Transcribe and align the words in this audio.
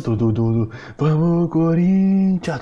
Vamos, 0.00 0.18
tudo, 0.18 0.32
tudo. 0.32 0.70
Vamos, 0.96 1.50
Corinthians. 1.50 2.60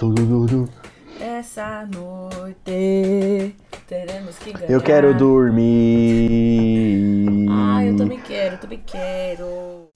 Essa 1.21 1.87
noite 1.87 3.55
teremos 3.87 4.37
que 4.39 4.53
ganhar. 4.53 4.71
Eu 4.71 4.81
quero 4.81 5.15
dormir. 5.15 6.27
Ah, 7.49 7.85
eu 7.85 7.97
também 7.97 8.19
quero, 8.19 8.57
eu 8.57 8.59
também 8.59 8.83
quero. 8.85 9.89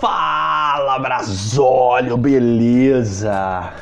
Fala, 0.00 0.98
Brasólio, 1.00 2.16
beleza? 2.16 3.72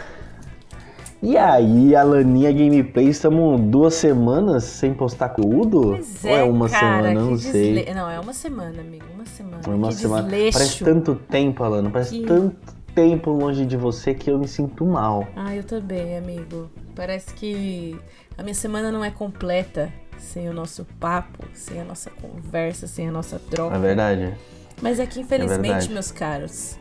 E 1.22 1.36
aí, 1.36 1.94
Alaninha 1.94 2.50
Gameplay, 2.50 3.08
estamos 3.08 3.60
duas 3.60 3.94
semanas 3.94 4.64
sem 4.64 4.92
postar 4.92 5.28
conteúdo? 5.28 5.90
Pois 5.90 6.24
Ou 6.24 6.30
é 6.30 6.42
uma 6.42 6.68
cara, 6.68 7.02
semana? 7.08 7.20
Não 7.20 7.36
que 7.36 7.42
sei. 7.42 7.74
desle- 7.74 7.94
Não, 7.94 8.10
é 8.10 8.18
uma 8.18 8.32
semana, 8.32 8.80
amigo, 8.80 9.04
uma 9.14 9.24
semana. 9.24 9.62
Foi 9.62 9.74
uma 9.74 9.88
que 9.88 9.94
semana. 9.94 10.22
desleixo. 10.24 10.58
Parece 10.58 10.84
tanto 10.84 11.14
tempo, 11.14 11.62
Alana. 11.62 11.90
Parece 11.90 12.18
Que- 12.18 12.26
tanto 12.26 12.74
tempo 12.92 13.30
longe 13.30 13.64
de 13.64 13.76
você 13.76 14.12
que 14.14 14.28
eu 14.30 14.38
me 14.38 14.48
sinto 14.48 14.84
mal. 14.84 15.28
Ah, 15.36 15.54
eu 15.54 15.62
também, 15.62 16.18
amigo. 16.18 16.68
Parece 16.96 17.32
que 17.34 17.96
a 18.36 18.42
minha 18.42 18.54
semana 18.54 18.90
não 18.90 19.04
é 19.04 19.10
completa 19.10 19.92
sem 20.18 20.48
o 20.48 20.52
nosso 20.52 20.84
papo, 20.98 21.44
sem 21.54 21.80
a 21.80 21.84
nossa 21.84 22.10
conversa, 22.10 22.88
sem 22.88 23.08
a 23.08 23.12
nossa 23.12 23.38
troca. 23.38 23.76
É 23.76 23.78
verdade. 23.78 24.34
Mas 24.80 24.98
é 24.98 25.06
que, 25.06 25.20
infelizmente, 25.20 25.62
verdade. 25.62 25.92
meus 25.92 26.10
caros, 26.10 26.76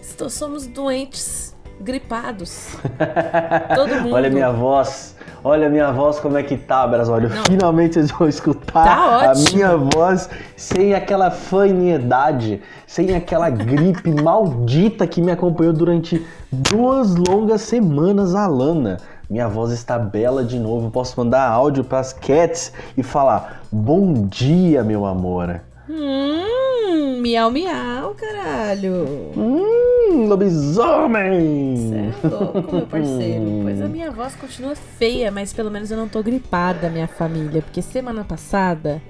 estou- 0.00 0.30
somos 0.30 0.66
doentes, 0.66 1.53
gripados. 1.80 2.76
Todo 3.74 3.94
mundo. 4.02 4.14
Olha 4.14 4.28
a 4.28 4.32
minha 4.32 4.50
voz. 4.50 5.14
Olha 5.42 5.66
a 5.66 5.70
minha 5.70 5.92
voz 5.92 6.18
como 6.18 6.38
é 6.38 6.42
que 6.42 6.56
tá, 6.56 6.86
Brasólio. 6.86 7.28
Finalmente 7.46 7.94
vocês 7.94 8.10
vão 8.10 8.26
escutar 8.26 8.84
Tá 8.84 9.30
a 9.30 9.34
minha 9.34 9.76
voz 9.76 10.30
sem 10.56 10.94
aquela 10.94 11.30
fanidade, 11.30 12.62
sem 12.86 13.14
aquela 13.14 13.50
gripe 13.50 14.10
maldita 14.22 15.06
que 15.06 15.20
me 15.20 15.30
acompanhou 15.30 15.74
durante 15.74 16.24
duas 16.50 17.14
longas 17.14 17.60
semanas, 17.60 18.34
Alana. 18.34 18.96
Minha 19.28 19.46
voz 19.46 19.70
está 19.70 19.98
bela 19.98 20.42
de 20.44 20.58
novo. 20.58 20.90
Posso 20.90 21.18
mandar 21.18 21.46
áudio 21.46 21.84
pras 21.84 22.12
cats 22.12 22.72
e 22.96 23.02
falar: 23.02 23.62
Bom 23.70 24.26
dia, 24.26 24.82
meu 24.82 25.04
amor. 25.04 25.60
Hum, 25.88 27.20
miau, 27.20 27.50
miau, 27.50 28.14
caralho. 28.14 29.06
Hum, 29.36 30.26
lobisomem! 30.26 31.76
Cê 31.76 32.26
é 32.26 32.28
louco, 32.28 32.76
meu 32.76 32.86
parceiro. 32.88 33.60
Pois 33.62 33.82
a 33.82 33.88
minha 33.88 34.10
voz 34.10 34.34
continua 34.34 34.74
feia, 34.74 35.30
mas 35.30 35.52
pelo 35.52 35.70
menos 35.70 35.90
eu 35.90 35.96
não 35.96 36.08
tô 36.08 36.22
gripada, 36.22 36.88
minha 36.88 37.06
família. 37.06 37.60
Porque 37.60 37.82
semana 37.82 38.24
passada 38.24 39.02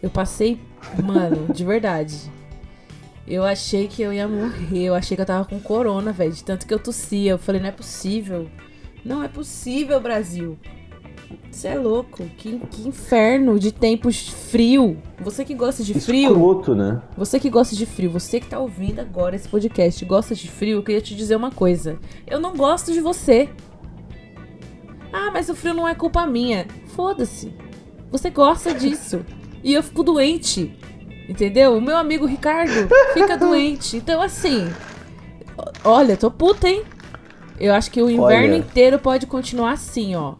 eu 0.00 0.10
passei, 0.10 0.60
mano, 1.02 1.52
de 1.52 1.64
verdade. 1.64 2.30
Eu 3.26 3.44
achei 3.44 3.88
que 3.88 4.02
eu 4.02 4.12
ia 4.12 4.28
morrer. 4.28 4.84
Eu 4.84 4.94
achei 4.94 5.16
que 5.16 5.20
eu 5.22 5.26
tava 5.26 5.44
com 5.44 5.58
corona, 5.60 6.12
velho. 6.12 6.32
De 6.32 6.44
tanto 6.44 6.66
que 6.66 6.74
eu 6.74 6.78
tossia. 6.78 7.32
Eu 7.32 7.38
falei, 7.38 7.60
não 7.60 7.68
é 7.68 7.72
possível. 7.72 8.48
Não 9.04 9.22
é 9.24 9.28
possível, 9.28 10.00
Brasil. 10.00 10.58
Você 11.50 11.68
é 11.68 11.78
louco. 11.78 12.24
Que, 12.36 12.58
que 12.70 12.88
inferno 12.88 13.58
de 13.58 13.72
tempos 13.72 14.28
frio. 14.28 14.96
Você 15.20 15.44
que 15.44 15.54
gosta 15.54 15.82
de 15.82 15.94
frio. 15.94 16.30
Escroto, 16.32 16.74
né? 16.74 17.02
Você 17.16 17.38
que 17.38 17.50
gosta 17.50 17.74
de 17.76 17.86
frio, 17.86 18.10
você 18.10 18.40
que 18.40 18.46
tá 18.46 18.58
ouvindo 18.58 19.00
agora 19.00 19.36
esse 19.36 19.48
podcast, 19.48 20.04
gosta 20.04 20.34
de 20.34 20.50
frio, 20.50 20.78
eu 20.78 20.82
queria 20.82 21.00
te 21.00 21.14
dizer 21.14 21.36
uma 21.36 21.50
coisa. 21.50 21.98
Eu 22.26 22.40
não 22.40 22.56
gosto 22.56 22.92
de 22.92 23.00
você. 23.00 23.48
Ah, 25.12 25.30
mas 25.32 25.48
o 25.48 25.54
frio 25.54 25.74
não 25.74 25.86
é 25.86 25.94
culpa 25.94 26.26
minha. 26.26 26.66
Foda-se. 26.94 27.52
Você 28.10 28.30
gosta 28.30 28.74
disso. 28.74 29.24
E 29.62 29.74
eu 29.74 29.82
fico 29.82 30.02
doente. 30.02 30.74
Entendeu? 31.28 31.76
O 31.76 31.80
meu 31.80 31.96
amigo 31.96 32.26
Ricardo 32.26 32.88
fica 33.14 33.36
doente. 33.38 33.96
Então, 33.96 34.20
assim. 34.20 34.68
Olha, 35.84 36.16
tô 36.16 36.30
puta, 36.30 36.68
hein? 36.68 36.82
Eu 37.60 37.72
acho 37.74 37.90
que 37.90 38.02
o 38.02 38.10
inverno 38.10 38.54
Olha. 38.54 38.56
inteiro 38.56 38.98
pode 38.98 39.26
continuar 39.26 39.72
assim, 39.72 40.16
ó. 40.16 40.34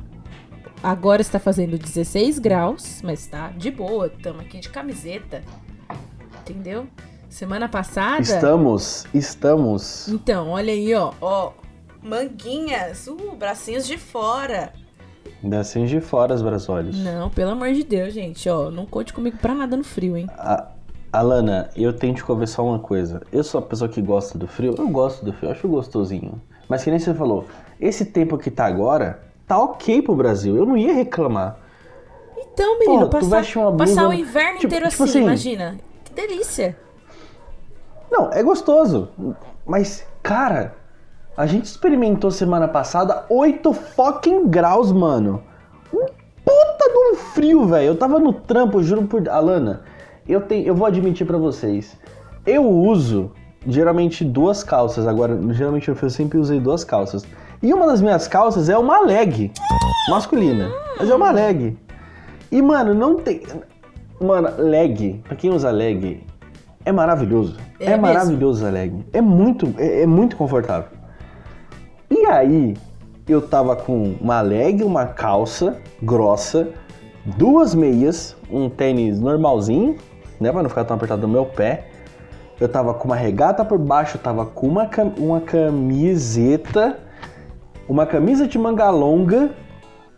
Agora 0.83 1.23
está 1.23 1.39
fazendo 1.39 1.79
16 1.79 2.39
graus, 2.39 3.01
mas 3.05 3.27
tá 3.27 3.49
de 3.57 3.71
boa. 3.71 4.09
Tamo 4.09 4.41
aqui 4.41 4.59
de 4.59 4.69
camiseta. 4.69 5.43
Entendeu? 6.41 6.87
Semana 7.29 7.69
passada. 7.69 8.21
Estamos, 8.21 9.07
estamos. 9.15 10.09
Então, 10.09 10.49
olha 10.51 10.73
aí, 10.73 10.93
ó. 10.95 11.13
Ó, 11.21 11.53
manguinhas. 12.03 13.07
Uh, 13.07 13.37
bracinhos 13.39 13.87
de 13.87 13.97
fora. 13.97 14.73
Descem 15.43 15.87
de 15.87 16.01
fora 16.01 16.35
os 16.35 16.43
brasólios. 16.43 16.97
Não, 16.99 17.31
pelo 17.31 17.53
amor 17.53 17.73
de 17.73 17.85
Deus, 17.85 18.13
gente, 18.13 18.49
ó. 18.49 18.71
Não 18.71 18.85
conte 18.85 19.13
comigo 19.13 19.37
pra 19.39 19.55
nada 19.55 19.77
no 19.77 19.85
frio, 19.85 20.17
hein? 20.17 20.27
A- 20.37 20.69
Alana, 21.13 21.71
eu 21.77 21.93
tenho 21.93 22.15
que 22.15 22.23
conversar 22.23 22.63
uma 22.63 22.79
coisa. 22.79 23.23
Eu 23.31 23.45
sou 23.45 23.59
a 23.61 23.63
pessoa 23.63 23.89
que 23.89 24.01
gosta 24.03 24.37
do 24.39 24.47
frio. 24.49 24.75
Eu 24.79 24.89
gosto 24.89 25.25
do 25.25 25.33
frio, 25.33 25.51
acho 25.53 25.69
gostosinho. 25.69 26.41
Mas 26.69 26.83
que 26.85 26.91
nem 26.91 26.99
você 26.99 27.13
falou, 27.15 27.47
esse 27.79 28.07
tempo 28.07 28.39
que 28.39 28.51
tá 28.51 28.65
agora, 28.67 29.23
tá 29.53 29.59
ok 29.59 30.01
pro 30.01 30.15
Brasil. 30.15 30.57
Eu 30.57 30.65
não 30.65 30.77
ia 30.77 30.95
reclamar. 30.95 31.59
Então, 32.39 32.79
menino, 32.79 33.09
Pô, 33.09 33.19
passar, 33.19 33.43
blusa- 33.43 33.77
passar 33.77 34.09
o 34.09 34.13
inverno 34.13 34.55
tipo- 34.59 34.67
inteiro 34.67 34.89
tipo 34.89 35.03
assim, 35.05 35.11
assim- 35.19 35.23
imagina. 35.27 35.79
Que 36.05 36.13
delícia. 36.15 36.77
Não, 38.11 38.31
é 38.33 38.43
gostoso. 38.43 39.09
Mas, 39.67 40.07
cara, 40.23 40.75
a 41.37 41.47
gente 41.47 41.67
experimentou 41.67 42.31
semana 42.31 42.67
passada 42.69 43.25
8 43.29 43.73
fucking 43.73 44.49
graus, 44.49 44.91
mano. 44.93 45.43
Um 45.93 46.07
puta 46.45 46.89
de 46.91 46.99
um 47.13 47.15
frio, 47.17 47.67
velho. 47.67 47.87
Eu 47.89 47.97
tava 47.97 48.19
no 48.19 48.33
trampo, 48.33 48.83
juro 48.83 49.05
por. 49.05 49.29
Alana, 49.29 49.83
eu, 50.29 50.41
tenho, 50.41 50.67
eu 50.67 50.75
vou 50.75 50.87
admitir 50.87 51.27
pra 51.27 51.39
vocês. 51.39 51.97
Eu 52.47 52.69
uso 52.69 53.31
geralmente 53.67 54.25
duas 54.25 54.63
calças. 54.65 55.07
Agora, 55.07 55.39
geralmente 55.53 55.89
eu 55.89 56.11
sempre 56.11 56.39
usei 56.39 56.59
duas 56.61 56.85
calças. 56.85 57.25
E 57.63 57.73
uma 57.73 57.87
das 57.87 58.01
minhas 58.01 58.27
calças 58.27 58.69
é 58.69 58.77
uma 58.77 59.01
leg 59.01 59.53
masculina. 60.11 60.71
Mas 60.99 61.09
é 61.11 61.15
uma 61.15 61.31
leg. 61.31 61.77
E, 62.51 62.61
mano, 62.61 62.95
não 62.95 63.17
tem. 63.17 63.43
Mano, 64.21 64.49
leg, 64.59 65.21
pra 65.27 65.37
quem 65.37 65.51
usa 65.51 65.71
leg, 65.71 66.23
é 66.85 66.93
maravilhoso. 66.93 67.57
É 67.81 67.93
É, 67.93 67.97
maravilhoso 67.97 68.67
a 68.67 68.71
leg. 68.71 69.05
É 69.13 69.21
muito, 69.21 69.73
é, 69.79 70.03
é 70.03 70.07
muito 70.07 70.37
confortável. 70.37 70.89
E 72.11 72.27
aí, 72.27 72.77
eu 73.29 73.41
tava 73.41 73.75
com 73.77 74.15
uma 74.21 74.41
leg, 74.41 74.83
uma 74.83 75.07
calça 75.07 75.79
grossa, 76.03 76.69
duas 77.25 77.75
meias, 77.75 78.37
um 78.51 78.69
tênis 78.69 79.19
normalzinho, 79.19 79.97
né, 80.41 80.53
pra 80.53 80.63
não 80.63 80.69
ficar 80.69 80.85
tão 80.85 80.97
apertado 80.97 81.23
no 81.27 81.33
meu 81.33 81.47
pé. 81.47 81.87
Eu 82.61 82.69
tava 82.69 82.95
com 82.95 83.07
uma 83.09 83.17
regata 83.17 83.65
por 83.65 83.79
baixo, 83.79 84.17
eu 84.19 84.21
tava 84.21 84.45
com 84.47 84.69
uma, 84.69 84.87
cam- 84.87 85.13
uma 85.19 85.41
camiseta, 85.41 86.99
uma 87.93 88.07
camisa 88.07 88.49
de 88.49 88.59
manga 88.59 88.89
longa 88.89 89.55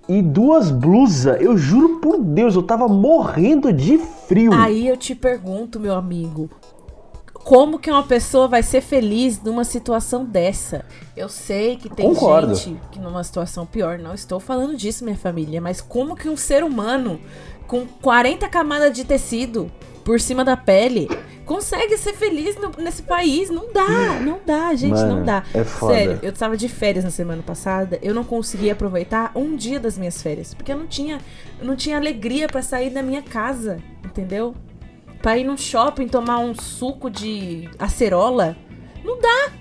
e 0.08 0.22
duas 0.22 0.70
blusas. 0.70 1.40
Eu 1.40 1.58
juro 1.58 1.98
por 1.98 2.18
Deus, 2.18 2.54
eu 2.54 2.62
tava 2.62 2.86
morrendo 2.86 3.72
de 3.72 3.98
frio. 3.98 4.52
Aí 4.54 4.86
eu 4.86 4.96
te 4.96 5.12
pergunto, 5.12 5.80
meu 5.80 5.94
amigo, 5.94 6.48
como 7.32 7.80
que 7.80 7.90
uma 7.90 8.04
pessoa 8.04 8.46
vai 8.46 8.62
ser 8.62 8.80
feliz 8.80 9.42
numa 9.42 9.64
situação 9.64 10.24
dessa? 10.24 10.84
Eu 11.16 11.28
sei 11.28 11.74
que 11.74 11.88
tem 11.88 12.06
Concordo. 12.06 12.54
gente 12.54 12.80
que 12.92 13.00
numa 13.00 13.24
situação 13.24 13.66
pior, 13.66 13.98
não 13.98 14.14
estou 14.14 14.38
falando 14.38 14.76
disso, 14.76 15.04
minha 15.04 15.16
família, 15.16 15.60
mas 15.60 15.80
como 15.80 16.14
que 16.14 16.28
um 16.28 16.36
ser 16.36 16.62
humano 16.62 17.18
com 17.66 17.84
40 18.00 18.48
camadas 18.48 18.92
de 18.92 19.04
tecido 19.04 19.68
por 20.04 20.20
cima 20.20 20.44
da 20.44 20.56
pele 20.56 21.08
consegue 21.44 21.96
ser 21.98 22.14
feliz 22.14 22.56
no- 22.56 22.72
nesse 22.82 23.02
país? 23.02 23.50
Não 23.50 23.72
dá, 23.72 24.20
não 24.20 24.40
dá, 24.44 24.74
gente, 24.74 24.92
Mano, 24.92 25.16
não 25.16 25.24
dá. 25.24 25.42
é 25.52 25.64
foda. 25.64 25.94
Sério, 25.94 26.18
eu 26.22 26.30
estava 26.30 26.56
de 26.56 26.68
férias 26.68 27.04
na 27.04 27.10
semana 27.10 27.42
passada, 27.42 27.98
eu 28.02 28.14
não 28.14 28.24
conseguia 28.24 28.72
aproveitar 28.72 29.30
um 29.34 29.54
dia 29.56 29.78
das 29.80 29.98
minhas 29.98 30.22
férias, 30.22 30.54
porque 30.54 30.72
eu 30.72 30.76
não 30.78 30.86
tinha, 30.86 31.18
eu 31.60 31.66
não 31.66 31.76
tinha 31.76 31.96
alegria 31.96 32.46
pra 32.46 32.62
sair 32.62 32.90
da 32.90 33.02
minha 33.02 33.20
casa, 33.22 33.78
entendeu? 34.04 34.54
Pra 35.20 35.36
ir 35.38 35.44
num 35.44 35.56
shopping 35.56 36.06
tomar 36.08 36.38
um 36.38 36.54
suco 36.54 37.10
de 37.10 37.68
acerola. 37.78 38.56
Não 39.04 39.18
dá! 39.20 39.52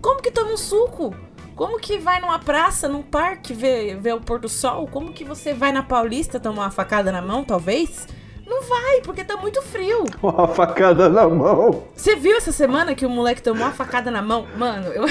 Como 0.00 0.20
que 0.22 0.30
toma 0.30 0.52
um 0.52 0.56
suco? 0.56 1.14
Como 1.56 1.78
que 1.80 1.98
vai 1.98 2.20
numa 2.20 2.38
praça, 2.38 2.86
num 2.88 3.02
parque 3.02 3.52
ver, 3.52 3.96
ver 3.98 4.14
o 4.14 4.20
pôr 4.20 4.38
do 4.38 4.48
sol? 4.48 4.86
Como 4.86 5.12
que 5.12 5.24
você 5.24 5.52
vai 5.52 5.72
na 5.72 5.82
Paulista 5.82 6.38
tomar 6.38 6.62
uma 6.64 6.70
facada 6.70 7.10
na 7.10 7.20
mão, 7.20 7.42
talvez? 7.42 8.06
Não 8.48 8.62
vai, 8.62 9.02
porque 9.02 9.22
tá 9.22 9.36
muito 9.36 9.60
frio. 9.60 10.04
Uma 10.22 10.48
facada 10.48 11.08
na 11.08 11.28
mão. 11.28 11.84
Você 11.94 12.16
viu 12.16 12.36
essa 12.36 12.50
semana 12.50 12.94
que 12.94 13.04
o 13.04 13.10
moleque 13.10 13.42
tomou 13.42 13.62
uma 13.64 13.72
facada 13.72 14.10
na 14.10 14.22
mão? 14.22 14.46
Mano, 14.56 14.86
eu, 14.88 15.04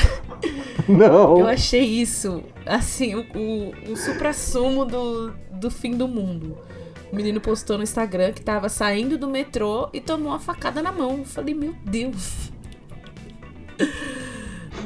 Não. 0.89 1.39
eu 1.39 1.47
achei 1.47 1.83
isso, 1.83 2.43
assim, 2.65 3.13
o, 3.15 3.19
o, 3.35 3.91
o 3.91 3.97
supra-sumo 3.97 4.85
do, 4.85 5.31
do 5.51 5.69
fim 5.69 5.91
do 5.91 6.07
mundo. 6.07 6.57
O 7.11 7.15
menino 7.15 7.39
postou 7.39 7.77
no 7.77 7.83
Instagram 7.83 8.33
que 8.33 8.41
tava 8.41 8.67
saindo 8.69 9.17
do 9.17 9.27
metrô 9.27 9.89
e 9.93 10.01
tomou 10.01 10.29
uma 10.29 10.39
facada 10.39 10.81
na 10.81 10.91
mão. 10.91 11.19
Eu 11.19 11.25
falei, 11.25 11.53
meu 11.53 11.73
Deus. 11.85 12.51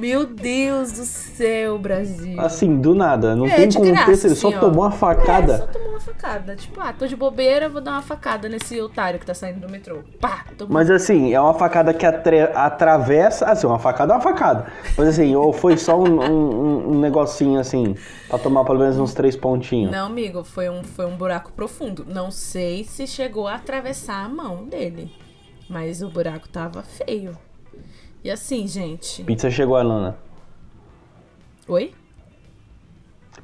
Meu 0.01 0.25
Deus 0.25 0.91
do 0.93 1.03
céu, 1.05 1.77
Brasil. 1.77 2.41
Assim, 2.41 2.75
do 2.81 2.95
nada, 2.95 3.35
não 3.35 3.45
É, 3.45 3.55
tem 3.55 3.71
contexto, 3.71 3.93
graça, 4.05 4.27
ele 4.27 4.35
só 4.35 4.47
assim, 4.47 4.57
ó. 4.57 4.59
tomou 4.59 4.83
uma 4.85 4.89
É, 4.93 4.97
facada. 4.97 5.57
só 5.59 5.67
tomou 5.67 5.89
uma 5.91 5.99
facada. 5.99 6.55
Tipo, 6.55 6.81
ah, 6.81 6.91
tô 6.91 7.05
de 7.05 7.15
bobeira, 7.15 7.69
vou 7.69 7.79
dar 7.81 7.91
uma 7.91 8.01
facada 8.01 8.49
nesse 8.49 8.81
otário 8.81 9.19
que 9.19 9.25
tá 9.27 9.35
saindo 9.35 9.59
do 9.59 9.69
metrô. 9.71 9.99
Pá! 10.19 10.43
Tô... 10.57 10.65
Mas 10.67 10.89
assim, 10.89 11.31
é 11.33 11.39
uma 11.39 11.53
facada 11.53 11.93
que 11.93 12.03
atre- 12.03 12.49
atravessa. 12.55 13.45
Assim, 13.45 13.67
uma 13.67 13.77
facada 13.77 14.13
é 14.13 14.15
uma 14.15 14.21
facada. 14.21 14.65
Mas 14.97 15.07
assim, 15.09 15.35
ou 15.35 15.53
foi 15.53 15.77
só 15.77 15.99
um, 15.99 16.19
um- 16.19 16.89
um 16.93 16.99
negocinho 16.99 17.59
assim, 17.59 17.95
pra 18.27 18.39
tomar 18.39 18.65
pelo 18.65 18.79
menos 18.79 18.97
uns 18.97 19.13
três 19.13 19.35
pontinhos. 19.35 19.91
Não, 19.91 20.07
amigo, 20.07 20.43
foi 20.43 20.67
um, 20.67 20.83
foi 20.83 21.05
um 21.05 21.15
buraco 21.15 21.51
profundo. 21.53 22.03
Não 22.09 22.31
sei 22.31 22.83
se 22.85 23.05
chegou 23.05 23.47
a 23.47 23.53
atravessar 23.55 24.25
a 24.25 24.29
mão 24.29 24.65
dele. 24.65 25.11
Mas 25.69 26.01
o 26.01 26.09
buraco 26.09 26.49
tava 26.49 26.81
feio. 26.81 27.37
E 28.23 28.29
assim, 28.29 28.67
gente. 28.67 29.23
Pizza 29.23 29.49
chegou, 29.49 29.75
Alana. 29.75 30.17
Oi? 31.67 31.93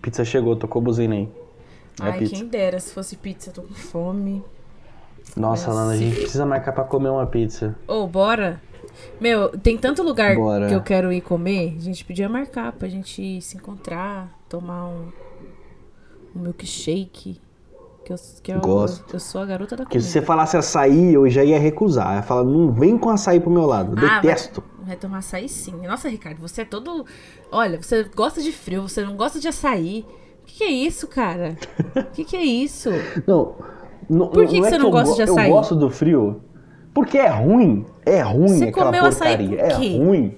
Pizza 0.01 0.24
chegou, 0.24 0.56
tocou 0.56 0.81
buzina 0.81 1.15
aí. 1.15 1.29
É 2.01 2.03
Ai, 2.03 2.19
pizza. 2.19 2.35
quem 2.35 2.45
dera 2.47 2.79
se 2.79 2.94
fosse 2.94 3.15
pizza, 3.15 3.51
tô 3.51 3.63
com 3.63 3.74
fome. 3.74 4.44
Nossa, 5.35 5.71
Alana, 5.71 5.94
a 5.94 5.97
gente 5.97 6.15
precisa 6.19 6.45
marcar 6.45 6.71
pra 6.74 6.83
comer 6.83 7.09
uma 7.09 7.25
pizza. 7.25 7.75
Ô, 7.88 8.06
bora? 8.07 8.62
Meu, 9.19 9.50
tem 9.57 9.77
tanto 9.77 10.01
lugar 10.03 10.35
Bora. 10.35 10.68
que 10.68 10.74
eu 10.74 10.81
quero 10.81 11.12
ir 11.12 11.21
comer. 11.21 11.75
A 11.77 11.81
gente 11.81 12.03
podia 12.06 12.27
marcar 12.30 12.71
pra 12.71 12.88
gente 12.88 13.41
se 13.41 13.57
encontrar, 13.57 14.31
tomar 14.50 14.88
um, 14.88 15.12
um 16.35 16.39
milkshake. 16.39 17.39
Que 18.07 18.13
eu, 18.13 18.18
que 18.42 18.51
eu, 18.54 18.59
Gosto. 18.62 19.13
eu 19.13 19.19
sou 19.19 19.42
a 19.42 19.45
garota 19.45 19.75
da 19.75 19.83
comida. 19.83 20.00
se 20.00 20.09
você 20.09 20.21
falasse 20.21 20.56
açaí, 20.56 21.13
eu 21.13 21.30
já 21.30 21.44
ia 21.44 21.59
recusar. 21.59 22.12
Eu 22.12 22.15
ia 22.18 22.24
falar, 22.24 22.45
não 22.45 22.71
vem 22.71 22.98
com 22.98 23.09
açaí 23.09 23.38
pro 23.42 23.50
meu 23.51 23.65
lado. 23.65 24.00
Eu 24.01 24.07
Ah, 24.07 24.21
detesto. 24.21 24.63
Vai, 24.77 24.86
vai 24.88 24.95
tomar 24.95 25.18
açaí 25.18 25.50
sim. 25.50 25.74
Nossa, 25.86 26.07
Ricardo, 26.07 26.39
você 26.39 26.62
é 26.62 26.65
todo. 26.65 27.06
Olha, 27.51 27.81
você 27.81 28.04
gosta 28.15 28.42
de 28.42 28.54
frio, 28.54 28.83
você 28.88 29.04
não 29.04 29.18
gosta 29.18 29.42
de 29.42 29.48
açaí. 29.50 30.06
O 30.44 30.45
que, 30.45 30.59
que 30.59 30.63
é 30.63 30.69
isso, 30.71 31.06
cara? 31.09 31.57
O 31.98 32.04
que, 32.13 32.24
que 32.24 32.38
é 32.38 32.44
isso? 32.45 32.89
Não. 33.27 33.56
não 34.09 34.27
Por 34.30 34.48
que 34.48 34.54
não 34.54 34.62
que 34.62 34.68
é 34.68 34.69
você 34.69 34.77
não 34.77 34.86
eu 34.86 34.92
gosta 34.92 35.09
go- 35.09 35.15
de 35.18 35.21
açaí? 35.24 35.50
Eu 35.50 35.56
gosto 35.57 35.75
do 35.75 35.89
frio. 35.89 36.42
Porque 36.94 37.18
é 37.18 37.27
ruim. 37.27 37.86
É 38.06 38.21
ruim 38.21 38.48
Você 38.48 38.63
aquela 38.69 38.86
comeu 38.86 39.06
açaí 39.06 39.38
porcaria. 39.38 39.57
com 39.57 39.65
é 39.65 39.80
quê? 39.81 39.98
ruim. 39.98 40.38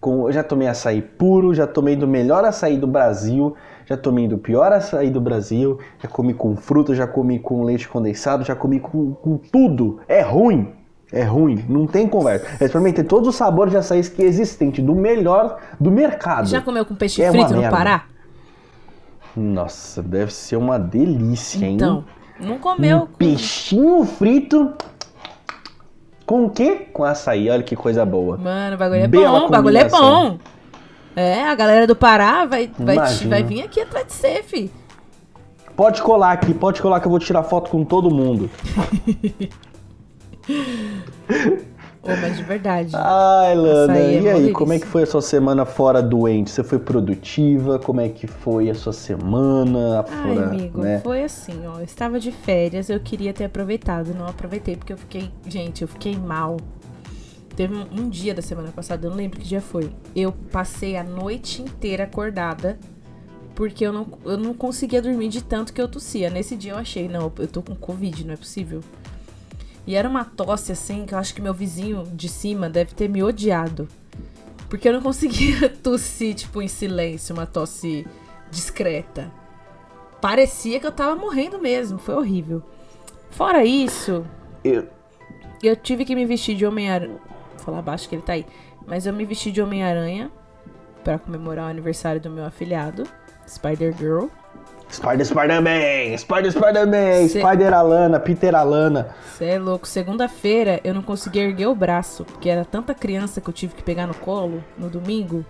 Com, 0.00 0.26
eu 0.28 0.32
já 0.32 0.42
tomei 0.44 0.68
açaí 0.68 1.00
puro, 1.00 1.54
já 1.54 1.66
tomei 1.66 1.96
do 1.96 2.06
melhor 2.06 2.44
açaí 2.44 2.76
do 2.76 2.86
Brasil, 2.86 3.54
já 3.86 3.96
tomei 3.96 4.26
do 4.26 4.38
pior 4.38 4.72
açaí 4.72 5.10
do 5.10 5.20
Brasil, 5.20 5.78
já 6.02 6.08
comi 6.08 6.34
com 6.34 6.56
fruta, 6.56 6.94
já 6.94 7.06
comi 7.06 7.38
com 7.38 7.62
leite 7.62 7.88
condensado, 7.88 8.44
já 8.44 8.54
comi 8.54 8.80
com, 8.80 9.12
com 9.14 9.36
tudo. 9.36 10.00
É 10.08 10.22
ruim. 10.22 10.72
É 11.12 11.22
ruim, 11.22 11.64
não 11.68 11.86
tem 11.86 12.08
conversa. 12.08 12.44
Eu 12.58 12.66
experimentei 12.66 13.04
todos 13.04 13.28
os 13.28 13.36
sabores 13.36 13.70
de 13.70 13.76
açaí 13.76 14.02
que 14.02 14.22
existem, 14.22 14.70
do 14.70 14.94
melhor 14.94 15.60
do 15.78 15.90
mercado. 15.90 16.48
Já 16.48 16.60
comeu 16.60 16.84
com 16.84 16.94
peixe 16.94 17.22
É 17.22 17.30
frito 17.30 17.52
no 17.52 17.60
merda. 17.60 17.76
Pará? 17.76 18.04
Nossa, 19.36 20.02
deve 20.02 20.32
ser 20.32 20.56
uma 20.56 20.78
delícia, 20.78 21.64
hein? 21.64 21.74
Então, 21.74 22.04
não 22.40 22.58
comeu. 22.58 23.02
Um 23.02 23.06
peixinho 23.06 24.04
frito 24.04 24.72
com 26.26 26.46
o 26.46 26.50
quê? 26.50 26.88
Com 26.92 27.04
açaí. 27.04 27.50
Olha 27.50 27.62
que 27.62 27.76
coisa 27.76 28.04
boa. 28.04 28.36
Mano, 28.36 28.76
o 28.76 28.78
bagulho 28.78 29.00
é 29.00 29.06
Bela 29.06 29.40
bom, 29.40 29.46
o 29.46 29.50
bagulho 29.50 29.78
é 29.78 29.88
bom. 29.88 30.38
É, 31.16 31.44
a 31.44 31.54
galera 31.54 31.86
do 31.86 31.94
Pará 31.94 32.44
vai, 32.44 32.70
vai, 32.78 32.96
Imagina. 32.96 33.30
vai 33.30 33.42
vir 33.42 33.62
aqui 33.62 33.80
atrás 33.80 34.06
de 34.06 34.12
você, 34.12 34.42
fi. 34.42 34.70
Pode 35.76 36.02
colar 36.02 36.32
aqui, 36.32 36.54
pode 36.54 36.80
colar 36.80 37.00
que 37.00 37.06
eu 37.06 37.10
vou 37.10 37.18
tirar 37.18 37.42
foto 37.42 37.70
com 37.70 37.84
todo 37.84 38.10
mundo. 38.10 38.50
Ô, 42.04 42.08
mas 42.20 42.36
de 42.36 42.42
verdade. 42.42 42.90
Ai, 42.94 43.54
Lana, 43.54 43.96
é 43.96 44.20
e 44.20 44.28
aí, 44.28 44.52
como 44.52 44.74
é 44.74 44.78
que 44.78 44.86
foi 44.86 45.04
a 45.04 45.06
sua 45.06 45.22
semana 45.22 45.64
fora 45.64 46.02
doente? 46.02 46.50
Você 46.50 46.62
foi 46.62 46.78
produtiva? 46.78 47.78
Como 47.78 47.98
é 47.98 48.10
que 48.10 48.26
foi 48.26 48.68
a 48.68 48.74
sua 48.74 48.92
semana 48.92 50.04
Ai, 50.06 50.34
fora, 50.34 50.46
amigo, 50.48 50.82
né? 50.82 51.00
foi 51.02 51.24
assim, 51.24 51.66
ó. 51.66 51.78
Eu 51.78 51.84
estava 51.84 52.20
de 52.20 52.30
férias, 52.30 52.90
eu 52.90 53.00
queria 53.00 53.32
ter 53.32 53.44
aproveitado, 53.44 54.14
não 54.14 54.26
aproveitei 54.26 54.76
porque 54.76 54.92
eu 54.92 54.98
fiquei, 54.98 55.30
gente, 55.46 55.80
eu 55.80 55.88
fiquei 55.88 56.14
mal. 56.14 56.58
Teve 57.56 57.74
um, 57.74 57.86
um 58.02 58.08
dia 58.08 58.34
da 58.34 58.42
semana 58.42 58.70
passada, 58.72 59.06
eu 59.06 59.10
não 59.10 59.16
lembro 59.16 59.38
que 59.38 59.46
dia 59.46 59.60
foi. 59.60 59.90
Eu 60.14 60.32
passei 60.32 60.96
a 60.96 61.04
noite 61.04 61.62
inteira 61.62 62.04
acordada 62.04 62.78
porque 63.54 63.86
eu 63.86 63.92
não, 63.92 64.06
eu 64.24 64.36
não 64.36 64.52
conseguia 64.52 65.00
dormir 65.00 65.28
de 65.28 65.42
tanto 65.42 65.72
que 65.72 65.80
eu 65.80 65.86
tossia. 65.86 66.28
Nesse 66.30 66.56
dia 66.56 66.72
eu 66.72 66.76
achei, 66.78 67.06
não, 67.08 67.32
eu 67.38 67.46
tô 67.46 67.62
com 67.62 67.74
Covid, 67.76 68.24
não 68.26 68.34
é 68.34 68.36
possível. 68.36 68.80
E 69.86 69.94
era 69.94 70.08
uma 70.08 70.24
tosse 70.24 70.72
assim 70.72 71.04
que 71.06 71.14
eu 71.14 71.18
acho 71.18 71.32
que 71.34 71.40
meu 71.42 71.54
vizinho 71.54 72.04
de 72.12 72.28
cima 72.28 72.68
deve 72.68 72.94
ter 72.94 73.08
me 73.08 73.22
odiado. 73.22 73.86
Porque 74.68 74.88
eu 74.88 74.92
não 74.94 75.02
conseguia 75.02 75.68
tossir, 75.82 76.34
tipo, 76.34 76.60
em 76.60 76.66
silêncio, 76.66 77.32
uma 77.34 77.46
tosse 77.46 78.04
discreta. 78.50 79.30
Parecia 80.20 80.80
que 80.80 80.86
eu 80.86 80.90
tava 80.92 81.14
morrendo 81.14 81.58
mesmo, 81.60 81.98
foi 81.98 82.14
horrível. 82.14 82.62
Fora 83.30 83.64
isso, 83.64 84.24
Eu- 84.64 84.88
eu 85.62 85.76
tive 85.76 86.04
que 86.04 86.14
me 86.16 86.24
vestir 86.24 86.56
de 86.56 86.64
Homem-Aranha. 86.66 87.18
Falar 87.64 87.82
baixo 87.82 88.08
que 88.08 88.14
ele 88.14 88.22
tá 88.22 88.34
aí. 88.34 88.46
Mas 88.86 89.06
eu 89.06 89.12
me 89.12 89.24
vesti 89.24 89.50
de 89.50 89.62
Homem-Aranha 89.62 90.30
pra 91.02 91.18
comemorar 91.18 91.66
o 91.66 91.68
aniversário 91.70 92.20
do 92.20 92.30
meu 92.30 92.44
afilhado, 92.44 93.04
Spider-Girl. 93.48 94.26
Spider, 94.90 95.24
Spider-Man! 95.26 96.16
Spider, 96.18 96.52
Spider-Man! 96.52 97.28
Cê- 97.28 97.40
Spider 97.40 97.72
Alana, 97.74 98.20
Peter 98.20 98.54
Alana. 98.54 99.14
Você 99.26 99.46
é 99.46 99.58
louco. 99.58 99.88
Segunda-feira 99.88 100.80
eu 100.84 100.94
não 100.94 101.02
consegui 101.02 101.40
erguer 101.40 101.66
o 101.66 101.74
braço, 101.74 102.24
porque 102.24 102.48
era 102.48 102.64
tanta 102.64 102.94
criança 102.94 103.40
que 103.40 103.48
eu 103.48 103.54
tive 103.54 103.74
que 103.74 103.82
pegar 103.82 104.06
no 104.06 104.14
colo 104.14 104.62
no 104.78 104.88
domingo. 104.88 105.44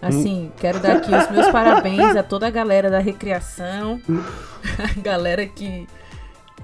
Assim, 0.00 0.52
quero 0.58 0.80
dar 0.80 0.96
aqui 0.96 1.14
os 1.14 1.30
meus 1.30 1.48
parabéns 1.50 2.16
a 2.16 2.22
toda 2.24 2.46
a 2.46 2.50
galera 2.50 2.90
da 2.90 2.98
recreação, 2.98 4.00
a 4.78 5.00
galera 5.00 5.46
que, 5.46 5.86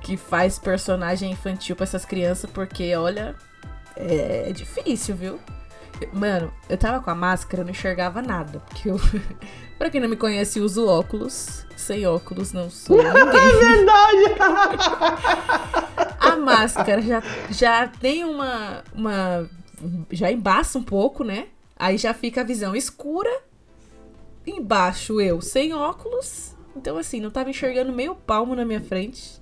que 0.01 0.17
faz 0.17 0.59
personagem 0.59 1.31
infantil 1.31 1.77
pra 1.77 1.85
essas 1.85 2.05
crianças, 2.05 2.51
porque 2.51 2.95
olha, 2.97 3.37
é 3.99 4.53
difícil, 4.53 5.17
viu? 5.17 5.41
Mano, 6.13 6.53
eu 6.69 6.79
tava 6.79 7.01
com 7.03 7.11
a 7.11 7.15
máscara, 7.15 7.63
eu 7.63 7.65
não 7.65 7.73
enxergava 7.73 8.23
nada, 8.23 8.61
porque 8.61 8.89
eu. 8.89 8.97
pra 9.77 9.91
quem 9.91 10.01
não 10.01 10.09
me 10.09 10.17
conhece, 10.17 10.61
uso 10.61 10.87
óculos. 10.87 11.67
Sem 11.77 12.07
óculos, 12.07 12.53
não 12.53 12.71
sou 12.71 12.97
ninguém. 13.03 13.59
Verdade! 13.59 14.35
A 16.19 16.37
máscara 16.37 17.03
já, 17.03 17.23
já 17.51 17.89
tem 17.89 18.25
uma, 18.25 18.85
uma. 18.95 19.49
Já 20.11 20.31
embaça 20.31 20.79
um 20.79 20.83
pouco, 20.83 21.25
né? 21.25 21.47
Aí 21.77 21.97
já 21.99 22.15
fica 22.15 22.41
a 22.41 22.45
visão 22.45 22.75
escura. 22.75 23.31
Embaixo 24.47 25.21
eu 25.21 25.41
sem 25.41 25.75
óculos. 25.75 26.57
Então, 26.75 26.97
assim, 26.97 27.21
não 27.21 27.31
tava 27.31 27.51
enxergando 27.51 27.93
meio 27.93 28.15
palmo 28.15 28.55
na 28.55 28.65
minha 28.65 28.81
frente. 28.81 29.38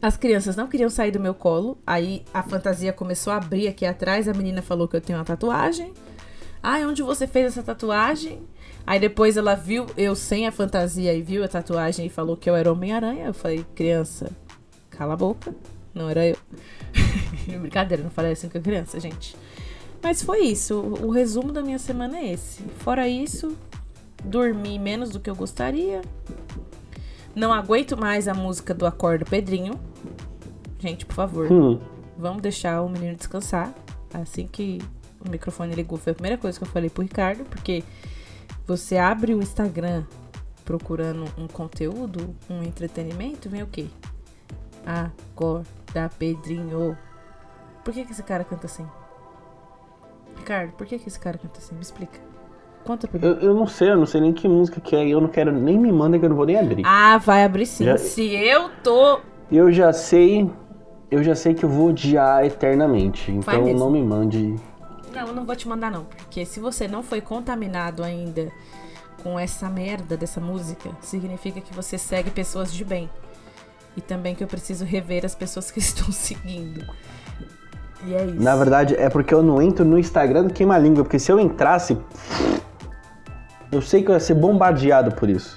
As 0.00 0.16
crianças 0.16 0.56
não 0.56 0.68
queriam 0.68 0.90
sair 0.90 1.10
do 1.10 1.20
meu 1.20 1.34
colo. 1.34 1.78
Aí 1.86 2.24
a 2.32 2.42
fantasia 2.42 2.92
começou 2.92 3.32
a 3.32 3.36
abrir 3.36 3.68
aqui 3.68 3.86
atrás. 3.86 4.28
A 4.28 4.32
menina 4.32 4.62
falou 4.62 4.86
que 4.86 4.96
eu 4.96 5.00
tenho 5.00 5.18
uma 5.18 5.24
tatuagem. 5.24 5.92
Ai, 6.62 6.84
onde 6.84 7.02
você 7.02 7.26
fez 7.26 7.46
essa 7.46 7.62
tatuagem? 7.62 8.42
Aí 8.86 9.00
depois 9.00 9.36
ela 9.36 9.54
viu 9.54 9.86
eu 9.96 10.14
sem 10.14 10.46
a 10.46 10.52
fantasia 10.52 11.14
e 11.14 11.22
viu 11.22 11.44
a 11.44 11.48
tatuagem 11.48 12.06
e 12.06 12.08
falou 12.10 12.36
que 12.36 12.48
eu 12.48 12.56
era 12.56 12.70
Homem-Aranha. 12.70 13.26
Eu 13.26 13.34
falei, 13.34 13.64
criança, 13.74 14.30
cala 14.90 15.14
a 15.14 15.16
boca. 15.16 15.54
Não 15.94 16.08
era 16.08 16.26
eu. 16.26 16.36
Brincadeira, 17.60 18.02
não 18.02 18.10
falei 18.10 18.32
assim 18.32 18.48
com 18.48 18.58
a 18.58 18.60
criança, 18.60 19.00
gente. 19.00 19.36
Mas 20.02 20.22
foi 20.22 20.40
isso. 20.40 20.78
O 20.78 21.10
resumo 21.10 21.52
da 21.52 21.62
minha 21.62 21.78
semana 21.78 22.18
é 22.18 22.32
esse. 22.32 22.62
Fora 22.78 23.08
isso, 23.08 23.56
dormi 24.24 24.78
menos 24.78 25.10
do 25.10 25.20
que 25.20 25.28
eu 25.28 25.34
gostaria. 25.34 26.00
Não 27.34 27.52
aguento 27.52 27.96
mais 27.96 28.26
a 28.28 28.34
música 28.34 28.74
do 28.74 28.86
Acordo 28.86 29.24
Pedrinho. 29.24 29.78
Gente, 30.78 31.04
por 31.06 31.14
favor, 31.14 31.50
Hum, 31.52 31.80
vamos 32.16 32.42
deixar 32.42 32.82
o 32.82 32.88
menino 32.88 33.14
descansar. 33.16 33.72
Assim 34.12 34.46
que 34.46 34.80
o 35.24 35.30
microfone 35.30 35.74
ligou, 35.74 35.98
foi 35.98 36.12
a 36.12 36.14
primeira 36.14 36.36
coisa 36.38 36.58
que 36.58 36.64
eu 36.64 36.68
falei 36.68 36.90
pro 36.90 37.02
Ricardo, 37.02 37.44
porque 37.44 37.84
você 38.66 38.96
abre 38.96 39.34
o 39.34 39.42
Instagram 39.42 40.04
procurando 40.64 41.24
um 41.36 41.46
conteúdo, 41.46 42.34
um 42.48 42.62
entretenimento, 42.62 43.48
vem 43.48 43.62
o 43.62 43.66
quê? 43.66 43.86
Acorda 44.84 46.10
Pedrinho. 46.18 46.96
Por 47.84 47.92
que, 47.94 48.04
que 48.04 48.12
esse 48.12 48.22
cara 48.22 48.44
canta 48.44 48.66
assim? 48.66 48.86
Ricardo, 50.36 50.72
por 50.72 50.86
que, 50.86 50.98
que 50.98 51.08
esse 51.08 51.18
cara 51.18 51.38
canta 51.38 51.58
assim? 51.58 51.74
Me 51.74 51.82
explica. 51.82 52.18
Conta 52.84 53.06
pra 53.06 53.18
mim. 53.20 53.26
eu, 53.26 53.34
eu 53.40 53.54
não 53.54 53.66
sei, 53.66 53.90
eu 53.90 53.96
não 53.96 54.06
sei 54.06 54.20
nem 54.20 54.32
que 54.32 54.48
música 54.48 54.80
que 54.80 54.96
é. 54.96 55.06
e 55.06 55.10
Eu 55.10 55.20
não 55.20 55.28
quero, 55.28 55.52
nem 55.52 55.78
me 55.78 55.92
manda 55.92 56.18
que 56.18 56.24
eu 56.24 56.28
não 56.28 56.36
vou 56.36 56.46
nem 56.46 56.58
abrir. 56.58 56.82
Ah, 56.86 57.18
vai 57.18 57.44
abrir 57.44 57.66
sim. 57.66 57.84
Já- 57.84 57.98
Se 57.98 58.22
eu 58.34 58.70
tô. 58.82 59.20
Eu 59.50 59.70
já 59.70 59.92
sei. 59.92 60.50
Eu 61.10 61.22
já 61.24 61.34
sei 61.34 61.54
que 61.54 61.64
eu 61.64 61.68
vou 61.68 61.88
odiar 61.88 62.44
eternamente. 62.44 63.30
Então 63.32 63.66
não 63.74 63.90
me 63.90 64.02
mande. 64.02 64.54
Não, 65.12 65.26
eu 65.26 65.34
não 65.34 65.44
vou 65.44 65.56
te 65.56 65.66
mandar, 65.68 65.90
não. 65.90 66.04
Porque 66.04 66.44
se 66.46 66.60
você 66.60 66.86
não 66.86 67.02
foi 67.02 67.20
contaminado 67.20 68.02
ainda 68.04 68.48
com 69.22 69.38
essa 69.38 69.68
merda 69.68 70.16
dessa 70.16 70.40
música, 70.40 70.88
significa 71.00 71.60
que 71.60 71.74
você 71.74 71.98
segue 71.98 72.30
pessoas 72.30 72.72
de 72.72 72.84
bem. 72.84 73.10
E 73.96 74.00
também 74.00 74.36
que 74.36 74.42
eu 74.44 74.46
preciso 74.46 74.84
rever 74.84 75.26
as 75.26 75.34
pessoas 75.34 75.68
que 75.70 75.78
estão 75.80 76.10
seguindo. 76.12 76.84
E 78.06 78.14
é 78.14 78.24
isso. 78.26 78.40
Na 78.40 78.54
verdade, 78.56 78.94
é 78.94 79.10
porque 79.10 79.34
eu 79.34 79.42
não 79.42 79.60
entro 79.60 79.84
no 79.84 79.98
Instagram 79.98 80.44
do 80.44 80.54
Queima 80.54 80.78
Língua. 80.78 81.02
Porque 81.02 81.18
se 81.18 81.30
eu 81.32 81.40
entrasse. 81.40 81.98
Eu 83.72 83.80
sei 83.80 84.02
que 84.02 84.10
eu 84.10 84.14
ia 84.14 84.20
ser 84.20 84.34
bombardeado 84.34 85.14
por 85.14 85.30
isso. 85.30 85.56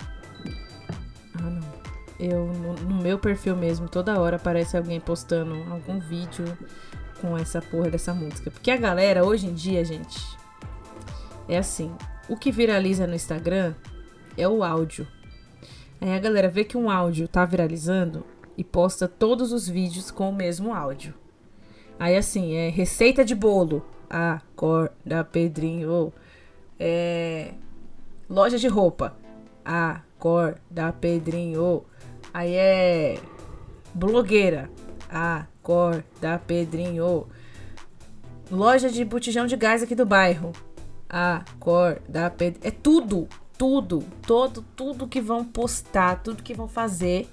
eu 2.20 2.46
no, 2.46 2.74
no 2.74 3.02
meu 3.02 3.18
perfil 3.18 3.56
mesmo, 3.56 3.90
toda 3.90 4.20
hora 4.20 4.36
aparece 4.36 4.78
alguém 4.78 5.00
postando 5.00 5.56
algum 5.72 6.00
vídeo 6.00 6.46
com 7.20 7.38
essa 7.38 7.62
porra 7.62 7.90
dessa 7.90 8.14
música. 8.14 8.52
Porque 8.52 8.70
a 8.70 8.78
galera, 8.78 9.26
hoje 9.26 9.48
em 9.48 9.54
dia, 9.54 9.84
gente, 9.84 10.20
é 11.48 11.58
assim. 11.58 11.92
O 12.30 12.38
que 12.38 12.52
viraliza 12.52 13.08
no 13.08 13.16
Instagram 13.16 13.74
é 14.38 14.48
o 14.48 14.64
áudio. 14.64 15.08
Aí 16.00 16.14
a 16.14 16.20
galera 16.20 16.50
vê 16.50 16.64
que 16.64 16.78
um 16.78 16.90
áudio 16.90 17.28
tá 17.28 17.46
viralizando 17.46 18.26
e 18.58 18.64
posta 18.64 19.08
todos 19.08 19.52
os 19.52 19.68
vídeos 19.68 20.12
com 20.12 20.30
o 20.30 20.36
mesmo 20.36 20.74
áudio. 20.74 21.14
Aí 22.00 22.16
assim, 22.16 22.54
é 22.54 22.70
receita 22.70 23.26
de 23.26 23.34
bolo. 23.34 23.86
Acorda, 24.10 25.24
Pedrinho. 25.24 26.14
É, 26.80 27.54
loja 28.34 28.58
de 28.58 28.68
roupa. 28.68 29.14
Acorda, 29.64 30.92
Pedrinho. 31.00 31.84
Aí 32.34 32.56
é 32.56 33.20
blogueira. 33.94 34.70
Acorda, 35.08 36.42
Pedrinho. 36.46 37.28
Loja 38.52 38.90
de 38.90 39.06
botijão 39.06 39.46
de 39.46 39.56
gás 39.56 39.84
aqui 39.84 39.94
do 39.94 40.06
bairro. 40.06 40.52
Acorda, 41.08 42.32
Pedrinho. 42.32 42.68
É 42.68 42.72
tudo, 42.72 43.28
tudo, 43.56 44.04
todo, 44.26 44.66
tudo 44.76 45.08
que 45.08 45.22
vão 45.22 45.46
postar, 45.46 46.24
tudo 46.24 46.42
que 46.42 46.56
vão 46.56 46.68
fazer, 46.68 47.30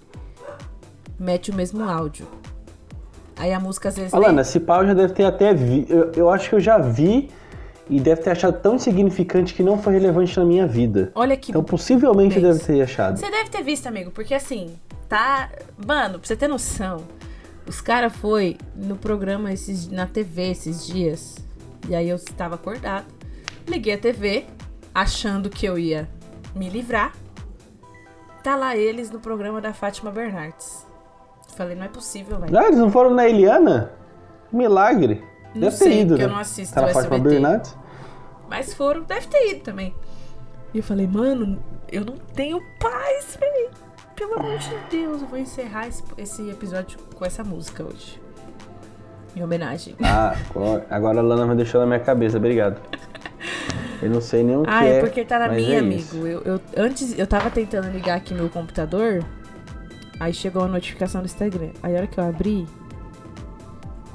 mete 1.18 1.50
o 1.50 1.54
mesmo 1.54 1.82
áudio. 1.82 2.28
Aí 3.36 3.54
a 3.54 3.58
música 3.58 3.88
às 3.88 3.96
vezes. 3.96 4.12
Alana, 4.12 4.42
esse 4.42 4.60
pau 4.60 4.86
já 4.86 4.92
deve 4.92 5.14
ter 5.14 5.24
até 5.24 5.54
vi. 5.54 5.86
Eu, 5.88 6.12
eu 6.12 6.30
acho 6.30 6.50
que 6.50 6.54
eu 6.56 6.60
já 6.60 6.76
vi 6.76 7.30
e 7.90 7.98
deve 7.98 8.22
ter 8.22 8.30
achado 8.30 8.58
tão 8.60 8.76
insignificante 8.76 9.52
que 9.52 9.64
não 9.64 9.76
foi 9.76 9.94
relevante 9.94 10.38
na 10.38 10.44
minha 10.44 10.66
vida. 10.66 11.10
Olha 11.14 11.36
que. 11.36 11.50
Então 11.50 11.64
possivelmente 11.64 12.40
deve 12.40 12.60
ter 12.60 12.80
achado. 12.80 13.18
Você 13.18 13.28
deve 13.28 13.50
ter 13.50 13.64
visto, 13.64 13.88
amigo, 13.88 14.12
porque 14.12 14.32
assim, 14.32 14.78
tá. 15.08 15.50
Mano, 15.84 16.20
pra 16.20 16.28
você 16.28 16.36
ter 16.36 16.46
noção, 16.46 17.04
os 17.66 17.80
caras 17.80 18.14
foi 18.16 18.56
no 18.76 18.96
programa 18.96 19.52
esses, 19.52 19.88
na 19.88 20.06
TV 20.06 20.52
esses 20.52 20.86
dias. 20.86 21.36
E 21.88 21.94
aí 21.94 22.08
eu 22.08 22.16
estava 22.16 22.54
acordado. 22.54 23.06
Liguei 23.66 23.94
a 23.94 23.98
TV, 23.98 24.46
achando 24.94 25.50
que 25.50 25.66
eu 25.66 25.76
ia 25.76 26.08
me 26.54 26.70
livrar. 26.70 27.12
Tá 28.44 28.54
lá 28.54 28.76
eles 28.76 29.10
no 29.10 29.18
programa 29.18 29.60
da 29.60 29.74
Fátima 29.74 30.12
Bernardes. 30.12 30.86
Falei, 31.56 31.76
não 31.76 31.84
é 31.84 31.88
possível, 31.88 32.38
velho. 32.38 32.56
Ah, 32.56 32.66
eles 32.68 32.78
não 32.78 32.90
foram 32.90 33.10
na 33.10 33.28
Eliana? 33.28 33.92
Milagre. 34.52 35.22
Não 35.54 35.60
deve 35.62 35.76
sei, 35.76 35.88
ter 35.90 36.00
ido, 36.00 36.08
porque 36.08 36.22
né? 36.22 36.28
eu 36.28 36.32
não 36.32 36.38
assisto 36.40 36.74
na 36.76 36.82
o 36.86 36.88
Fátima 36.92 37.16
SBT. 37.16 37.28
Bernardes? 37.34 37.76
Mas 38.48 38.74
foram, 38.74 39.02
deve 39.02 39.26
ter 39.28 39.50
ido 39.52 39.60
também. 39.60 39.94
E 40.74 40.78
eu 40.78 40.82
falei, 40.84 41.06
mano, 41.06 41.58
eu 41.90 42.04
não 42.04 42.14
tenho 42.34 42.60
paz, 42.78 43.36
velho. 43.38 43.70
Pelo 44.14 44.38
amor 44.38 44.58
de 44.58 44.70
Deus, 44.90 45.22
eu 45.22 45.28
vou 45.28 45.38
encerrar 45.38 45.88
esse, 45.88 46.02
esse 46.18 46.48
episódio 46.50 46.98
com 47.14 47.24
essa 47.24 47.42
música 47.42 47.82
hoje. 47.82 48.20
Em 49.34 49.42
homenagem. 49.42 49.94
Ah, 50.02 50.34
agora 50.90 51.20
a 51.20 51.22
Lana 51.22 51.46
me 51.46 51.54
deixou 51.54 51.80
na 51.80 51.86
minha 51.86 52.00
cabeça, 52.00 52.36
obrigado. 52.36 52.80
Eu 54.02 54.10
não 54.10 54.20
sei 54.20 54.42
nem 54.42 54.56
o 54.56 54.64
Ah, 54.66 54.80
que 54.80 54.84
é. 54.86 54.96
é 54.96 55.00
porque 55.00 55.24
tá 55.24 55.38
na 55.38 55.48
minha, 55.48 55.76
é 55.76 55.78
amigo. 55.78 56.26
Eu, 56.26 56.42
eu- 56.44 56.60
antes, 56.76 57.16
eu 57.18 57.26
tava 57.26 57.50
tentando 57.50 57.88
ligar 57.90 58.16
aqui 58.16 58.34
meu 58.34 58.48
computador. 58.48 59.24
Aí 60.18 60.32
chegou 60.34 60.62
a 60.64 60.68
notificação 60.68 61.20
do 61.22 61.26
Instagram. 61.26 61.70
Aí 61.82 61.94
a 61.94 61.98
hora 61.98 62.06
que 62.06 62.18
eu 62.18 62.24
abri, 62.24 62.66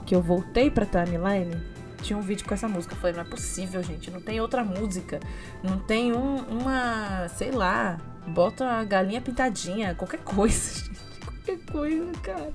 que 0.05 0.15
eu 0.15 0.21
voltei 0.21 0.69
pra 0.69 0.85
timeline, 0.85 1.55
tinha 2.01 2.17
um 2.17 2.21
vídeo 2.21 2.45
com 2.47 2.53
essa 2.53 2.67
música. 2.67 2.93
Eu 2.93 3.00
falei, 3.00 3.15
não 3.15 3.24
é 3.24 3.25
possível, 3.25 3.81
gente. 3.81 4.12
Não 4.12 4.21
tem 4.21 4.39
outra 4.39 4.63
música. 4.63 5.19
Não 5.63 5.79
tem 5.79 6.13
um- 6.13 6.38
uma, 6.59 7.27
sei 7.29 7.51
lá, 7.51 7.97
bota 8.27 8.65
a 8.65 8.83
galinha 8.83 9.21
pintadinha, 9.21 9.95
qualquer 9.95 10.19
coisa, 10.19 10.79
gente. 10.85 11.00
Qualquer 11.25 11.57
coisa, 11.71 12.12
cara. 12.21 12.53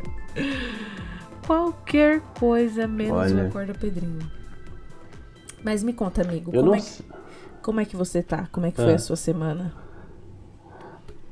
Qualquer 1.47 2.21
coisa 2.39 2.87
menos 2.87 3.17
Olha. 3.33 3.45
o 3.45 3.47
Acorda 3.49 3.75
Pedrinho. 3.75 4.31
Mas 5.65 5.83
me 5.83 5.93
conta, 5.93 6.23
amigo, 6.23 6.51
como 6.53 6.63
não 6.67 6.75
é, 6.75 6.81
que, 6.81 7.05
como 7.63 7.81
é 7.81 7.85
que 7.85 7.97
você 7.97 8.23
tá? 8.23 8.49
Como 8.53 8.67
é 8.67 8.71
que 8.71 8.77
foi 8.77 8.93
Ah. 8.93 8.97
a 8.97 8.99
sua 8.99 9.17
semana? 9.17 9.75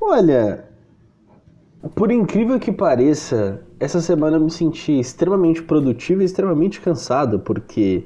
Olha, 0.00 0.64
por 1.94 2.10
incrível 2.10 2.58
que 2.58 2.70
pareça, 2.72 3.62
essa 3.80 4.00
semana 4.00 4.36
eu 4.36 4.40
me 4.40 4.50
senti 4.50 4.98
extremamente 4.98 5.62
produtivo 5.62 6.22
e 6.22 6.24
extremamente 6.24 6.80
cansado, 6.80 7.38
porque 7.38 8.04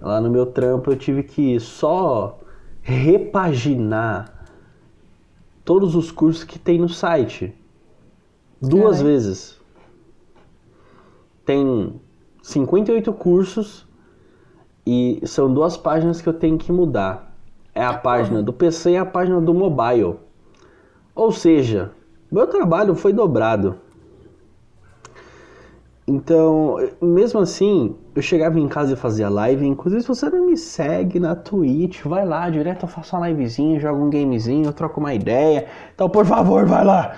lá 0.00 0.20
no 0.20 0.30
meu 0.30 0.46
trampo 0.46 0.90
eu 0.90 0.96
tive 0.96 1.22
que 1.22 1.58
só 1.58 2.38
repaginar 2.80 4.46
todos 5.64 5.96
os 5.96 6.12
cursos 6.12 6.44
que 6.44 6.58
tem 6.58 6.78
no 6.78 6.88
site. 6.88 7.52
Duas 8.60 8.98
Caralho. 8.98 9.04
vezes. 9.04 9.60
Tem 11.44 12.00
58 12.42 13.12
cursos 13.12 13.86
e 14.86 15.20
são 15.24 15.52
duas 15.52 15.76
páginas 15.76 16.20
que 16.20 16.28
eu 16.28 16.32
tenho 16.32 16.56
que 16.56 16.70
mudar. 16.70 17.36
É 17.74 17.84
a 17.84 17.92
página 17.92 18.42
do 18.42 18.52
PC 18.52 18.92
e 18.92 18.96
a 18.96 19.04
página 19.04 19.40
do 19.40 19.52
mobile. 19.52 20.16
Ou 21.14 21.32
seja, 21.32 21.92
meu 22.30 22.46
trabalho 22.46 22.94
foi 22.94 23.12
dobrado. 23.12 23.80
Então, 26.08 26.76
mesmo 27.02 27.40
assim, 27.40 27.96
eu 28.14 28.22
chegava 28.22 28.60
em 28.60 28.68
casa 28.68 28.92
e 28.92 28.96
fazia 28.96 29.28
live. 29.28 29.66
Inclusive, 29.66 30.02
se 30.02 30.08
você 30.08 30.30
não 30.30 30.46
me 30.46 30.56
segue 30.56 31.18
na 31.18 31.34
Twitch, 31.34 32.04
vai 32.04 32.24
lá 32.24 32.48
direto, 32.48 32.84
eu 32.84 32.88
faço 32.88 33.16
uma 33.16 33.28
livezinha, 33.28 33.80
jogo 33.80 34.04
um 34.04 34.10
gamezinho, 34.10 34.66
eu 34.66 34.72
troco 34.72 35.00
uma 35.00 35.12
ideia. 35.12 35.66
Então, 35.94 36.08
por 36.08 36.24
favor, 36.24 36.64
vai 36.64 36.84
lá. 36.84 37.16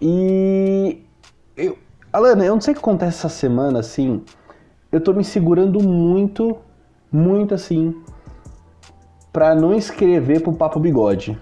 E. 0.00 1.04
Eu, 1.56 1.78
Alana, 2.12 2.44
eu 2.44 2.54
não 2.54 2.60
sei 2.60 2.72
o 2.72 2.74
que 2.74 2.80
acontece 2.80 3.18
essa 3.18 3.28
semana, 3.28 3.78
assim. 3.78 4.24
Eu 4.90 5.00
tô 5.00 5.12
me 5.12 5.22
segurando 5.22 5.80
muito, 5.80 6.56
muito 7.12 7.54
assim, 7.54 7.94
pra 9.32 9.54
não 9.54 9.72
escrever 9.72 10.42
pro 10.42 10.52
Papo 10.52 10.80
Bigode. 10.80 11.40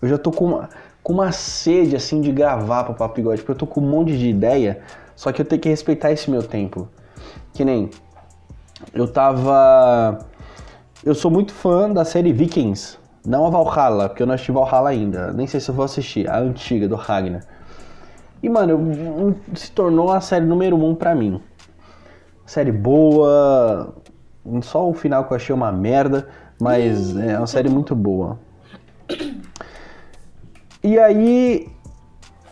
Eu 0.00 0.08
já 0.08 0.16
tô 0.16 0.30
com 0.30 0.46
uma, 0.46 0.70
com 1.04 1.12
uma 1.12 1.30
sede, 1.32 1.94
assim, 1.94 2.22
de 2.22 2.32
gravar 2.32 2.84
pro 2.84 2.94
Papo 2.94 3.16
Bigode, 3.16 3.42
porque 3.42 3.52
eu 3.52 3.56
tô 3.56 3.66
com 3.66 3.82
um 3.82 3.88
monte 3.88 4.16
de 4.16 4.26
ideia, 4.26 4.80
só 5.14 5.30
que 5.30 5.40
eu 5.42 5.44
tenho 5.44 5.60
que 5.60 5.68
respeitar 5.68 6.10
esse 6.10 6.30
meu 6.30 6.42
tempo. 6.42 6.88
Que 7.52 7.62
nem. 7.62 7.90
Eu 8.92 9.06
tava. 9.06 10.18
Eu 11.04 11.14
sou 11.14 11.30
muito 11.30 11.52
fã 11.52 11.90
da 11.92 12.06
série 12.06 12.32
Vikings. 12.32 12.98
Não 13.24 13.46
a 13.46 13.50
Valhalla, 13.50 14.08
porque 14.08 14.22
eu 14.22 14.26
não 14.26 14.34
assisti 14.34 14.50
Valhalla 14.50 14.88
ainda. 14.88 15.30
Nem 15.32 15.46
sei 15.46 15.60
se 15.60 15.70
eu 15.70 15.74
vou 15.74 15.84
assistir. 15.84 16.28
A 16.28 16.38
antiga, 16.38 16.88
do 16.88 16.96
Ragnar. 16.96 17.42
E, 18.42 18.48
mano, 18.48 19.36
se 19.54 19.70
tornou 19.72 20.10
a 20.10 20.20
série 20.22 20.46
número 20.46 20.76
um 20.82 20.94
pra 20.94 21.14
mim. 21.14 21.40
Série 22.46 22.72
boa. 22.72 23.94
Só 24.62 24.88
o 24.88 24.94
final 24.94 25.24
que 25.24 25.32
eu 25.32 25.36
achei 25.36 25.54
uma 25.54 25.70
merda. 25.70 26.26
Mas 26.60 27.14
é 27.16 27.36
uma 27.36 27.46
série 27.46 27.68
muito 27.68 27.94
boa. 27.94 28.38
E 30.84 30.98
aí. 30.98 31.66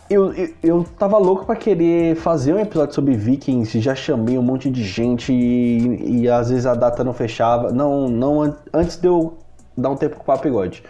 Eu, 0.09 0.33
eu, 0.33 0.49
eu 0.61 0.85
tava 0.99 1.17
louco 1.17 1.45
pra 1.45 1.55
querer 1.55 2.15
fazer 2.17 2.53
um 2.53 2.59
episódio 2.59 2.93
sobre 2.93 3.15
Vikings, 3.15 3.79
já 3.79 3.95
chamei 3.95 4.37
um 4.37 4.43
monte 4.43 4.69
de 4.69 4.83
gente 4.83 5.31
e, 5.33 6.21
e 6.21 6.29
às 6.29 6.49
vezes 6.49 6.65
a 6.65 6.75
data 6.75 7.03
não 7.03 7.13
fechava. 7.13 7.71
Não, 7.71 8.09
não 8.09 8.41
an- 8.41 8.55
antes 8.73 8.97
de 8.97 9.07
eu 9.07 9.35
dar 9.77 9.89
um 9.89 9.95
tempo 9.95 10.17
com 10.17 10.21
o 10.21 10.25
Papo 10.25 10.43
Bigode. 10.43 10.83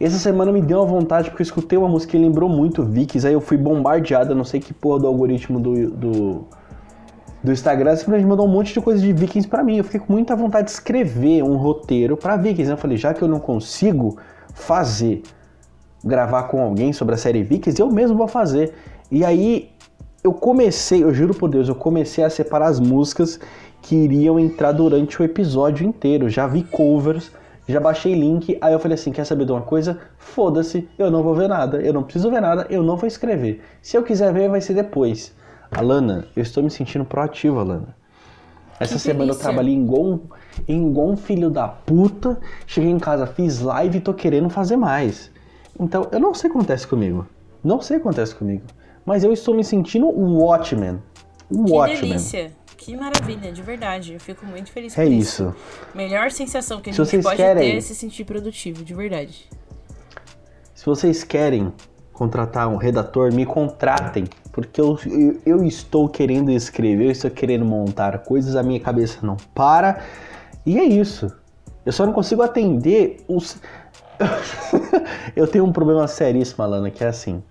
Essa 0.00 0.18
semana 0.18 0.50
me 0.52 0.62
deu 0.62 0.78
uma 0.78 0.86
vontade 0.86 1.30
porque 1.30 1.42
eu 1.42 1.44
escutei 1.44 1.76
uma 1.78 1.88
música 1.88 2.12
que 2.12 2.18
lembrou 2.18 2.48
muito 2.48 2.84
Vikings, 2.84 3.26
aí 3.26 3.34
eu 3.34 3.40
fui 3.40 3.56
bombardeado, 3.56 4.34
não 4.34 4.44
sei 4.44 4.60
que 4.60 4.72
porra 4.72 5.00
do 5.00 5.06
algoritmo 5.08 5.60
do, 5.60 5.90
do, 5.90 6.44
do 7.42 7.52
Instagram, 7.52 7.96
simplesmente 7.96 8.26
mandou 8.26 8.46
um 8.46 8.50
monte 8.50 8.72
de 8.72 8.80
coisa 8.80 9.00
de 9.02 9.12
Vikings 9.12 9.48
pra 9.48 9.62
mim. 9.62 9.76
Eu 9.78 9.84
fiquei 9.84 10.00
com 10.00 10.12
muita 10.12 10.34
vontade 10.34 10.66
de 10.66 10.70
escrever 10.72 11.42
um 11.42 11.56
roteiro 11.56 12.16
pra 12.16 12.36
Vikings. 12.36 12.70
Eu 12.70 12.76
falei, 12.78 12.96
já 12.96 13.12
que 13.12 13.20
eu 13.20 13.28
não 13.28 13.40
consigo 13.40 14.16
fazer 14.54 15.22
gravar 16.04 16.44
com 16.44 16.62
alguém 16.62 16.92
sobre 16.92 17.14
a 17.14 17.18
série 17.18 17.42
Vikings, 17.42 17.80
eu 17.80 17.90
mesmo 17.90 18.16
vou 18.16 18.28
fazer. 18.28 18.72
E 19.10 19.24
aí 19.24 19.70
eu 20.24 20.32
comecei, 20.32 21.02
eu 21.02 21.12
juro 21.12 21.34
por 21.34 21.48
Deus, 21.48 21.68
eu 21.68 21.74
comecei 21.74 22.22
a 22.24 22.30
separar 22.30 22.66
as 22.66 22.78
músicas 22.80 23.40
que 23.80 23.96
iriam 23.96 24.38
entrar 24.38 24.72
durante 24.72 25.20
o 25.20 25.24
episódio 25.24 25.86
inteiro. 25.86 26.28
Já 26.28 26.46
vi 26.46 26.62
covers, 26.62 27.32
já 27.68 27.80
baixei 27.80 28.14
link, 28.14 28.56
aí 28.60 28.72
eu 28.72 28.78
falei 28.78 28.94
assim, 28.94 29.10
quer 29.10 29.24
saber 29.24 29.44
de 29.44 29.52
uma 29.52 29.62
coisa? 29.62 29.98
Foda-se, 30.18 30.88
eu 30.96 31.10
não 31.10 31.22
vou 31.22 31.34
ver 31.34 31.48
nada, 31.48 31.78
eu 31.78 31.92
não 31.92 32.02
preciso 32.04 32.30
ver 32.30 32.40
nada, 32.40 32.66
eu 32.70 32.82
não 32.82 32.96
vou 32.96 33.06
escrever. 33.08 33.60
Se 33.80 33.96
eu 33.96 34.02
quiser 34.04 34.32
ver, 34.32 34.48
vai 34.48 34.60
ser 34.60 34.74
depois. 34.74 35.34
Alana, 35.70 36.26
eu 36.36 36.42
estou 36.42 36.62
me 36.62 36.70
sentindo 36.70 37.04
proativo, 37.04 37.58
Alana. 37.58 37.96
Essa 38.78 38.94
Que 38.94 39.00
semana 39.00 39.22
eu 39.22 39.26
delícia. 39.28 39.42
trabalhei 39.42 39.74
igual 39.74 40.04
um, 40.04 40.20
igual 40.68 41.08
um 41.08 41.16
filho 41.16 41.50
da 41.50 41.66
puta, 41.66 42.38
cheguei 42.66 42.90
em 42.90 42.98
casa, 42.98 43.26
fiz 43.26 43.60
live 43.60 43.98
e 43.98 44.00
tô 44.00 44.12
querendo 44.14 44.48
fazer 44.50 44.76
mais. 44.76 45.31
Então, 45.78 46.08
eu 46.12 46.20
não 46.20 46.34
sei 46.34 46.48
o 46.48 46.52
que 46.52 46.58
acontece 46.58 46.86
comigo. 46.86 47.26
Não 47.64 47.80
sei 47.80 47.96
o 47.96 48.00
que 48.00 48.06
acontece 48.08 48.34
comigo. 48.34 48.62
Mas 49.04 49.24
eu 49.24 49.32
estou 49.32 49.54
me 49.54 49.64
sentindo 49.64 50.06
o 50.06 50.38
Watchmen. 50.42 51.00
O 51.50 51.64
Que 51.64 51.72
Watchmen. 51.72 52.10
delícia. 52.10 52.52
Que 52.76 52.96
maravilha, 52.96 53.52
de 53.52 53.62
verdade. 53.62 54.14
Eu 54.14 54.20
fico 54.20 54.44
muito 54.44 54.70
feliz 54.72 54.96
É 54.98 55.04
por 55.04 55.12
isso. 55.12 55.54
Melhor 55.94 56.30
sensação 56.32 56.80
que 56.80 56.90
a 56.90 56.92
Se 56.92 56.96
gente 56.98 57.06
vocês 57.08 57.22
pode 57.24 57.36
querem- 57.36 57.70
ter 57.72 57.76
é 57.76 57.80
se 57.80 57.94
sentir 57.94 58.24
produtivo, 58.24 58.84
de 58.84 58.92
verdade. 58.94 59.48
Se 60.74 60.84
vocês 60.86 61.22
querem 61.22 61.72
contratar 62.12 62.68
um 62.68 62.76
redator, 62.76 63.32
me 63.32 63.46
contratem. 63.46 64.24
Porque 64.50 64.80
eu, 64.80 64.98
eu, 65.06 65.40
eu 65.46 65.64
estou 65.64 66.08
querendo 66.08 66.50
escrever, 66.50 67.06
eu 67.06 67.10
estou 67.12 67.30
querendo 67.30 67.64
montar 67.64 68.18
coisas, 68.18 68.56
a 68.56 68.62
minha 68.62 68.80
cabeça 68.80 69.18
não 69.22 69.36
para. 69.54 70.02
E 70.66 70.76
é 70.78 70.84
isso. 70.84 71.32
Eu 71.86 71.92
só 71.92 72.04
não 72.04 72.12
consigo 72.12 72.42
atender 72.42 73.24
os. 73.28 73.56
eu 75.36 75.46
tenho 75.46 75.64
um 75.64 75.72
problema 75.72 76.06
seríssimo, 76.06 76.62
Alana, 76.64 76.90
que 76.90 77.02
é 77.02 77.08
assim. 77.08 77.42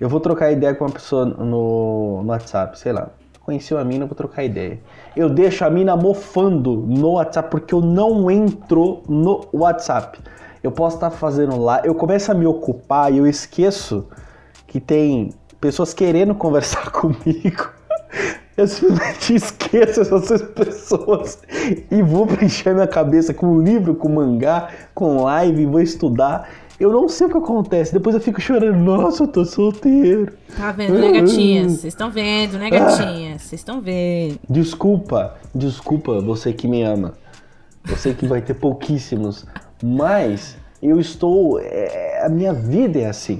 Eu 0.00 0.08
vou 0.08 0.20
trocar 0.20 0.52
ideia 0.52 0.74
com 0.74 0.84
uma 0.84 0.92
pessoa 0.92 1.24
no, 1.24 2.22
no 2.22 2.28
WhatsApp, 2.28 2.78
sei 2.78 2.92
lá. 2.92 3.10
Conheci 3.40 3.74
uma 3.74 3.84
mina, 3.84 4.06
vou 4.06 4.14
trocar 4.14 4.44
ideia. 4.44 4.78
Eu 5.16 5.28
deixo 5.28 5.64
a 5.64 5.70
mina 5.70 5.96
mofando 5.96 6.76
no 6.76 7.12
WhatsApp 7.12 7.50
porque 7.50 7.74
eu 7.74 7.80
não 7.80 8.30
entro 8.30 9.02
no 9.08 9.46
WhatsApp. 9.52 10.20
Eu 10.62 10.70
posso 10.70 10.96
estar 10.96 11.10
fazendo 11.10 11.58
lá, 11.58 11.80
eu 11.84 11.94
começo 11.94 12.30
a 12.30 12.34
me 12.34 12.46
ocupar 12.46 13.12
e 13.12 13.18
eu 13.18 13.26
esqueço 13.26 14.06
que 14.66 14.80
tem 14.80 15.30
pessoas 15.60 15.94
querendo 15.94 16.34
conversar 16.36 16.90
comigo. 16.90 17.77
Eu 18.58 18.66
simplesmente 18.66 19.34
esqueço 19.36 20.00
essas 20.00 20.42
pessoas 20.42 21.38
e 21.88 22.02
vou 22.02 22.26
preencher 22.26 22.74
minha 22.74 22.88
cabeça 22.88 23.32
com 23.32 23.62
livro, 23.62 23.94
com 23.94 24.08
mangá, 24.08 24.70
com 24.92 25.22
live, 25.22 25.64
vou 25.64 25.80
estudar. 25.80 26.50
Eu 26.80 26.92
não 26.92 27.08
sei 27.08 27.28
o 27.28 27.30
que 27.30 27.36
acontece. 27.38 27.92
Depois 27.92 28.16
eu 28.16 28.20
fico 28.20 28.40
chorando. 28.40 28.76
Nossa, 28.76 29.22
eu 29.22 29.28
tô 29.28 29.44
solteiro. 29.44 30.32
Tá 30.56 30.72
vendo, 30.72 30.94
né, 30.94 31.20
gatinhas? 31.20 31.72
Vocês 31.72 31.94
estão 31.94 32.10
vendo, 32.10 32.58
né, 32.58 32.68
gatinhas? 32.68 33.42
Vocês 33.42 33.60
estão 33.60 33.80
vendo. 33.80 34.40
Desculpa, 34.50 35.36
desculpa 35.54 36.20
você 36.20 36.52
que 36.52 36.66
me 36.66 36.82
ama. 36.82 37.14
Eu 37.88 37.96
sei 37.96 38.12
que 38.12 38.26
vai 38.26 38.42
ter 38.42 38.54
pouquíssimos. 38.54 39.46
Mas 39.80 40.56
eu 40.82 40.98
estou. 40.98 41.60
É, 41.60 42.24
a 42.24 42.28
minha 42.28 42.52
vida 42.52 42.98
é 42.98 43.06
assim. 43.06 43.38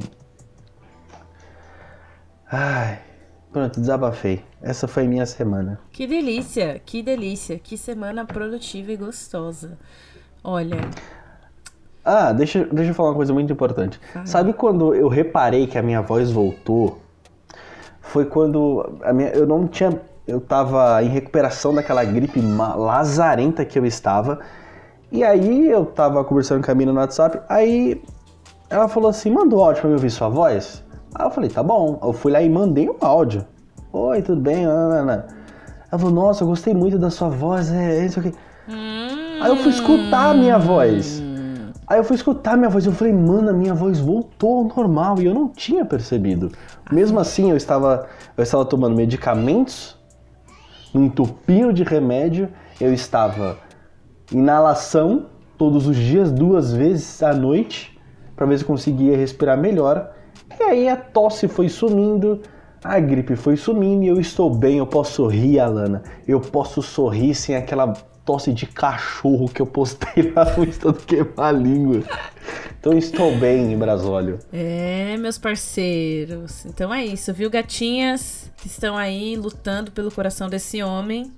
Ai. 2.48 3.07
Pronto, 3.52 3.80
desabafei. 3.80 4.44
Essa 4.62 4.86
foi 4.86 5.06
minha 5.06 5.24
semana. 5.24 5.80
Que 5.90 6.06
delícia, 6.06 6.80
que 6.84 7.02
delícia. 7.02 7.58
Que 7.58 7.78
semana 7.78 8.24
produtiva 8.24 8.92
e 8.92 8.96
gostosa. 8.96 9.78
Olha. 10.44 10.76
Ah, 12.04 12.32
deixa, 12.32 12.64
deixa 12.64 12.90
eu 12.90 12.94
falar 12.94 13.10
uma 13.10 13.16
coisa 13.16 13.32
muito 13.32 13.52
importante. 13.52 14.00
Ah. 14.14 14.26
Sabe 14.26 14.52
quando 14.52 14.94
eu 14.94 15.08
reparei 15.08 15.66
que 15.66 15.78
a 15.78 15.82
minha 15.82 16.02
voz 16.02 16.30
voltou? 16.30 16.98
Foi 18.00 18.24
quando 18.24 18.98
a 19.02 19.12
minha, 19.12 19.30
eu 19.30 19.46
não 19.46 19.66
tinha. 19.66 19.98
Eu 20.26 20.40
tava 20.40 21.02
em 21.02 21.08
recuperação 21.08 21.74
daquela 21.74 22.04
gripe 22.04 22.40
lazarenta 22.40 23.64
que 23.64 23.78
eu 23.78 23.86
estava. 23.86 24.40
E 25.10 25.24
aí 25.24 25.70
eu 25.70 25.86
tava 25.86 26.22
conversando 26.22 26.64
com 26.64 26.70
a 26.70 26.74
mina 26.74 26.92
no 26.92 27.00
WhatsApp. 27.00 27.40
Aí 27.48 28.02
ela 28.68 28.88
falou 28.88 29.08
assim: 29.08 29.30
mandou 29.30 29.64
áudio 29.64 29.80
pra 29.80 29.88
me 29.88 29.96
ouvir 29.96 30.10
sua 30.10 30.28
voz? 30.28 30.84
Aí 31.18 31.26
eu 31.26 31.30
falei: 31.30 31.50
tá 31.50 31.62
bom. 31.62 31.98
Eu 32.00 32.12
fui 32.12 32.30
lá 32.30 32.40
e 32.40 32.48
mandei 32.48 32.88
um 32.88 32.96
áudio. 33.00 33.44
Oi, 33.92 34.22
tudo 34.22 34.40
bem? 34.40 34.64
Ela 34.64 35.26
falou: 35.90 36.10
nossa, 36.10 36.44
eu 36.44 36.48
gostei 36.48 36.72
muito 36.72 36.96
da 36.98 37.10
sua 37.10 37.28
voz. 37.28 37.72
É 37.72 38.06
isso 38.06 38.20
aqui. 38.20 38.32
Aí 39.40 39.50
eu 39.50 39.56
fui 39.56 39.70
escutar 39.70 40.30
a 40.30 40.34
minha 40.34 40.58
voz. 40.58 41.22
Aí 41.88 41.98
eu 41.98 42.04
fui 42.04 42.16
escutar 42.16 42.52
a 42.52 42.56
minha 42.56 42.68
voz, 42.68 42.84
eu 42.84 42.92
falei, 42.92 43.14
mano, 43.14 43.48
a 43.48 43.52
minha 43.54 43.72
voz 43.72 43.98
voltou 43.98 44.58
ao 44.58 44.64
normal 44.64 45.22
e 45.22 45.24
eu 45.24 45.32
não 45.32 45.48
tinha 45.48 45.86
percebido. 45.86 46.52
Mesmo 46.92 47.18
assim, 47.18 47.50
eu 47.50 47.56
estava, 47.56 48.06
eu 48.36 48.42
estava 48.42 48.62
tomando 48.66 48.94
medicamentos, 48.94 49.96
um 50.94 51.04
entupinho 51.04 51.72
de 51.72 51.82
remédio, 51.84 52.50
eu 52.78 52.92
estava 52.92 53.56
inalação 54.30 55.28
todos 55.56 55.86
os 55.86 55.96
dias, 55.96 56.30
duas 56.30 56.74
vezes 56.74 57.22
à 57.22 57.32
noite, 57.32 57.98
para 58.36 58.44
ver 58.44 58.58
se 58.58 58.64
eu 58.64 58.68
conseguia 58.68 59.16
respirar 59.16 59.56
melhor. 59.56 60.12
E 60.58 60.62
aí 60.62 60.88
a 60.88 60.96
tosse 60.96 61.46
foi 61.46 61.68
sumindo, 61.68 62.42
a 62.82 62.98
gripe 62.98 63.36
foi 63.36 63.56
sumindo 63.56 64.04
e 64.04 64.08
eu 64.08 64.20
estou 64.20 64.52
bem, 64.52 64.78
eu 64.78 64.86
posso 64.86 65.12
sorrir, 65.12 65.60
Alana. 65.60 66.02
Eu 66.26 66.40
posso 66.40 66.82
sorrir 66.82 67.34
sem 67.34 67.54
aquela 67.54 67.92
tosse 68.24 68.52
de 68.52 68.66
cachorro 68.66 69.48
que 69.48 69.62
eu 69.62 69.66
postei 69.66 70.32
lá 70.34 70.44
no 70.56 70.64
Insta 70.64 70.92
do 70.92 70.98
Queimar 70.98 71.32
a 71.38 71.52
Língua. 71.52 72.02
Então 72.78 72.96
estou 72.96 73.36
bem, 73.36 73.76
Brasólio. 73.76 74.38
É, 74.52 75.16
meus 75.16 75.38
parceiros. 75.38 76.66
Então 76.66 76.92
é 76.92 77.04
isso, 77.04 77.32
viu, 77.32 77.50
gatinhas 77.50 78.50
que 78.56 78.66
estão 78.66 78.96
aí 78.96 79.36
lutando 79.36 79.90
pelo 79.90 80.10
coração 80.10 80.48
desse 80.48 80.82
homem. 80.82 81.32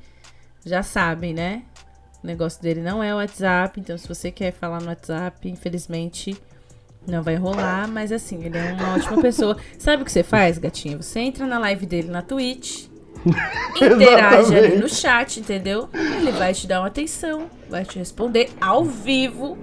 Já 0.65 0.83
sabem, 0.83 1.33
né? 1.33 1.63
O 2.23 2.27
negócio 2.27 2.61
dele 2.61 2.83
não 2.83 3.03
é 3.03 3.15
o 3.15 3.17
WhatsApp, 3.17 3.81
então 3.81 3.97
se 3.97 4.07
você 4.07 4.31
quer 4.31 4.53
falar 4.53 4.81
no 4.81 4.89
WhatsApp, 4.89 5.49
infelizmente 5.49 6.37
não 7.07 7.23
vai 7.23 7.37
rolar, 7.37 7.89
mas 7.89 8.13
assim, 8.13 8.45
ele 8.45 8.57
é 8.59 8.73
uma 8.73 8.95
ótima 8.95 9.21
pessoa. 9.21 9.57
Sabe 9.79 10.03
o 10.03 10.05
que 10.05 10.13
você 10.13 10.23
faz, 10.23 10.59
gatinha? 10.59 10.97
Você 11.01 11.21
entra 11.21 11.47
na 11.47 11.59
live 11.59 11.87
dele 11.87 12.09
na 12.09 12.23
Twitch, 12.23 12.87
interage 13.77 14.55
ali 14.55 14.77
no 14.77 14.89
chat, 14.89 15.41
entendeu? 15.41 15.89
Ele 15.93 16.33
vai 16.33 16.55
te 16.55 16.67
dar 16.67 16.81
uma 16.81 16.89
atenção, 16.89 17.51
vai 17.69 17.85
te 17.85 17.99
responder 17.99 18.51
ao 18.61 18.85
vivo 18.85 19.59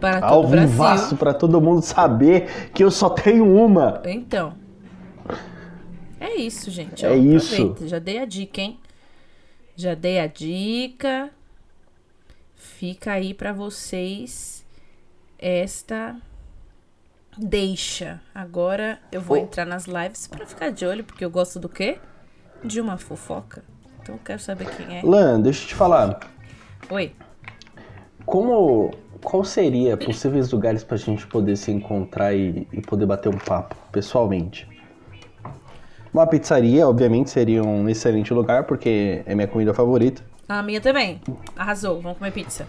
para 0.00 0.20
todo 0.20 0.30
Ao 0.32 0.44
o 0.44 0.46
Brasil. 0.48 0.68
vivaço 0.68 1.16
pra 1.16 1.34
todo 1.34 1.60
mundo 1.60 1.82
saber 1.82 2.70
que 2.72 2.82
eu 2.82 2.90
só 2.90 3.10
tenho 3.10 3.44
uma. 3.52 4.00
Então. 4.04 4.54
É 6.20 6.34
isso, 6.36 6.70
gente. 6.70 7.04
É 7.04 7.10
ó, 7.10 7.14
isso. 7.14 7.54
aproveita. 7.54 7.86
Já 7.88 7.98
dei 7.98 8.18
a 8.18 8.24
dica, 8.24 8.60
hein? 8.60 8.78
Já 9.76 9.94
dei 9.94 10.18
a 10.18 10.26
dica. 10.26 11.30
Fica 12.56 13.12
aí 13.12 13.32
pra 13.34 13.52
vocês 13.52 14.64
esta 15.38 16.16
deixa. 17.38 18.20
Agora 18.34 18.98
eu 19.12 19.20
vou 19.20 19.36
entrar 19.36 19.64
nas 19.64 19.84
lives 19.86 20.26
pra 20.26 20.46
ficar 20.46 20.70
de 20.70 20.84
olho, 20.84 21.04
porque 21.04 21.24
eu 21.24 21.30
gosto 21.30 21.58
do 21.58 21.68
quê? 21.68 21.98
De 22.64 22.80
uma 22.80 22.98
fofoca. 22.98 23.62
Então 24.02 24.16
eu 24.16 24.20
quero 24.24 24.40
saber 24.40 24.68
quem 24.76 24.98
é. 24.98 25.02
Lan, 25.02 25.40
deixa 25.40 25.64
eu 25.64 25.68
te 25.68 25.74
falar. 25.74 26.20
Oi. 26.90 27.12
Como. 28.24 28.90
Qual 29.22 29.42
seria 29.42 29.96
possíveis 29.96 30.52
lugares 30.52 30.84
pra 30.84 30.96
gente 30.96 31.26
poder 31.26 31.56
se 31.56 31.72
encontrar 31.72 32.34
e, 32.34 32.68
e 32.72 32.80
poder 32.80 33.04
bater 33.04 33.28
um 33.28 33.38
papo 33.38 33.74
pessoalmente? 33.90 34.68
Uma 36.14 36.26
pizzaria, 36.26 36.88
obviamente, 36.88 37.30
seria 37.30 37.62
um 37.62 37.88
excelente 37.88 38.32
lugar, 38.32 38.64
porque 38.64 39.22
é 39.26 39.34
minha 39.34 39.48
comida 39.48 39.74
favorita. 39.74 40.22
A 40.48 40.62
minha 40.62 40.80
também. 40.80 41.20
Arrasou. 41.56 42.00
Vamos 42.00 42.18
comer 42.18 42.30
pizza. 42.30 42.66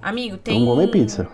Amigo, 0.00 0.36
tem. 0.38 0.60
Vamos 0.60 0.74
comer 0.74 0.88
pizza. 0.88 1.28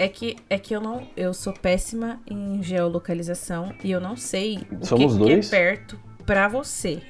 É 0.00 0.08
que, 0.08 0.34
é 0.48 0.58
que 0.58 0.74
eu 0.74 0.80
não. 0.80 1.06
Eu 1.14 1.34
sou 1.34 1.52
péssima 1.52 2.22
em 2.26 2.62
geolocalização 2.62 3.74
e 3.84 3.90
eu 3.90 4.00
não 4.00 4.16
sei 4.16 4.66
o 4.72 4.86
Somos 4.86 5.12
que, 5.12 5.18
dois? 5.18 5.50
que 5.50 5.54
é 5.54 5.58
perto 5.58 6.00
pra 6.24 6.48
você. 6.48 7.02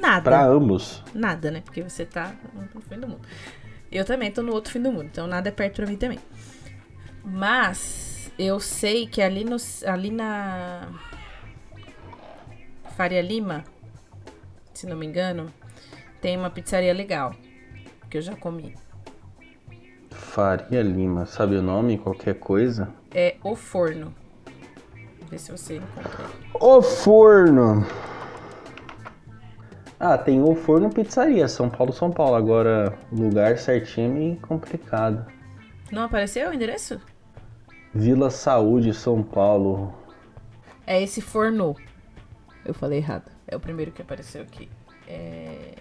Nada. 0.00 0.22
Pra 0.22 0.46
ambos. 0.46 1.02
Nada, 1.12 1.50
né? 1.50 1.60
Porque 1.60 1.82
você 1.82 2.06
tá 2.06 2.34
no 2.74 2.80
fim 2.80 2.98
do 2.98 3.06
mundo. 3.06 3.20
Eu 3.90 4.06
também 4.06 4.32
tô 4.32 4.42
no 4.42 4.54
outro 4.54 4.72
fim 4.72 4.80
do 4.80 4.90
mundo, 4.90 5.04
então 5.12 5.26
nada 5.26 5.50
é 5.50 5.52
perto 5.52 5.76
pra 5.76 5.86
mim 5.86 5.98
também. 5.98 6.18
Mas 7.22 8.32
eu 8.38 8.58
sei 8.58 9.06
que 9.06 9.20
ali 9.20 9.44
no 9.44 9.58
ali 9.84 10.10
na 10.10 10.88
Faria 12.96 13.20
Lima, 13.20 13.62
se 14.72 14.86
não 14.86 14.96
me 14.96 15.04
engano, 15.04 15.52
tem 16.22 16.38
uma 16.38 16.48
pizzaria 16.48 16.94
legal 16.94 17.34
que 18.08 18.16
eu 18.16 18.22
já 18.22 18.34
comi. 18.34 18.74
Faria 20.22 20.80
Lima, 20.82 21.26
sabe 21.26 21.56
o 21.56 21.62
nome? 21.62 21.98
Qualquer 21.98 22.36
coisa? 22.38 22.88
É 23.10 23.36
O 23.44 23.54
Forno. 23.54 24.14
Vê 25.28 25.36
se 25.36 25.52
você 25.52 25.76
encontra. 25.76 26.24
O 26.58 26.80
Forno. 26.80 27.84
Ah, 30.00 30.16
tem 30.16 30.40
o 30.40 30.54
Forno 30.54 30.88
Pizzaria, 30.88 31.46
São 31.48 31.68
Paulo, 31.68 31.92
São 31.92 32.10
Paulo. 32.10 32.34
Agora, 32.34 32.96
lugar 33.12 33.58
certinho 33.58 34.10
é 34.10 34.14
meio 34.14 34.36
complicado. 34.36 35.26
Não 35.90 36.04
apareceu 36.04 36.48
o 36.48 36.54
endereço? 36.54 36.98
Vila 37.92 38.30
Saúde, 38.30 38.94
São 38.94 39.22
Paulo. 39.22 39.92
É 40.86 41.02
esse 41.02 41.20
Forno. 41.20 41.76
Eu 42.64 42.72
falei 42.72 42.98
errado. 43.00 43.30
É 43.46 43.54
o 43.54 43.60
primeiro 43.60 43.90
que 43.90 44.00
apareceu 44.00 44.42
aqui. 44.42 44.70
É... 45.06 45.74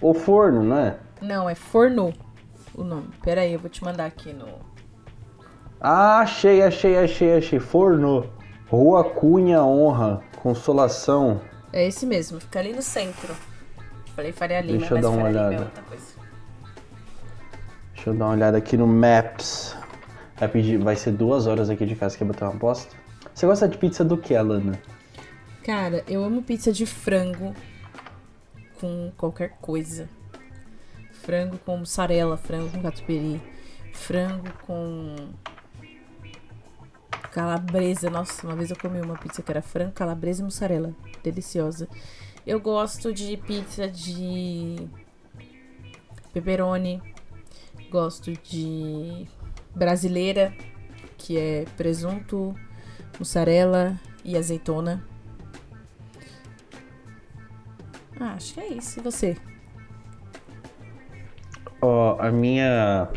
O 0.00 0.12
Forno, 0.12 0.64
não 0.64 0.78
é? 0.78 0.98
Não, 1.20 1.48
é 1.48 1.54
Forno 1.54 2.12
o 2.74 2.82
nome. 2.84 3.08
Pera 3.22 3.42
aí, 3.42 3.52
eu 3.52 3.58
vou 3.58 3.70
te 3.70 3.82
mandar 3.84 4.06
aqui 4.06 4.32
no. 4.32 4.46
Ah, 5.80 6.20
achei, 6.20 6.62
achei, 6.62 6.96
achei, 6.96 7.36
achei. 7.36 7.58
Forno. 7.58 8.30
Rua 8.68 9.04
Cunha 9.04 9.62
Honra, 9.62 10.22
Consolação. 10.42 11.40
É 11.72 11.86
esse 11.86 12.06
mesmo, 12.06 12.40
fica 12.40 12.58
ali 12.58 12.72
no 12.72 12.80
centro. 12.80 13.34
Falei 14.16 14.32
Faria 14.32 14.60
Lima, 14.62 14.78
Deixa 14.78 14.94
eu 14.94 15.00
dar 15.00 15.10
uma 15.10 15.22
Faria 15.22 15.38
é 15.40 15.46
olhada. 15.48 15.72
coisa. 15.88 16.04
Deixa 17.94 18.10
eu 18.10 18.14
dar 18.14 18.24
uma 18.26 18.32
olhada 18.32 18.56
aqui 18.56 18.76
no 18.76 18.86
Maps. 18.86 19.76
Vai, 20.36 20.48
pedir, 20.48 20.78
vai 20.78 20.96
ser 20.96 21.12
duas 21.12 21.46
horas 21.46 21.68
aqui 21.68 21.84
de 21.84 21.94
casa. 21.94 22.16
Quer 22.16 22.24
botar 22.24 22.46
uma 22.46 22.54
aposta? 22.54 22.94
Você 23.34 23.46
gosta 23.46 23.68
de 23.68 23.76
pizza 23.76 24.02
do 24.04 24.16
que, 24.16 24.34
Alana? 24.34 24.78
Cara, 25.62 26.02
eu 26.08 26.24
amo 26.24 26.42
pizza 26.42 26.72
de 26.72 26.86
frango 26.86 27.54
com 28.80 29.12
qualquer 29.16 29.50
coisa. 29.60 30.08
Frango 31.22 31.58
com 31.58 31.78
mussarela, 31.78 32.36
frango 32.36 32.70
com 32.70 32.82
catupiry, 32.82 33.40
frango 33.92 34.52
com 34.66 35.16
Calabresa. 37.32 38.10
Nossa, 38.10 38.46
uma 38.46 38.54
vez 38.54 38.70
eu 38.70 38.76
comi 38.76 39.00
uma 39.00 39.16
pizza 39.16 39.42
que 39.42 39.50
era 39.50 39.62
frango, 39.62 39.92
calabresa 39.92 40.42
e 40.42 40.44
mussarela. 40.44 40.94
Deliciosa. 41.24 41.88
Eu 42.46 42.60
gosto 42.60 43.12
de 43.12 43.38
pizza 43.38 43.88
de 43.88 44.76
pepperoni. 46.32 47.02
Gosto 47.90 48.32
de 48.32 49.26
brasileira, 49.74 50.54
que 51.16 51.38
é 51.38 51.64
presunto, 51.76 52.54
mussarela 53.18 53.98
e 54.22 54.36
azeitona. 54.36 55.02
Ah, 58.20 58.34
acho 58.34 58.54
que 58.54 58.60
é 58.60 58.68
isso. 58.74 59.00
E 59.00 59.02
você? 59.02 59.36
Ó, 61.82 62.16
a 62.20 62.30
minha 62.30 63.08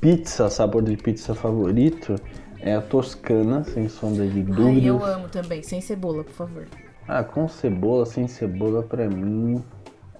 pizza, 0.00 0.48
sabor 0.48 0.82
de 0.82 0.96
pizza 0.96 1.34
favorito 1.34 2.14
é 2.60 2.74
a 2.74 2.80
toscana, 2.80 3.64
sem 3.64 3.88
sombra 3.88 4.24
de 4.26 4.38
Ai, 4.38 4.44
dúvidas. 4.44 4.84
eu 4.84 5.04
amo 5.04 5.28
também. 5.28 5.62
Sem 5.64 5.80
cebola, 5.80 6.22
por 6.22 6.32
favor. 6.32 6.64
Ah, 7.08 7.24
com 7.24 7.48
cebola, 7.48 8.06
sem 8.06 8.28
cebola 8.28 8.82
pra 8.82 9.08
mim. 9.08 9.62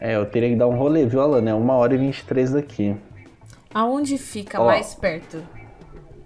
É, 0.01 0.17
eu 0.17 0.27
teria 0.27 0.51
que 0.51 0.57
dar 0.57 0.67
um 0.67 0.77
rolê, 0.77 1.07
viu, 1.07 1.21
Alana? 1.21 1.51
É 1.51 1.55
uma 1.55 1.75
hora 1.75 1.95
e 1.95 1.99
23 1.99 2.51
daqui. 2.51 2.97
Aonde 3.73 4.19
fica 4.19 4.61
Ó. 4.61 4.67
mais 4.67 4.95
perto 4.95 5.43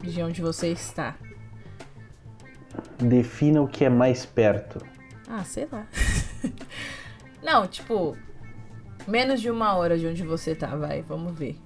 de 0.02 0.22
onde 0.22 0.40
você 0.40 0.68
está? 0.68 1.14
Defina 2.98 3.60
o 3.62 3.68
que 3.68 3.84
é 3.84 3.88
mais 3.88 4.24
perto. 4.24 4.84
Ah, 5.28 5.44
sei 5.44 5.68
lá. 5.70 5.86
Não, 7.42 7.66
tipo, 7.68 8.16
menos 9.08 9.40
de 9.40 9.50
uma 9.50 9.74
hora 9.76 9.98
de 9.98 10.06
onde 10.06 10.22
você 10.22 10.54
tá, 10.54 10.74
vai, 10.76 11.02
vamos 11.02 11.36
ver. 11.36 11.58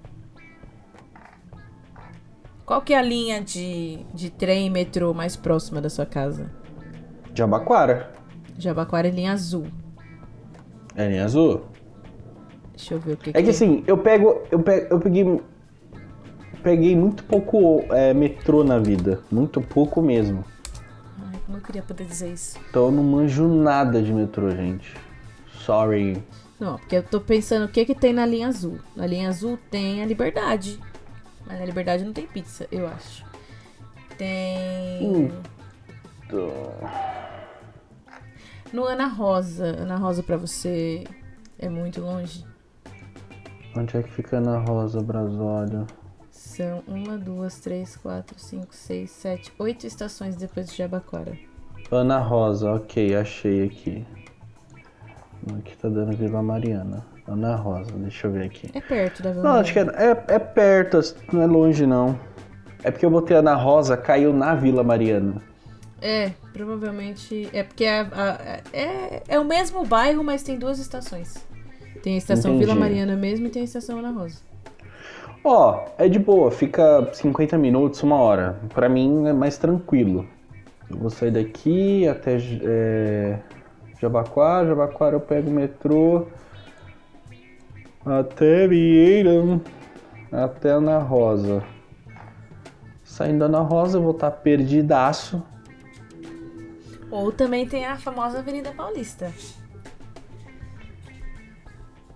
Qual 2.65 2.81
que 2.81 2.95
é 2.95 2.99
a 2.99 3.03
linha 3.03 3.41
de, 3.43 3.99
de 4.15 4.31
trem 4.31 4.67
e 4.67 4.71
metrô 4.71 5.13
mais 5.13 5.37
próxima 5.37 5.81
da 5.81 5.91
sua 5.91 6.07
casa? 6.07 6.51
Jabaquara. 7.35 8.13
Jabaquara 8.59 9.09
é 9.09 9.11
linha 9.11 9.33
azul. 9.33 9.67
É 10.95 11.09
linha 11.09 11.25
azul? 11.25 11.63
Deixa 12.77 12.95
eu 12.95 13.01
ver 13.01 13.13
o 13.15 13.17
que 13.17 13.31
É 13.31 13.43
que 13.43 13.51
assim, 13.51 13.83
eu 13.87 13.99
pego. 13.99 14.43
Eu, 14.51 14.61
pe- 14.61 14.87
eu 14.91 14.99
peguei. 15.01 15.41
Peguei 16.63 16.95
muito 16.97 17.25
pouco 17.25 17.81
é, 17.93 18.15
metrô 18.15 18.63
na 18.63 18.79
vida. 18.79 19.21
Muito 19.31 19.61
pouco 19.61 20.01
mesmo. 20.01 20.45
Ai, 21.21 21.41
como 21.45 21.59
eu 21.59 21.63
queria 21.63 21.83
poder 21.83 22.05
dizer 22.05 22.33
isso. 22.33 22.57
Então 22.71 22.87
eu 22.87 22.93
não 22.93 23.03
manjo 23.03 23.49
nada 23.49 24.01
de 24.01 24.13
metrô, 24.13 24.51
gente. 24.51 24.95
Sorry. 25.65 26.23
Não, 26.63 26.79
porque 26.79 26.95
eu 26.95 27.03
tô 27.03 27.21
pensando 27.21 27.65
o 27.65 27.69
que 27.69 27.85
que 27.85 27.93
tem 27.93 28.13
na 28.13 28.25
linha 28.25 28.47
azul. 28.47 28.79
Na 28.95 29.05
linha 29.05 29.29
azul 29.29 29.59
tem 29.69 30.01
a 30.01 30.07
liberdade. 30.07 30.79
Mas 31.45 31.59
na 31.59 31.65
liberdade 31.67 32.05
não 32.05 32.13
tem 32.13 32.25
pizza, 32.25 32.69
eu 32.71 32.87
acho. 32.87 33.25
Tem. 34.17 35.03
Hum. 35.05 35.43
Tô- 36.29 36.53
No 38.73 38.85
Ana 38.85 39.09
Rosa. 39.09 39.65
Ana 39.65 39.97
Rosa 39.97 40.23
pra 40.23 40.37
você 40.37 41.03
é 41.59 41.69
muito 41.69 42.01
longe. 42.01 42.47
Onde 43.77 43.97
é 43.97 44.03
que 44.05 44.11
fica 44.13 44.37
Ana 44.37 44.59
Rosa 44.61 45.01
Brasólio? 45.03 45.85
São 46.31 46.85
uma, 46.87 47.19
duas, 47.19 47.59
três, 47.59 47.97
quatro, 47.97 48.39
cinco, 48.39 48.73
seis, 48.73 49.11
sete, 49.11 49.53
oito 49.59 49.85
estações 49.85 50.37
depois 50.37 50.71
de 50.71 50.77
Jabaquara. 50.77 51.37
Ana 51.91 52.21
Rosa, 52.21 52.73
ok, 52.73 53.17
achei 53.17 53.65
aqui. 53.65 54.07
Aqui 55.59 55.77
tá 55.77 55.89
dando 55.89 56.17
Vila 56.17 56.43
Mariana. 56.43 57.05
Ana 57.27 57.55
Rosa, 57.57 57.93
deixa 57.97 58.27
eu 58.27 58.33
ver 58.33 58.45
aqui. 58.45 58.71
É 58.75 58.81
perto 58.81 59.23
da 59.23 59.31
Vila 59.31 59.43
Não, 59.45 59.61
acho 59.61 59.73
que 59.73 59.79
é, 59.79 59.83
é, 59.83 60.35
é 60.35 60.39
perto, 60.39 61.01
não 61.33 61.43
é 61.43 61.47
longe 61.47 61.87
não. 61.87 62.19
É 62.83 62.91
porque 62.91 63.07
eu 63.07 63.11
botei 63.11 63.37
Ana 63.37 63.55
Rosa, 63.55 63.97
caiu 63.97 64.33
na 64.33 64.55
Vila 64.55 64.83
Mariana. 64.83 65.41
É, 66.01 66.33
provavelmente. 66.53 67.49
É 67.53 67.63
porque 67.63 67.85
é, 67.85 68.01
a- 68.01 68.61
é, 68.73 69.23
é 69.29 69.39
o 69.39 69.45
mesmo 69.45 69.85
bairro, 69.87 70.25
mas 70.25 70.43
tem 70.43 70.59
duas 70.59 70.79
estações. 70.81 71.35
Tem 72.03 72.15
a 72.15 72.19
estação 72.19 72.53
Entendi. 72.57 72.67
Vila 72.67 72.79
Mariana 72.79 73.15
mesmo 73.15 73.47
e 73.47 73.51
tem 73.51 73.63
a 73.63 73.65
estação 73.65 73.99
Ana 74.01 74.11
Rosa. 74.11 74.39
Ó, 75.45 75.85
é 75.99 76.09
de 76.09 76.19
boa, 76.19 76.51
fica 76.51 77.09
50 77.13 77.57
minutos, 77.59 78.03
uma 78.03 78.17
hora. 78.17 78.59
Pra 78.75 78.89
mim 78.89 79.27
é 79.27 79.33
mais 79.33 79.57
tranquilo. 79.59 80.27
Eu 80.91 80.99
vou 80.99 81.11
sair 81.11 81.31
daqui 81.31 82.07
até 82.09 82.37
é, 82.63 83.39
Jabaquara, 84.03 84.67
Jabaquara 84.67 85.15
eu 85.15 85.21
pego 85.21 85.49
o 85.49 85.53
metrô 85.53 86.27
até 88.05 88.67
Vieira, 88.67 89.61
até 90.33 90.71
Ana 90.71 90.99
Rosa. 90.99 91.63
Saindo 93.05 93.39
da 93.39 93.45
Ana 93.45 93.61
Rosa 93.61 93.99
eu 93.99 94.03
vou 94.03 94.11
estar 94.11 94.33
perdidaço. 94.33 95.41
Ou 97.13 97.31
também 97.31 97.65
tem 97.69 97.85
a 97.87 97.97
famosa 97.97 98.41
Avenida 98.41 98.73
Paulista. 98.73 99.33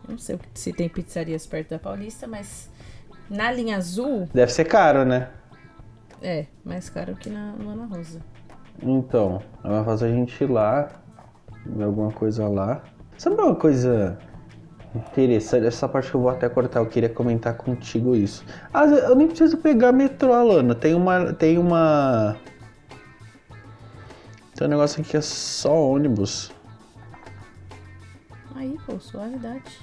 Não 0.08 0.18
sei 0.18 0.40
se 0.54 0.72
tem 0.72 0.88
pizzarias 0.88 1.46
perto 1.46 1.70
da 1.70 1.78
Paulista, 1.78 2.26
mas 2.26 2.68
na 3.30 3.52
linha 3.52 3.76
azul 3.76 4.28
Deve 4.34 4.52
ser 4.52 4.64
caro, 4.64 5.04
né? 5.04 5.30
é 6.20 6.46
mais 6.64 6.90
caro 6.90 7.14
que 7.14 7.30
na 7.30 7.54
Ana 7.60 7.86
Rosa. 7.86 8.20
Então, 8.82 9.40
vai 9.62 9.84
fazer 9.84 10.06
a 10.06 10.10
gente 10.10 10.42
ir 10.42 10.50
lá, 10.50 10.90
alguma 11.80 12.10
coisa 12.10 12.48
lá. 12.48 12.82
Sabe 13.18 13.40
uma 13.40 13.54
coisa 13.54 14.18
interessante? 14.94 15.66
Essa 15.66 15.88
parte 15.88 16.10
que 16.10 16.16
eu 16.16 16.20
vou 16.20 16.30
até 16.30 16.48
cortar, 16.48 16.80
eu 16.80 16.86
queria 16.86 17.08
comentar 17.08 17.56
contigo 17.56 18.14
isso. 18.14 18.44
Ah, 18.72 18.86
eu 18.86 19.14
nem 19.14 19.26
preciso 19.26 19.56
pegar 19.58 19.92
metrô, 19.92 20.32
Alana. 20.32 20.74
Tem 20.74 20.94
uma. 20.94 21.32
Tem 21.32 21.58
uma. 21.58 22.36
Tem 24.54 24.66
um 24.66 24.70
negócio 24.70 25.00
aqui 25.00 25.10
que 25.10 25.16
é 25.16 25.20
só 25.20 25.74
ônibus. 25.90 26.52
Aí, 28.54 28.78
pô, 28.86 28.98
suavidade. 28.98 29.80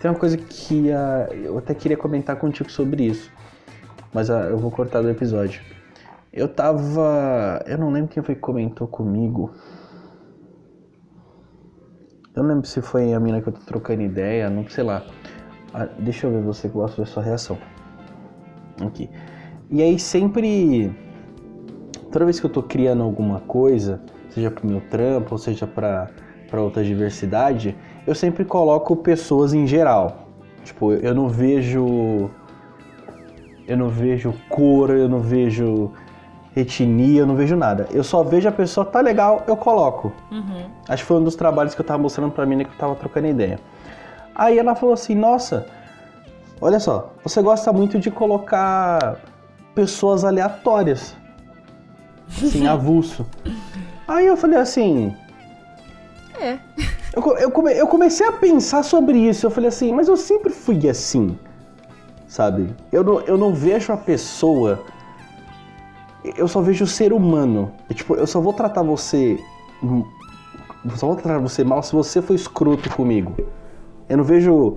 Tem 0.00 0.10
uma 0.10 0.18
coisa 0.18 0.36
que 0.36 0.90
ah, 0.92 1.28
eu 1.32 1.56
até 1.56 1.74
queria 1.74 1.96
comentar 1.96 2.36
contigo 2.36 2.70
sobre 2.70 3.04
isso. 3.04 3.30
Mas 4.12 4.28
ah, 4.30 4.48
eu 4.50 4.58
vou 4.58 4.70
cortar 4.70 5.00
do 5.02 5.08
episódio. 5.08 5.62
Eu 6.32 6.48
tava. 6.48 7.62
Eu 7.66 7.78
não 7.78 7.90
lembro 7.90 8.08
quem 8.08 8.22
foi 8.22 8.34
que 8.34 8.40
comentou 8.40 8.86
comigo. 8.86 9.54
Eu 12.34 12.42
não 12.42 12.50
lembro 12.50 12.66
se 12.66 12.82
foi 12.82 13.14
a 13.14 13.20
mina 13.20 13.40
que 13.40 13.48
eu 13.48 13.52
tô 13.52 13.60
trocando 13.60 14.02
ideia, 14.02 14.50
não 14.50 14.68
sei 14.68 14.82
lá. 14.82 15.04
Ah, 15.72 15.86
deixa 16.00 16.26
eu 16.26 16.32
ver 16.32 16.42
você 16.42 16.68
que 16.68 16.74
eu 16.74 16.80
gosto 16.80 17.00
da 17.00 17.06
sua 17.06 17.22
reação. 17.22 17.56
Aqui. 18.84 19.08
E 19.70 19.80
aí 19.80 20.00
sempre. 20.00 20.92
Toda 22.10 22.24
vez 22.24 22.40
que 22.40 22.46
eu 22.46 22.50
tô 22.50 22.60
criando 22.60 23.04
alguma 23.04 23.38
coisa, 23.40 24.00
seja 24.30 24.50
pro 24.50 24.66
meu 24.66 24.80
trampo, 24.80 25.28
ou 25.32 25.38
seja 25.38 25.64
pra, 25.64 26.10
pra 26.50 26.60
outra 26.60 26.82
diversidade, 26.82 27.76
eu 28.04 28.14
sempre 28.16 28.44
coloco 28.44 28.96
pessoas 28.96 29.54
em 29.54 29.64
geral. 29.64 30.28
Tipo, 30.64 30.92
eu 30.92 31.14
não 31.14 31.28
vejo. 31.28 32.30
Eu 33.66 33.76
não 33.76 33.88
vejo 33.88 34.34
cor, 34.48 34.90
eu 34.90 35.08
não 35.08 35.20
vejo 35.20 35.92
etnia, 36.56 37.20
eu 37.20 37.26
não 37.26 37.34
vejo 37.34 37.56
nada. 37.56 37.88
Eu 37.90 38.04
só 38.04 38.22
vejo 38.22 38.48
a 38.48 38.52
pessoa, 38.52 38.84
tá 38.86 39.00
legal, 39.00 39.42
eu 39.46 39.56
coloco. 39.56 40.12
Uhum. 40.30 40.66
Acho 40.88 41.02
que 41.02 41.06
foi 41.08 41.16
um 41.18 41.24
dos 41.24 41.34
trabalhos 41.36 41.74
que 41.74 41.80
eu 41.80 41.84
tava 41.84 42.02
mostrando 42.02 42.30
pra 42.32 42.46
mim 42.46 42.58
que 42.58 42.64
eu 42.70 42.78
tava 42.78 42.94
trocando 42.94 43.26
ideia. 43.26 43.58
Aí 44.34 44.58
ela 44.58 44.74
falou 44.74 44.92
assim: 44.94 45.14
Nossa, 45.14 45.66
olha 46.60 46.78
só, 46.80 47.12
você 47.22 47.40
gosta 47.42 47.72
muito 47.72 47.98
de 47.98 48.10
colocar 48.10 49.16
pessoas 49.74 50.24
aleatórias, 50.24 51.16
assim, 52.28 52.66
avulso. 52.68 53.26
Aí 54.06 54.26
eu 54.26 54.36
falei 54.36 54.58
assim. 54.58 55.14
É. 56.40 56.58
Eu, 57.14 57.36
eu, 57.38 57.50
come- 57.50 57.72
eu 57.72 57.86
comecei 57.86 58.26
a 58.26 58.32
pensar 58.32 58.82
sobre 58.82 59.16
isso. 59.16 59.46
Eu 59.46 59.50
falei 59.50 59.68
assim, 59.68 59.92
mas 59.92 60.08
eu 60.08 60.16
sempre 60.16 60.50
fui 60.52 60.88
assim, 60.88 61.38
sabe? 62.26 62.74
Eu 62.92 63.04
não, 63.04 63.20
eu 63.20 63.38
não 63.38 63.54
vejo 63.54 63.92
a 63.92 63.96
pessoa. 63.96 64.82
Eu 66.24 66.48
só 66.48 66.60
vejo 66.60 66.84
o 66.84 66.88
ser 66.88 67.12
humano. 67.12 67.70
E, 67.90 67.94
tipo, 67.94 68.14
eu 68.14 68.26
só 68.26 68.40
vou 68.40 68.52
tratar 68.52 68.82
você. 68.82 69.38
eu 69.82 70.96
Só 70.96 71.08
vou 71.08 71.16
tratar 71.16 71.38
você 71.38 71.62
mal 71.62 71.82
se 71.82 71.92
você 71.92 72.22
for 72.22 72.34
escroto 72.34 72.88
comigo. 72.90 73.34
Eu 74.08 74.16
não 74.16 74.24
vejo 74.24 74.76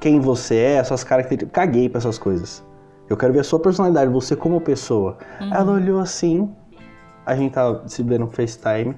quem 0.00 0.20
você 0.20 0.56
é, 0.56 0.84
suas 0.84 1.04
características. 1.04 1.52
Caguei 1.52 1.88
pra 1.88 1.98
essas 1.98 2.18
coisas. 2.18 2.64
Eu 3.08 3.16
quero 3.16 3.32
ver 3.32 3.40
a 3.40 3.44
sua 3.44 3.60
personalidade, 3.60 4.10
você 4.10 4.34
como 4.34 4.60
pessoa. 4.60 5.16
Ela 5.40 5.72
olhou 5.72 6.00
assim. 6.00 6.50
A 7.24 7.36
gente 7.36 7.52
tava 7.52 7.86
se 7.86 8.02
vendo 8.02 8.26
no 8.26 8.30
FaceTime. 8.30 8.96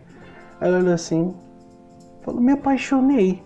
Ela 0.60 0.78
olhou 0.78 0.94
assim. 0.94 1.34
Falou, 2.22 2.40
me 2.40 2.52
apaixonei. 2.52 3.42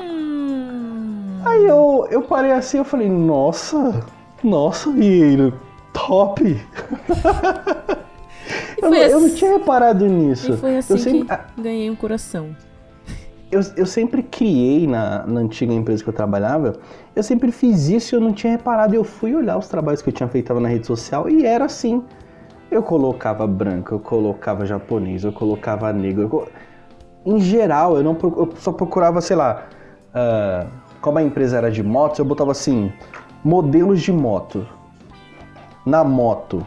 Hum. 0.00 1.42
Aí 1.44 1.64
eu, 1.64 2.08
eu 2.10 2.22
parei 2.22 2.52
assim, 2.52 2.78
eu 2.78 2.84
falei, 2.84 3.08
nossa, 3.08 4.02
nossa, 4.42 4.90
Vieira, 4.90 5.52
top. 5.94 6.42
Eu, 8.82 8.90
não- 8.90 8.96
eu 8.98 9.18
não 9.20 9.26
assim- 9.26 9.34
tinha 9.36 9.52
reparado 9.54 10.06
nisso. 10.06 10.52
E 10.52 10.56
foi 10.58 10.76
assim 10.76 10.92
eu 10.92 10.98
sempre, 10.98 11.36
que 11.56 11.62
ganhei 11.62 11.88
um 11.90 11.96
coração. 11.96 12.54
eu, 13.50 13.60
eu 13.78 13.86
sempre 13.86 14.22
criei 14.22 14.86
na, 14.86 15.26
na 15.26 15.40
antiga 15.40 15.72
empresa 15.72 16.02
que 16.04 16.10
eu 16.10 16.12
trabalhava, 16.14 16.74
eu 17.16 17.22
sempre 17.22 17.50
fiz 17.50 17.88
isso 17.88 18.14
e 18.14 18.16
eu 18.16 18.20
não 18.20 18.34
tinha 18.34 18.52
reparado. 18.52 18.94
Eu 18.94 19.02
fui 19.02 19.34
olhar 19.34 19.56
os 19.56 19.66
trabalhos 19.68 20.02
que 20.02 20.10
eu 20.10 20.12
tinha 20.12 20.28
feito 20.28 20.52
na 20.60 20.68
rede 20.68 20.86
social 20.86 21.30
e 21.30 21.46
era 21.46 21.64
assim. 21.64 22.02
Eu 22.70 22.82
colocava 22.82 23.46
branco, 23.46 23.94
eu 23.94 23.98
colocava 24.00 24.66
japonês, 24.66 25.24
eu 25.24 25.32
colocava 25.32 25.90
negro. 25.90 26.22
Eu. 26.24 26.48
Em 27.24 27.40
geral, 27.40 27.96
eu, 27.96 28.02
não, 28.04 28.18
eu 28.22 28.52
só 28.58 28.72
procurava, 28.72 29.22
sei 29.22 29.36
lá, 29.36 29.62
uh, 30.10 30.68
como 31.00 31.16
a 31.18 31.22
empresa 31.22 31.56
era 31.56 31.70
de 31.70 31.82
motos, 31.82 32.18
eu 32.18 32.24
botava 32.26 32.50
assim, 32.50 32.92
modelos 33.42 34.02
de 34.02 34.12
moto. 34.12 34.66
Na 35.84 36.02
moto. 36.02 36.66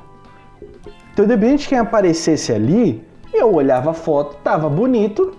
Então, 1.13 1.25
independente 1.25 1.61
de 1.61 1.69
quem 1.69 1.77
aparecesse 1.77 2.53
ali, 2.53 3.03
eu 3.33 3.53
olhava 3.53 3.91
a 3.91 3.93
foto, 3.93 4.35
tava 4.43 4.69
bonito, 4.69 5.35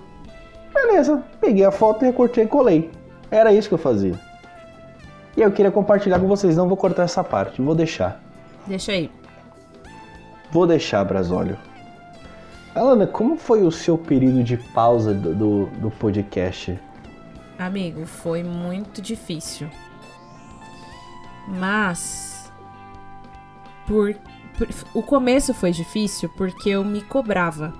beleza, 0.74 1.22
peguei 1.40 1.64
a 1.64 1.70
foto, 1.70 2.04
recortei 2.04 2.44
e 2.44 2.48
colei. 2.48 2.90
Era 3.30 3.52
isso 3.52 3.68
que 3.68 3.74
eu 3.74 3.78
fazia. 3.78 4.18
E 5.36 5.40
eu 5.40 5.52
queria 5.52 5.70
compartilhar 5.70 6.18
com 6.18 6.26
vocês, 6.26 6.56
não 6.56 6.66
vou 6.66 6.76
cortar 6.76 7.04
essa 7.04 7.22
parte, 7.22 7.62
vou 7.62 7.74
deixar. 7.74 8.20
Deixa 8.66 8.92
aí. 8.92 9.10
Vou 10.50 10.66
deixar, 10.66 11.04
Brasólio. 11.04 11.56
Alana, 12.74 13.06
como 13.06 13.36
foi 13.36 13.62
o 13.62 13.70
seu 13.70 13.98
período 13.98 14.42
de 14.42 14.56
pausa 14.56 15.12
do, 15.14 15.34
do, 15.34 15.66
do 15.78 15.90
podcast? 15.90 16.78
Amigo, 17.58 18.06
foi 18.06 18.42
muito 18.42 19.02
difícil. 19.02 19.68
Mas. 21.48 22.37
Por, 23.88 24.14
por, 24.58 24.68
o 24.94 25.02
começo 25.02 25.54
foi 25.54 25.72
difícil 25.72 26.28
porque 26.36 26.68
eu 26.68 26.84
me 26.84 27.00
cobrava. 27.00 27.72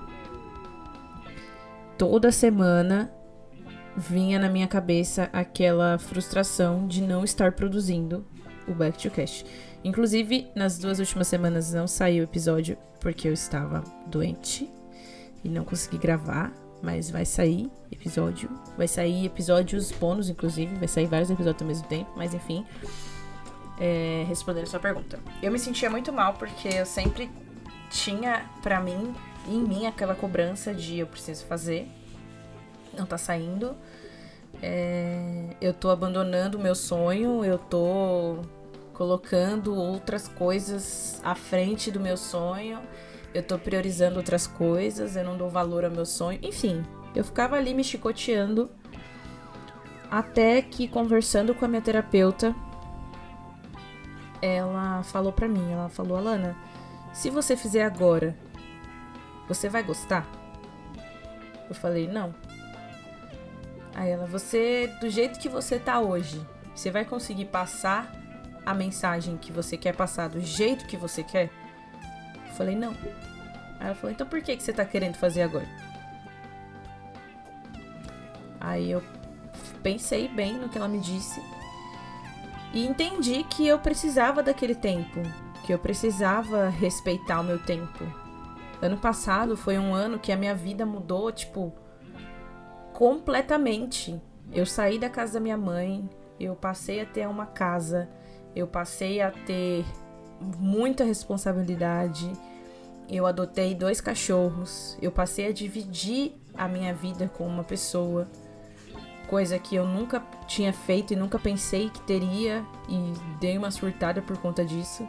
Toda 1.97 2.31
semana 2.31 3.13
vinha 3.95 4.39
na 4.39 4.49
minha 4.49 4.67
cabeça 4.67 5.29
aquela 5.31 5.99
frustração 5.99 6.87
de 6.87 7.01
não 7.01 7.23
estar 7.23 7.51
produzindo 7.51 8.25
o 8.67 8.73
Back 8.73 8.97
to 8.97 9.11
Cash. 9.11 9.45
Inclusive, 9.83 10.47
nas 10.55 10.79
duas 10.79 10.99
últimas 10.99 11.27
semanas 11.27 11.71
não 11.71 11.87
saiu 11.87 12.21
o 12.21 12.27
episódio 12.27 12.77
porque 12.99 13.27
eu 13.27 13.33
estava 13.33 13.83
doente 14.07 14.69
e 15.43 15.49
não 15.49 15.63
consegui 15.63 15.97
gravar, 15.97 16.51
mas 16.81 17.09
vai 17.09 17.25
sair 17.25 17.69
episódio. 17.91 18.49
Vai 18.77 18.87
sair 18.87 19.25
episódios 19.25 19.91
bônus, 19.91 20.29
inclusive. 20.29 20.73
Vai 20.75 20.87
sair 20.87 21.05
vários 21.05 21.29
episódios 21.29 21.61
ao 21.61 21.67
mesmo 21.67 21.87
tempo, 21.87 22.11
mas 22.15 22.33
enfim. 22.33 22.65
É, 23.79 24.25
respondendo 24.27 24.67
sua 24.67 24.79
pergunta. 24.79 25.19
Eu 25.41 25.51
me 25.51 25.59
sentia 25.59 25.89
muito 25.89 26.11
mal 26.11 26.33
porque 26.33 26.67
eu 26.67 26.85
sempre 26.85 27.29
tinha 27.89 28.45
para 28.61 28.79
mim, 28.79 29.15
em 29.47 29.61
mim, 29.61 29.85
aquela 29.85 30.13
cobrança 30.13 30.73
de 30.73 30.99
eu 30.99 31.07
preciso 31.07 31.45
fazer. 31.45 31.87
Não 32.97 33.05
tá 33.05 33.17
saindo. 33.17 33.75
É, 34.61 35.55
eu 35.61 35.73
tô 35.73 35.89
abandonando 35.89 36.57
o 36.57 36.61
meu 36.61 36.75
sonho, 36.75 37.45
eu 37.45 37.57
tô 37.57 38.39
colocando 38.93 39.73
outras 39.73 40.27
coisas 40.27 41.21
à 41.23 41.33
frente 41.33 41.89
do 41.89 42.01
meu 42.01 42.17
sonho 42.17 42.79
eu 43.33 43.43
tô 43.43 43.57
priorizando 43.57 44.17
outras 44.17 44.47
coisas, 44.47 45.15
eu 45.15 45.23
não 45.23 45.37
dou 45.37 45.49
valor 45.49 45.85
ao 45.85 45.91
meu 45.91 46.05
sonho. 46.05 46.39
Enfim, 46.41 46.83
eu 47.15 47.23
ficava 47.23 47.55
ali 47.55 47.73
me 47.73 47.83
chicoteando 47.83 48.69
até 50.09 50.61
que 50.61 50.87
conversando 50.87 51.53
com 51.53 51.65
a 51.65 51.67
minha 51.67 51.81
terapeuta, 51.81 52.55
ela 54.41 55.03
falou 55.03 55.31
pra 55.31 55.47
mim, 55.47 55.71
ela 55.71 55.89
falou, 55.89 56.17
Alana, 56.17 56.55
se 57.13 57.29
você 57.29 57.55
fizer 57.55 57.83
agora, 57.83 58.35
você 59.47 59.69
vai 59.69 59.83
gostar? 59.83 60.27
Eu 61.67 61.75
falei, 61.75 62.07
não. 62.07 62.33
Aí 63.95 64.11
ela, 64.11 64.25
você, 64.25 64.87
do 65.01 65.09
jeito 65.09 65.39
que 65.39 65.49
você 65.49 65.77
tá 65.79 65.99
hoje, 65.99 66.45
você 66.73 66.89
vai 66.89 67.03
conseguir 67.03 67.45
passar 67.45 68.11
a 68.65 68.73
mensagem 68.73 69.37
que 69.37 69.51
você 69.51 69.77
quer 69.77 69.95
passar 69.95 70.29
do 70.29 70.39
jeito 70.39 70.85
que 70.85 70.95
você 70.97 71.23
quer? 71.23 71.49
falei, 72.59 72.75
não. 72.75 72.91
Aí 73.79 73.87
ela 73.87 73.95
falou, 73.95 74.11
então 74.11 74.27
por 74.27 74.41
que, 74.41 74.57
que 74.57 74.61
você 74.61 74.73
tá 74.73 74.83
querendo 74.83 75.15
fazer 75.15 75.43
agora? 75.43 75.67
Aí 78.59 78.91
eu 78.91 79.01
pensei 79.81 80.27
bem 80.27 80.55
no 80.55 80.67
que 80.67 80.77
ela 80.77 80.89
me 80.89 80.99
disse 80.99 81.41
e 82.73 82.85
entendi 82.85 83.43
que 83.43 83.67
eu 83.67 83.79
precisava 83.79 84.43
daquele 84.43 84.75
tempo, 84.75 85.21
que 85.65 85.73
eu 85.73 85.79
precisava 85.79 86.69
respeitar 86.69 87.41
o 87.41 87.43
meu 87.43 87.59
tempo. 87.59 88.03
Ano 88.81 88.97
passado 88.97 89.57
foi 89.57 89.77
um 89.77 89.93
ano 89.93 90.19
que 90.19 90.31
a 90.31 90.37
minha 90.37 90.55
vida 90.55 90.85
mudou, 90.85 91.31
tipo, 91.31 91.73
completamente. 92.93 94.19
Eu 94.53 94.65
saí 94.65 94.97
da 94.97 95.09
casa 95.09 95.33
da 95.33 95.39
minha 95.39 95.57
mãe, 95.57 96.09
eu 96.39 96.55
passei 96.55 97.01
a 97.01 97.05
ter 97.05 97.27
uma 97.27 97.45
casa, 97.45 98.09
eu 98.55 98.67
passei 98.67 99.21
a 99.21 99.31
ter 99.31 99.85
muita 100.57 101.03
responsabilidade. 101.03 102.31
Eu 103.09 103.25
adotei 103.25 103.73
dois 103.73 103.99
cachorros. 103.99 104.97
Eu 105.01 105.11
passei 105.11 105.47
a 105.47 105.51
dividir 105.51 106.33
a 106.53 106.67
minha 106.67 106.93
vida 106.93 107.27
com 107.27 107.45
uma 107.45 107.63
pessoa, 107.63 108.27
coisa 109.29 109.59
que 109.59 109.75
eu 109.75 109.85
nunca 109.85 110.19
tinha 110.47 110.73
feito 110.73 111.13
e 111.13 111.15
nunca 111.15 111.37
pensei 111.37 111.89
que 111.89 112.01
teria 112.01 112.65
e 112.87 113.13
dei 113.39 113.57
uma 113.57 113.71
surtada 113.71 114.21
por 114.21 114.37
conta 114.37 114.65
disso. 114.65 115.07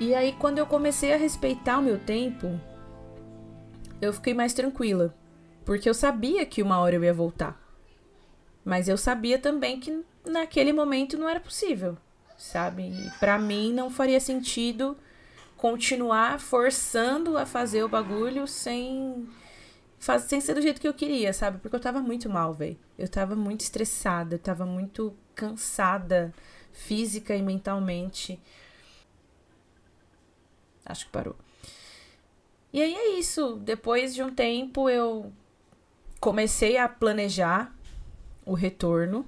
E 0.00 0.14
aí 0.14 0.32
quando 0.32 0.58
eu 0.58 0.66
comecei 0.66 1.12
a 1.12 1.16
respeitar 1.16 1.78
o 1.78 1.82
meu 1.82 1.98
tempo, 1.98 2.58
eu 4.00 4.12
fiquei 4.12 4.32
mais 4.32 4.54
tranquila, 4.54 5.14
porque 5.64 5.88
eu 5.88 5.94
sabia 5.94 6.46
que 6.46 6.62
uma 6.62 6.78
hora 6.78 6.94
eu 6.94 7.04
ia 7.04 7.12
voltar. 7.12 7.60
Mas 8.64 8.88
eu 8.88 8.96
sabia 8.96 9.38
também 9.38 9.78
que 9.78 10.04
naquele 10.26 10.72
momento 10.72 11.16
não 11.16 11.28
era 11.28 11.40
possível 11.40 11.96
sabe? 12.38 12.92
Para 13.18 13.36
mim 13.36 13.72
não 13.74 13.90
faria 13.90 14.20
sentido 14.20 14.96
continuar 15.56 16.38
forçando 16.38 17.36
a 17.36 17.44
fazer 17.44 17.82
o 17.82 17.88
bagulho 17.88 18.46
sem 18.46 19.28
faz, 19.98 20.22
sem 20.22 20.40
ser 20.40 20.54
do 20.54 20.62
jeito 20.62 20.80
que 20.80 20.88
eu 20.88 20.94
queria, 20.94 21.32
sabe? 21.32 21.58
Porque 21.58 21.76
eu 21.76 21.80
tava 21.80 22.00
muito 22.00 22.28
mal, 22.28 22.54
velho. 22.54 22.78
Eu 22.98 23.08
tava 23.08 23.34
muito 23.34 23.60
estressada, 23.60 24.34
eu 24.34 24.38
tava 24.38 24.64
muito 24.64 25.14
cansada 25.34 26.32
física 26.72 27.34
e 27.34 27.42
mentalmente. 27.42 28.40
Acho 30.84 31.06
que 31.06 31.12
parou. 31.12 31.36
E 32.72 32.82
aí 32.82 32.94
é 32.94 33.18
isso. 33.18 33.56
Depois 33.56 34.14
de 34.14 34.22
um 34.22 34.34
tempo 34.34 34.88
eu 34.88 35.32
comecei 36.20 36.76
a 36.76 36.88
planejar 36.88 37.74
o 38.44 38.54
retorno 38.54 39.26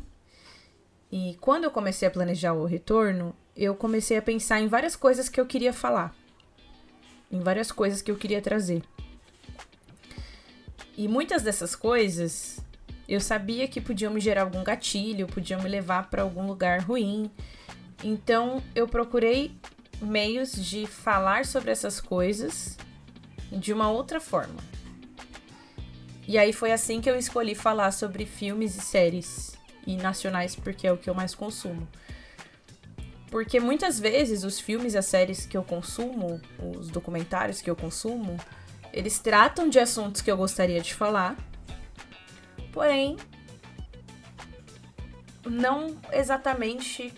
e 1.12 1.36
quando 1.40 1.64
eu 1.64 1.70
comecei 1.70 2.06
a 2.06 2.10
planejar 2.10 2.52
o 2.52 2.64
retorno, 2.64 3.34
eu 3.56 3.74
comecei 3.74 4.16
a 4.16 4.22
pensar 4.22 4.60
em 4.60 4.68
várias 4.68 4.94
coisas 4.94 5.28
que 5.28 5.40
eu 5.40 5.46
queria 5.46 5.72
falar, 5.72 6.14
em 7.30 7.40
várias 7.40 7.72
coisas 7.72 8.00
que 8.00 8.10
eu 8.10 8.16
queria 8.16 8.40
trazer. 8.40 8.82
E 11.00 11.08
muitas 11.08 11.42
dessas 11.42 11.74
coisas 11.74 12.60
eu 13.08 13.22
sabia 13.22 13.66
que 13.66 13.80
podiam 13.80 14.12
me 14.12 14.20
gerar 14.20 14.42
algum 14.42 14.62
gatilho, 14.62 15.26
podiam 15.26 15.62
me 15.62 15.66
levar 15.66 16.10
para 16.10 16.20
algum 16.20 16.46
lugar 16.46 16.80
ruim. 16.80 17.30
Então 18.04 18.62
eu 18.74 18.86
procurei 18.86 19.50
meios 20.02 20.52
de 20.52 20.86
falar 20.86 21.46
sobre 21.46 21.70
essas 21.70 22.02
coisas 22.02 22.76
de 23.50 23.72
uma 23.72 23.90
outra 23.90 24.20
forma. 24.20 24.62
E 26.28 26.36
aí 26.36 26.52
foi 26.52 26.70
assim 26.70 27.00
que 27.00 27.08
eu 27.08 27.16
escolhi 27.16 27.54
falar 27.54 27.92
sobre 27.92 28.26
filmes 28.26 28.76
e 28.76 28.82
séries 28.82 29.52
e 29.86 29.96
nacionais 29.96 30.54
porque 30.54 30.86
é 30.86 30.92
o 30.92 30.98
que 30.98 31.08
eu 31.08 31.14
mais 31.14 31.34
consumo. 31.34 31.88
Porque 33.30 33.58
muitas 33.58 33.98
vezes 33.98 34.44
os 34.44 34.60
filmes 34.60 34.92
e 34.92 34.98
as 34.98 35.06
séries 35.06 35.46
que 35.46 35.56
eu 35.56 35.62
consumo, 35.62 36.38
os 36.76 36.90
documentários 36.90 37.62
que 37.62 37.70
eu 37.70 37.76
consumo, 37.76 38.36
eles 38.92 39.18
tratam 39.18 39.68
de 39.68 39.78
assuntos 39.78 40.20
que 40.20 40.30
eu 40.30 40.36
gostaria 40.36 40.80
de 40.80 40.94
falar, 40.94 41.36
porém 42.72 43.16
não 45.44 45.98
exatamente 46.12 47.12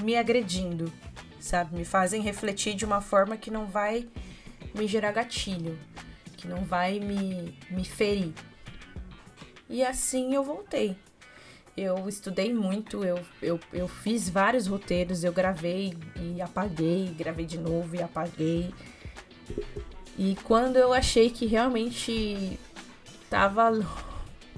me 0.00 0.16
agredindo, 0.16 0.92
sabe? 1.40 1.76
Me 1.76 1.84
fazem 1.84 2.22
refletir 2.22 2.74
de 2.74 2.84
uma 2.84 3.00
forma 3.00 3.36
que 3.36 3.50
não 3.50 3.66
vai 3.66 4.08
me 4.74 4.86
gerar 4.86 5.12
gatilho, 5.12 5.78
que 6.36 6.46
não 6.46 6.64
vai 6.64 7.00
me, 7.00 7.58
me 7.70 7.84
ferir. 7.84 8.32
E 9.68 9.84
assim 9.84 10.34
eu 10.34 10.42
voltei 10.42 10.96
eu 11.78 12.08
estudei 12.08 12.52
muito, 12.52 13.04
eu, 13.04 13.20
eu, 13.40 13.60
eu 13.72 13.86
fiz 13.86 14.28
vários 14.28 14.66
roteiros, 14.66 15.22
eu 15.22 15.32
gravei 15.32 15.94
e 16.16 16.42
apaguei, 16.42 17.14
gravei 17.16 17.46
de 17.46 17.58
novo 17.58 17.94
e 17.94 18.02
apaguei. 18.02 18.74
E 20.18 20.36
quando 20.42 20.76
eu 20.76 20.92
achei 20.92 21.30
que 21.30 21.46
realmente 21.46 22.58
tava 23.30 23.70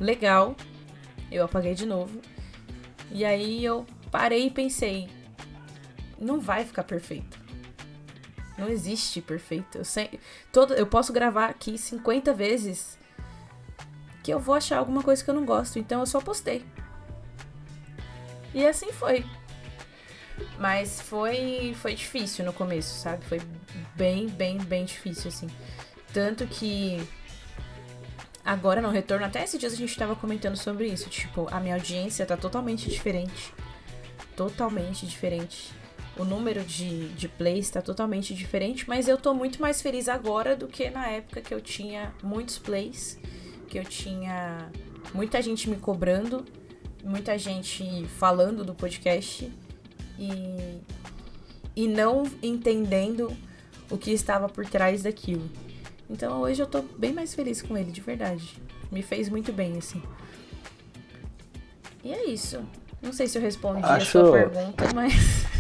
legal, 0.00 0.56
eu 1.30 1.44
apaguei 1.44 1.74
de 1.74 1.84
novo. 1.84 2.18
E 3.12 3.26
aí 3.26 3.62
eu 3.62 3.86
parei 4.10 4.46
e 4.46 4.50
pensei, 4.50 5.10
não 6.18 6.40
vai 6.40 6.64
ficar 6.64 6.84
perfeito. 6.84 7.38
Não 8.56 8.68
existe 8.68 9.20
perfeito. 9.20 9.76
Eu, 9.76 9.84
sei, 9.84 10.18
todo, 10.50 10.72
eu 10.72 10.86
posso 10.86 11.12
gravar 11.12 11.50
aqui 11.50 11.76
50 11.76 12.32
vezes 12.32 12.98
que 14.22 14.32
eu 14.32 14.38
vou 14.38 14.54
achar 14.54 14.78
alguma 14.78 15.02
coisa 15.02 15.22
que 15.22 15.28
eu 15.28 15.34
não 15.34 15.44
gosto. 15.44 15.78
Então 15.78 16.00
eu 16.00 16.06
só 16.06 16.20
postei. 16.20 16.64
E 18.54 18.66
assim 18.66 18.92
foi. 18.92 19.24
Mas 20.59 21.00
foi 21.00 21.74
foi 21.81 21.94
difícil 21.94 22.44
no 22.44 22.53
começo, 22.53 23.00
sabe? 23.00 23.24
Foi 23.24 23.40
bem, 23.94 24.29
bem, 24.29 24.59
bem 24.59 24.85
difícil 24.85 25.29
assim. 25.29 25.46
Tanto 26.12 26.46
que 26.46 27.00
agora 28.44 28.81
no 28.81 28.90
retorno, 28.90 29.24
até 29.24 29.44
esses 29.44 29.59
dias 29.59 29.72
a 29.72 29.76
gente 29.76 29.96
tava 29.96 30.16
comentando 30.16 30.57
sobre 30.57 30.87
isso, 30.87 31.09
tipo, 31.09 31.46
a 31.50 31.61
minha 31.61 31.74
audiência 31.74 32.26
tá 32.26 32.37
totalmente 32.37 32.88
diferente. 32.88 33.55
Totalmente 34.37 35.07
diferente. 35.07 35.72
O 36.16 36.24
número 36.24 36.62
de, 36.64 37.09
de 37.11 37.29
plays 37.29 37.70
tá 37.70 37.81
totalmente 37.81 38.35
diferente, 38.35 38.88
mas 38.88 39.09
eu 39.09 39.16
tô 39.16 39.33
muito 39.33 39.61
mais 39.61 39.81
feliz 39.81 40.09
agora 40.09 40.57
do 40.57 40.66
que 40.66 40.90
na 40.90 41.07
época 41.07 41.40
que 41.40 41.55
eu 41.55 41.61
tinha 41.61 42.12
muitos 42.22 42.59
plays, 42.59 43.18
que 43.68 43.79
eu 43.79 43.85
tinha 43.85 44.70
muita 45.14 45.40
gente 45.40 45.70
me 45.70 45.76
cobrando, 45.76 46.44
muita 47.05 47.38
gente 47.38 48.07
falando 48.18 48.64
do 48.64 48.74
podcast 48.74 49.50
e, 50.20 50.80
e 51.74 51.88
não 51.88 52.24
entendendo 52.42 53.35
o 53.90 53.96
que 53.96 54.12
estava 54.12 54.48
por 54.48 54.66
trás 54.66 55.02
daquilo. 55.02 55.48
Então 56.09 56.42
hoje 56.42 56.62
eu 56.62 56.66
tô 56.66 56.83
bem 56.98 57.12
mais 57.12 57.35
feliz 57.35 57.62
com 57.62 57.76
ele, 57.76 57.90
de 57.90 58.02
verdade. 58.02 58.61
Me 58.92 59.02
fez 59.02 59.28
muito 59.30 59.52
bem, 59.52 59.78
assim. 59.78 60.02
E 62.04 62.12
é 62.12 62.28
isso. 62.28 62.61
Não 63.00 63.12
sei 63.12 63.26
se 63.26 63.38
eu 63.38 63.42
respondi 63.42 63.83
Acho... 63.83 64.18
a 64.18 64.24
sua 64.24 64.33
pergunta, 64.33 64.85
mas. 64.94 65.14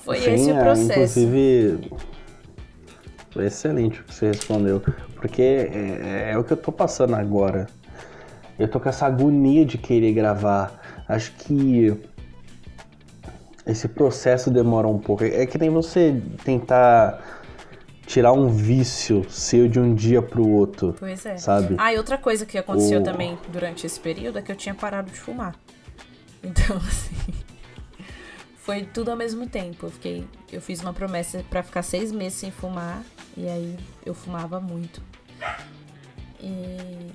Foi 0.00 0.18
Sim, 0.18 0.34
esse 0.34 0.50
o 0.50 0.56
é, 0.56 0.62
processo. 0.62 0.92
É, 0.92 1.22
inclusive, 1.22 1.90
foi 3.30 3.46
excelente 3.46 4.00
o 4.00 4.04
que 4.04 4.14
você 4.14 4.26
respondeu. 4.26 4.82
Porque 5.16 5.40
é, 5.40 6.28
é, 6.28 6.30
é 6.32 6.38
o 6.38 6.44
que 6.44 6.52
eu 6.52 6.58
tô 6.58 6.70
passando 6.70 7.14
agora. 7.14 7.68
Eu 8.58 8.68
tô 8.68 8.78
com 8.78 8.86
essa 8.86 9.06
agonia 9.06 9.64
de 9.64 9.78
querer 9.78 10.12
gravar. 10.12 10.78
Acho 11.08 11.32
que 11.32 11.98
esse 13.66 13.88
processo 13.88 14.50
demora 14.50 14.86
um 14.86 14.98
pouco. 14.98 15.24
É 15.24 15.46
que 15.46 15.58
nem 15.58 15.70
você 15.70 16.20
tentar 16.44 17.42
tirar 18.06 18.32
um 18.32 18.48
vício 18.48 19.24
seu 19.30 19.68
de 19.68 19.80
um 19.80 19.94
dia 19.94 20.20
pro 20.20 20.46
outro. 20.46 20.94
Pois 20.98 21.24
é. 21.24 21.36
Sabe? 21.36 21.74
Ah, 21.78 21.92
e 21.92 21.96
outra 21.96 22.18
coisa 22.18 22.44
que 22.44 22.58
aconteceu 22.58 23.00
o... 23.00 23.02
também 23.02 23.38
durante 23.48 23.86
esse 23.86 23.98
período 23.98 24.38
é 24.38 24.42
que 24.42 24.52
eu 24.52 24.56
tinha 24.56 24.74
parado 24.74 25.10
de 25.10 25.18
fumar. 25.18 25.54
Então, 26.46 26.76
assim. 26.76 27.32
Foi 28.56 28.84
tudo 28.84 29.10
ao 29.10 29.16
mesmo 29.16 29.46
tempo. 29.46 29.86
Eu 29.86 29.90
fiquei. 29.90 30.26
Eu 30.52 30.60
fiz 30.60 30.82
uma 30.82 30.92
promessa 30.92 31.42
para 31.48 31.62
ficar 31.62 31.82
seis 31.82 32.12
meses 32.12 32.34
sem 32.34 32.50
fumar. 32.50 33.02
E 33.34 33.48
aí 33.48 33.78
eu 34.04 34.12
fumava 34.12 34.60
muito. 34.60 35.00
E 36.38 37.10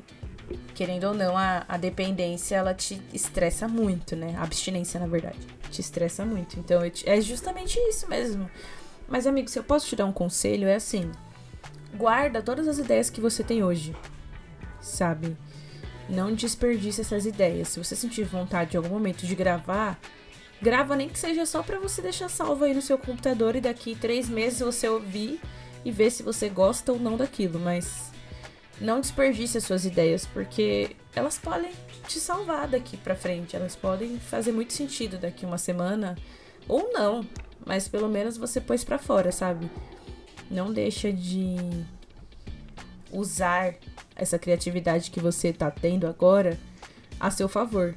querendo 0.73 1.05
ou 1.05 1.13
não, 1.13 1.37
a, 1.37 1.65
a 1.67 1.77
dependência 1.77 2.55
ela 2.55 2.73
te 2.73 3.01
estressa 3.13 3.67
muito, 3.67 4.15
né? 4.15 4.35
A 4.37 4.43
abstinência, 4.43 4.99
na 4.99 5.07
verdade, 5.07 5.39
te 5.69 5.81
estressa 5.81 6.25
muito. 6.25 6.59
Então 6.59 6.81
é 7.05 7.21
justamente 7.21 7.77
isso 7.79 8.07
mesmo. 8.09 8.49
Mas, 9.07 9.25
amigo, 9.25 9.49
se 9.49 9.57
eu 9.57 9.63
posso 9.63 9.87
te 9.87 9.95
dar 9.95 10.05
um 10.05 10.11
conselho, 10.11 10.67
é 10.67 10.75
assim: 10.75 11.11
guarda 11.95 12.41
todas 12.41 12.67
as 12.67 12.77
ideias 12.77 13.09
que 13.09 13.19
você 13.19 13.43
tem 13.43 13.63
hoje, 13.63 13.95
sabe? 14.79 15.35
Não 16.07 16.33
desperdice 16.33 17.01
essas 17.01 17.25
ideias. 17.25 17.69
Se 17.69 17.79
você 17.79 17.95
sentir 17.95 18.23
vontade 18.23 18.75
em 18.75 18.77
algum 18.77 18.89
momento 18.89 19.25
de 19.25 19.35
gravar, 19.35 19.99
grava 20.61 20.95
nem 20.95 21.09
que 21.09 21.19
seja 21.19 21.45
só 21.45 21.61
para 21.63 21.79
você 21.79 22.01
deixar 22.01 22.29
salvo 22.29 22.65
aí 22.65 22.73
no 22.73 22.81
seu 22.81 22.97
computador 22.97 23.55
e 23.55 23.61
daqui 23.61 23.95
três 23.95 24.29
meses 24.29 24.59
você 24.59 24.87
ouvir 24.87 25.39
e 25.85 25.91
ver 25.91 26.11
se 26.11 26.23
você 26.23 26.49
gosta 26.49 26.91
ou 26.91 26.99
não 26.99 27.17
daquilo. 27.17 27.59
Mas 27.59 28.11
não 28.79 29.01
desperdice 29.01 29.57
as 29.57 29.63
suas 29.63 29.85
ideias, 29.85 30.25
porque 30.25 30.95
elas 31.15 31.37
podem 31.37 31.71
te 32.07 32.19
salvar 32.19 32.67
daqui 32.67 32.97
para 32.97 33.15
frente. 33.15 33.55
Elas 33.55 33.75
podem 33.75 34.19
fazer 34.19 34.51
muito 34.51 34.73
sentido 34.73 35.17
daqui 35.17 35.45
uma 35.45 35.57
semana 35.57 36.17
ou 36.67 36.91
não 36.93 37.25
mas 37.65 37.87
pelo 37.87 38.09
menos 38.09 38.37
você 38.37 38.59
pôs 38.59 38.83
para 38.83 38.97
fora, 38.97 39.31
sabe? 39.31 39.69
Não 40.49 40.71
deixa 40.71 41.11
de 41.11 41.55
usar 43.11 43.75
essa 44.15 44.39
criatividade 44.39 45.11
que 45.11 45.19
você 45.19 45.53
tá 45.53 45.69
tendo 45.69 46.07
agora 46.07 46.57
a 47.19 47.29
seu 47.29 47.47
favor. 47.47 47.95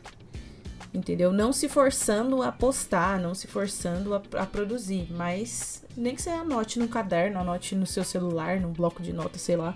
Entendeu? 0.93 1.33
Não 1.33 1.55
se 1.55 1.71
forçando 1.71 2.43
a 2.43 2.53
postar, 2.53 3.19
não 3.19 3.35
se 3.35 3.47
forçando 3.47 4.15
a, 4.15 4.23
a 4.35 4.45
produzir, 4.45 5.11
mas 5.11 5.83
nem 5.97 6.15
que 6.15 6.21
você 6.21 6.29
anote 6.29 6.79
no 6.79 6.87
caderno, 6.87 7.39
anote 7.39 7.75
no 7.75 7.87
seu 7.87 8.05
celular, 8.05 8.61
num 8.61 8.73
bloco 8.73 9.03
de 9.03 9.13
notas, 9.13 9.41
sei 9.41 9.57
lá. 9.57 9.75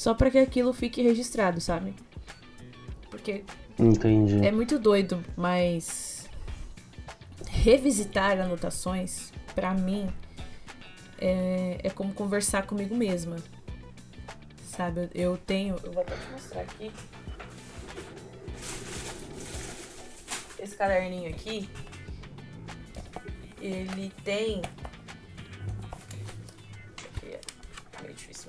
Só 0.00 0.14
para 0.14 0.30
que 0.30 0.38
aquilo 0.38 0.72
fique 0.72 1.02
registrado, 1.02 1.60
sabe? 1.60 1.94
Porque 3.10 3.44
Entendi. 3.78 4.42
é 4.42 4.50
muito 4.50 4.78
doido, 4.78 5.22
mas 5.36 6.26
revisitar 7.46 8.40
anotações, 8.40 9.30
para 9.54 9.74
mim, 9.74 10.08
é, 11.18 11.80
é, 11.84 11.90
como 11.90 12.14
conversar 12.14 12.66
comigo 12.66 12.96
mesma. 12.96 13.36
Sabe, 14.64 15.10
eu 15.14 15.36
tenho. 15.36 15.76
Eu 15.84 15.92
vou 15.92 16.00
até 16.00 16.16
te 16.16 16.30
mostrar 16.32 16.62
aqui. 16.62 16.90
Esse 20.58 20.76
caderninho 20.76 21.28
aqui. 21.28 21.68
Ele 23.60 24.10
tem. 24.24 24.62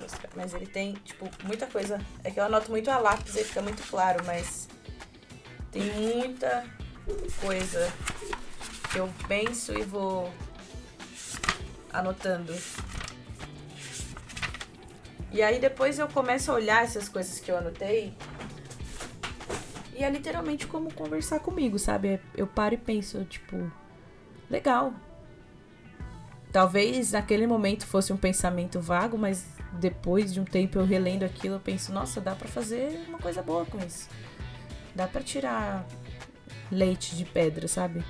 Mostrar. 0.02 0.30
Mas 0.36 0.52
ele 0.52 0.66
tem, 0.66 0.94
tipo, 1.04 1.28
muita 1.44 1.66
coisa. 1.66 2.00
É 2.22 2.30
que 2.30 2.38
eu 2.38 2.44
anoto 2.44 2.70
muito 2.70 2.90
a 2.90 2.98
lápis 2.98 3.36
e 3.36 3.44
fica 3.44 3.62
muito 3.62 3.82
claro, 3.88 4.24
mas. 4.26 4.68
Tem 5.70 5.82
muita 5.82 6.66
coisa 7.40 7.90
eu 8.94 9.08
penso 9.26 9.72
e 9.72 9.82
vou 9.82 10.30
anotando. 11.92 12.54
E 15.30 15.42
aí 15.42 15.58
depois 15.58 15.98
eu 15.98 16.08
começo 16.08 16.50
a 16.50 16.54
olhar 16.54 16.84
essas 16.84 17.08
coisas 17.08 17.38
que 17.40 17.50
eu 17.50 17.56
anotei. 17.56 18.14
E 19.94 20.04
é 20.04 20.10
literalmente 20.10 20.66
como 20.66 20.92
conversar 20.92 21.40
comigo, 21.40 21.78
sabe? 21.78 22.20
Eu 22.36 22.46
paro 22.46 22.74
e 22.74 22.78
penso, 22.78 23.24
tipo, 23.24 23.70
legal. 24.50 24.92
Talvez 26.50 27.12
naquele 27.12 27.46
momento 27.46 27.86
fosse 27.86 28.12
um 28.12 28.16
pensamento 28.16 28.78
vago, 28.78 29.16
mas 29.16 29.46
depois 29.78 30.32
de 30.32 30.40
um 30.40 30.44
tempo 30.44 30.78
eu 30.78 30.84
relendo 30.84 31.24
aquilo, 31.24 31.56
eu 31.56 31.60
penso, 31.60 31.92
nossa, 31.92 32.20
dá 32.20 32.34
para 32.34 32.48
fazer 32.48 33.00
uma 33.08 33.18
coisa 33.18 33.42
boa 33.42 33.64
com 33.64 33.78
isso. 33.78 34.08
Dá 34.94 35.06
para 35.06 35.22
tirar 35.22 35.86
leite 36.70 37.16
de 37.16 37.24
pedra, 37.24 37.66
sabe? 37.66 38.04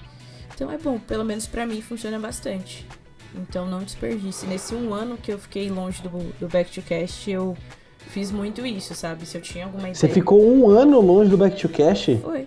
Então 0.55 0.71
é 0.71 0.79
bom, 0.79 0.99
pelo 0.99 1.25
menos 1.25 1.47
para 1.47 1.67
mim 1.67 1.81
funciona 1.81 2.19
bastante. 2.19 2.87
Então 3.35 3.67
não 3.67 3.81
desperdice. 3.81 4.47
Nesse 4.47 4.75
um 4.75 4.93
ano 4.93 5.17
que 5.17 5.33
eu 5.33 5.39
fiquei 5.39 5.71
longe 5.71 6.03
do, 6.03 6.11
do 6.39 6.49
Back 6.49 6.71
to 6.71 6.83
Cast, 6.83 7.31
eu 7.31 7.57
fiz 7.99 8.31
muito 8.31 8.67
isso, 8.67 8.95
sabe? 8.95 9.25
Se 9.25 9.37
eu 9.37 9.41
tinha 9.41 9.65
alguma 9.65 9.89
ideia. 9.89 9.95
Você 9.95 10.09
ficou 10.09 10.43
um 10.45 10.69
ano 10.69 11.01
longe 11.01 11.31
do 11.31 11.39
Back 11.39 11.57
to 11.57 11.69
Cast? 11.69 12.17
Foi. 12.19 12.47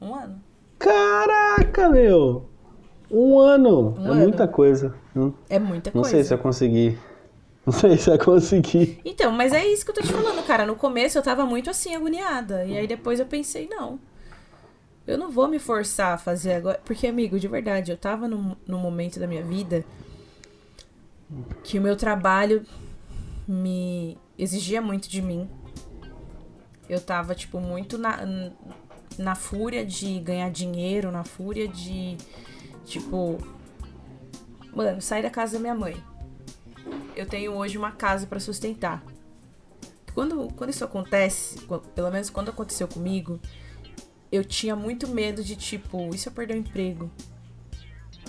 Um 0.00 0.14
ano. 0.14 0.40
Caraca, 0.78 1.88
meu! 1.88 2.48
Um 3.10 3.38
ano! 3.38 3.94
Um 3.98 4.06
é 4.06 4.10
ano. 4.10 4.20
muita 4.20 4.48
coisa. 4.48 4.94
É 5.48 5.58
muita 5.58 5.90
Não 5.94 6.02
coisa. 6.02 6.16
sei 6.16 6.24
se 6.24 6.32
eu 6.32 6.38
consegui. 6.38 6.98
Não 7.64 7.72
sei 7.72 7.96
se 7.96 8.10
eu 8.10 8.18
consegui. 8.18 9.00
Então, 9.04 9.30
mas 9.30 9.52
é 9.52 9.64
isso 9.64 9.84
que 9.84 9.92
eu 9.92 9.94
tô 9.94 10.02
te 10.02 10.12
falando, 10.12 10.44
cara. 10.44 10.66
No 10.66 10.74
começo 10.74 11.16
eu 11.16 11.22
tava 11.22 11.46
muito 11.46 11.70
assim, 11.70 11.94
agoniada. 11.94 12.64
E 12.64 12.76
aí 12.76 12.86
depois 12.86 13.20
eu 13.20 13.26
pensei, 13.26 13.68
não. 13.68 14.00
Eu 15.06 15.16
não 15.16 15.30
vou 15.30 15.48
me 15.48 15.58
forçar 15.58 16.14
a 16.14 16.18
fazer 16.18 16.54
agora. 16.54 16.80
Porque, 16.84 17.06
amigo, 17.06 17.38
de 17.38 17.46
verdade, 17.48 17.90
eu 17.90 17.96
tava 17.96 18.26
num, 18.26 18.56
num 18.66 18.78
momento 18.78 19.20
da 19.20 19.26
minha 19.26 19.42
vida 19.42 19.84
que 21.62 21.78
o 21.78 21.82
meu 21.82 21.96
trabalho 21.96 22.64
me 23.46 24.18
exigia 24.38 24.82
muito 24.82 25.08
de 25.08 25.22
mim. 25.22 25.48
Eu 26.88 27.00
tava, 27.00 27.34
tipo, 27.34 27.60
muito 27.60 27.96
na, 27.96 28.18
na 29.18 29.34
fúria 29.34 29.84
de 29.84 30.18
ganhar 30.20 30.50
dinheiro, 30.50 31.10
na 31.10 31.24
fúria 31.24 31.66
de, 31.66 32.16
tipo, 32.84 33.38
mano, 34.74 35.00
sair 35.00 35.22
da 35.22 35.30
casa 35.30 35.54
da 35.54 35.60
minha 35.60 35.74
mãe. 35.74 35.96
Eu 37.14 37.26
tenho 37.26 37.52
hoje 37.52 37.76
uma 37.76 37.92
casa 37.92 38.26
para 38.26 38.40
sustentar. 38.40 39.02
Quando, 40.14 40.48
quando 40.54 40.70
isso 40.70 40.84
acontece, 40.84 41.58
pelo 41.94 42.10
menos 42.10 42.28
quando 42.30 42.50
aconteceu 42.50 42.86
comigo, 42.86 43.40
eu 44.30 44.44
tinha 44.44 44.74
muito 44.76 45.08
medo 45.08 45.42
de, 45.42 45.56
tipo, 45.56 46.14
e 46.14 46.18
se 46.18 46.28
eu 46.28 46.32
perder 46.32 46.54
o 46.54 46.58
emprego? 46.58 47.10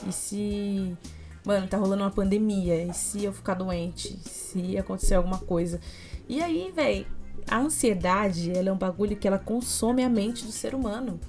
E 0.08 0.12
se. 0.12 0.98
Mano, 1.46 1.68
tá 1.68 1.78
rolando 1.78 2.04
uma 2.04 2.12
pandemia. 2.12 2.84
E 2.84 2.94
se 2.94 3.24
eu 3.24 3.34
ficar 3.34 3.54
doente? 3.54 4.18
Se 4.28 4.78
acontecer 4.78 5.16
alguma 5.16 5.40
coisa? 5.40 5.80
E 6.28 6.42
aí, 6.42 6.72
velho, 6.72 7.06
a 7.50 7.60
ansiedade, 7.60 8.52
ela 8.52 8.70
é 8.70 8.72
um 8.72 8.78
bagulho 8.78 9.16
que 9.18 9.28
ela 9.28 9.40
consome 9.40 10.04
a 10.04 10.10
mente 10.10 10.46
do 10.46 10.52
ser 10.52 10.74
humano. 10.74 11.20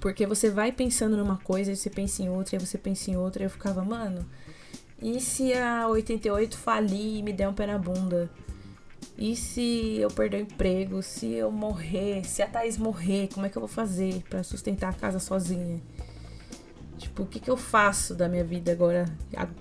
Porque 0.00 0.26
você 0.26 0.48
vai 0.48 0.70
pensando 0.70 1.16
numa 1.16 1.38
coisa, 1.38 1.72
e 1.72 1.76
você 1.76 1.90
pensa 1.90 2.22
em 2.22 2.28
outra, 2.28 2.54
e 2.54 2.58
você 2.58 2.78
pensa 2.78 3.10
em 3.10 3.16
outra, 3.16 3.42
e 3.42 3.46
eu 3.46 3.50
ficava, 3.50 3.84
mano, 3.84 4.24
e 5.00 5.20
se 5.20 5.52
a 5.52 5.86
88 5.88 6.56
falir 6.56 7.18
e 7.18 7.22
me 7.22 7.32
der 7.32 7.48
um 7.48 7.52
pé 7.52 7.66
na 7.66 7.78
bunda? 7.78 8.30
E 9.16 9.34
se 9.34 9.98
eu 9.98 10.10
perder 10.10 10.38
o 10.38 10.40
emprego? 10.42 11.02
Se 11.02 11.26
eu 11.32 11.50
morrer? 11.50 12.24
Se 12.24 12.42
a 12.42 12.46
Thaís 12.46 12.78
morrer, 12.78 13.28
como 13.32 13.46
é 13.46 13.48
que 13.48 13.56
eu 13.56 13.60
vou 13.60 13.68
fazer 13.68 14.22
para 14.28 14.42
sustentar 14.42 14.90
a 14.90 14.92
casa 14.92 15.18
sozinha? 15.18 15.80
Tipo, 16.96 17.22
o 17.22 17.26
que, 17.26 17.38
que 17.40 17.50
eu 17.50 17.56
faço 17.56 18.14
da 18.14 18.28
minha 18.28 18.44
vida 18.44 18.72
agora 18.72 19.04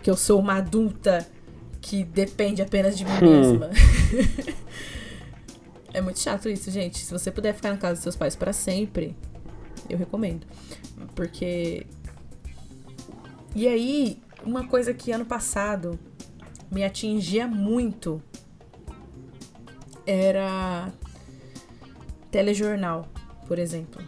que 0.02 0.10
eu 0.10 0.16
sou 0.16 0.40
uma 0.40 0.56
adulta 0.56 1.28
que 1.82 2.04
depende 2.04 2.62
apenas 2.62 2.98
de 2.98 3.06
mim 3.06 3.12
hum. 3.12 3.42
mesma? 3.42 3.70
é 5.94 6.02
muito 6.02 6.20
chato 6.20 6.50
isso, 6.50 6.70
gente. 6.70 7.00
Se 7.00 7.12
você 7.12 7.32
puder 7.32 7.54
ficar 7.54 7.72
na 7.72 7.78
casa 7.78 7.94
dos 7.94 8.04
seus 8.04 8.16
pais 8.16 8.36
para 8.36 8.54
sempre, 8.54 9.16
eu 9.90 9.98
recomendo. 9.98 10.46
Porque. 11.16 11.86
E 13.56 13.68
aí, 13.68 14.20
uma 14.48 14.66
coisa 14.66 14.94
que 14.94 15.12
ano 15.12 15.26
passado 15.26 16.00
me 16.72 16.84
atingia 16.84 17.46
muito 17.46 18.24
era 20.06 20.90
telejornal, 22.32 23.10
por 23.46 23.60
exemplo. 23.60 24.02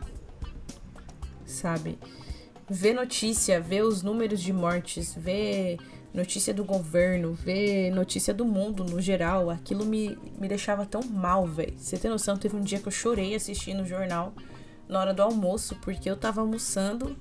Sabe? 1.45 1.99
Ver 2.69 2.93
notícia, 2.93 3.59
ver 3.59 3.83
os 3.83 4.01
números 4.01 4.39
de 4.39 4.53
mortes, 4.53 5.13
ver 5.13 5.77
notícia 6.13 6.53
do 6.53 6.63
governo, 6.63 7.33
ver 7.33 7.91
notícia 7.91 8.33
do 8.33 8.45
mundo 8.45 8.85
no 8.85 9.01
geral, 9.01 9.49
aquilo 9.49 9.85
me, 9.85 10.17
me 10.39 10.47
deixava 10.47 10.85
tão 10.85 11.01
mal, 11.03 11.45
velho. 11.45 11.77
Você 11.77 11.97
tem 11.97 12.09
noção? 12.09 12.37
Teve 12.37 12.55
um 12.55 12.61
dia 12.61 12.79
que 12.79 12.87
eu 12.87 12.91
chorei 12.91 13.35
assistindo 13.35 13.81
o 13.81 13.85
jornal 13.85 14.33
na 14.87 15.01
hora 15.01 15.13
do 15.13 15.21
almoço, 15.21 15.75
porque 15.81 16.09
eu 16.09 16.15
tava 16.15 16.39
almoçando 16.39 17.17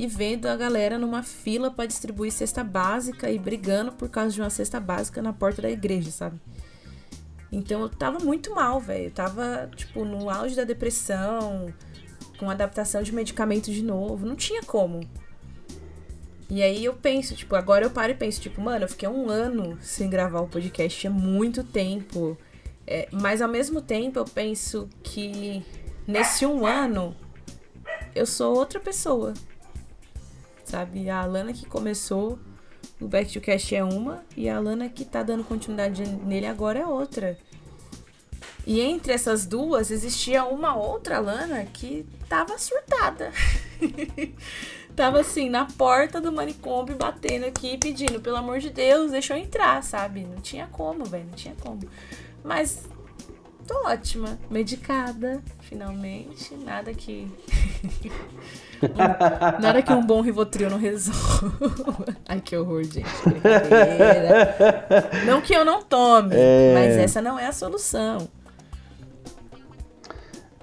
e 0.00 0.06
vendo 0.06 0.46
a 0.46 0.56
galera 0.56 0.98
numa 0.98 1.22
fila 1.22 1.70
para 1.70 1.84
distribuir 1.84 2.32
cesta 2.32 2.64
básica 2.64 3.30
e 3.30 3.38
brigando 3.38 3.92
por 3.92 4.08
causa 4.08 4.34
de 4.34 4.40
uma 4.40 4.48
cesta 4.48 4.80
básica 4.80 5.20
na 5.20 5.30
porta 5.30 5.60
da 5.60 5.70
igreja, 5.70 6.10
sabe? 6.10 6.40
Então 7.52 7.82
eu 7.82 7.88
tava 7.90 8.18
muito 8.18 8.54
mal, 8.54 8.80
velho. 8.80 9.10
Tava, 9.10 9.68
tipo, 9.76 10.02
no 10.02 10.30
auge 10.30 10.56
da 10.56 10.64
depressão, 10.64 11.70
com 12.38 12.48
adaptação 12.48 13.02
de 13.02 13.14
medicamento 13.14 13.70
de 13.70 13.82
novo. 13.82 14.24
Não 14.24 14.34
tinha 14.34 14.62
como. 14.62 15.00
E 16.48 16.62
aí 16.62 16.82
eu 16.82 16.94
penso, 16.94 17.34
tipo, 17.36 17.54
agora 17.54 17.84
eu 17.84 17.90
paro 17.90 18.12
e 18.12 18.14
penso, 18.14 18.40
tipo, 18.40 18.58
mano, 18.58 18.86
eu 18.86 18.88
fiquei 18.88 19.06
um 19.06 19.28
ano 19.28 19.76
sem 19.82 20.08
gravar 20.08 20.40
o 20.40 20.48
podcast, 20.48 21.06
é 21.06 21.10
muito 21.10 21.62
tempo. 21.62 22.38
É, 22.86 23.06
mas 23.12 23.42
ao 23.42 23.50
mesmo 23.50 23.82
tempo 23.82 24.18
eu 24.18 24.24
penso 24.24 24.88
que 25.02 25.62
nesse 26.06 26.46
um 26.46 26.64
ano 26.64 27.14
eu 28.14 28.24
sou 28.24 28.56
outra 28.56 28.80
pessoa 28.80 29.34
sabe? 30.70 31.10
A 31.10 31.20
Alana 31.20 31.52
que 31.52 31.66
começou 31.66 32.38
o 33.00 33.08
Back 33.08 33.32
to 33.32 33.40
Cast 33.40 33.74
é 33.74 33.82
uma 33.82 34.24
e 34.36 34.48
a 34.48 34.56
Alana 34.56 34.88
que 34.88 35.04
tá 35.04 35.22
dando 35.22 35.42
continuidade 35.42 36.06
nele 36.06 36.46
agora 36.46 36.78
é 36.78 36.86
outra. 36.86 37.36
E 38.66 38.80
entre 38.80 39.12
essas 39.12 39.46
duas 39.46 39.90
existia 39.90 40.44
uma 40.44 40.76
outra 40.76 41.16
Alana 41.16 41.64
que 41.64 42.06
tava 42.28 42.56
surtada. 42.58 43.32
tava 44.94 45.20
assim, 45.20 45.48
na 45.48 45.64
porta 45.64 46.20
do 46.20 46.30
manicômio, 46.30 46.96
batendo 46.96 47.46
aqui, 47.46 47.78
pedindo, 47.78 48.20
pelo 48.20 48.36
amor 48.36 48.58
de 48.58 48.70
Deus, 48.70 49.10
deixa 49.10 49.36
eu 49.36 49.42
entrar, 49.42 49.82
sabe? 49.82 50.24
Não 50.24 50.40
tinha 50.40 50.66
como, 50.66 51.04
velho, 51.04 51.24
não 51.24 51.34
tinha 51.34 51.54
como. 51.62 51.80
Mas 52.44 52.88
tô 53.70 53.86
ótima, 53.86 54.36
medicada, 54.50 55.40
finalmente. 55.60 56.56
Nada 56.56 56.92
que. 56.92 57.30
Nada 59.62 59.80
que 59.80 59.92
um 59.92 60.04
bom 60.04 60.20
Rivotril 60.20 60.68
não 60.68 60.78
resolva. 60.78 62.16
Ai, 62.28 62.40
que 62.40 62.56
horror, 62.56 62.82
gente. 62.82 63.06
Não 65.24 65.40
que 65.40 65.54
eu 65.54 65.64
não 65.64 65.82
tome, 65.82 66.34
é... 66.34 66.74
mas 66.74 66.96
essa 66.96 67.22
não 67.22 67.38
é 67.38 67.46
a 67.46 67.52
solução. 67.52 68.28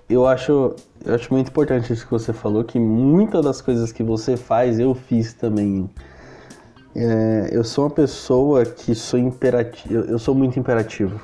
Eu 0.10 0.28
acho, 0.28 0.76
eu 1.06 1.16
acho 1.16 1.34
muito 1.34 1.50
importante 1.50 1.92
isso 1.94 2.06
que 2.06 2.12
você 2.12 2.34
falou, 2.34 2.64
que 2.64 2.80
muitas 2.80 3.44
das 3.44 3.62
coisas 3.62 3.92
que 3.92 4.04
você 4.04 4.36
faz 4.36 4.80
eu 4.80 4.94
fiz 4.94 5.34
também. 5.34 5.90
É, 6.96 7.50
eu 7.52 7.64
sou 7.64 7.86
uma 7.86 7.92
pessoa 7.92 8.66
que 8.66 8.96
sou 8.96 9.20
imperativo, 9.20 9.94
eu 9.94 10.18
sou 10.18 10.34
muito 10.34 10.60
imperativo. 10.60 11.22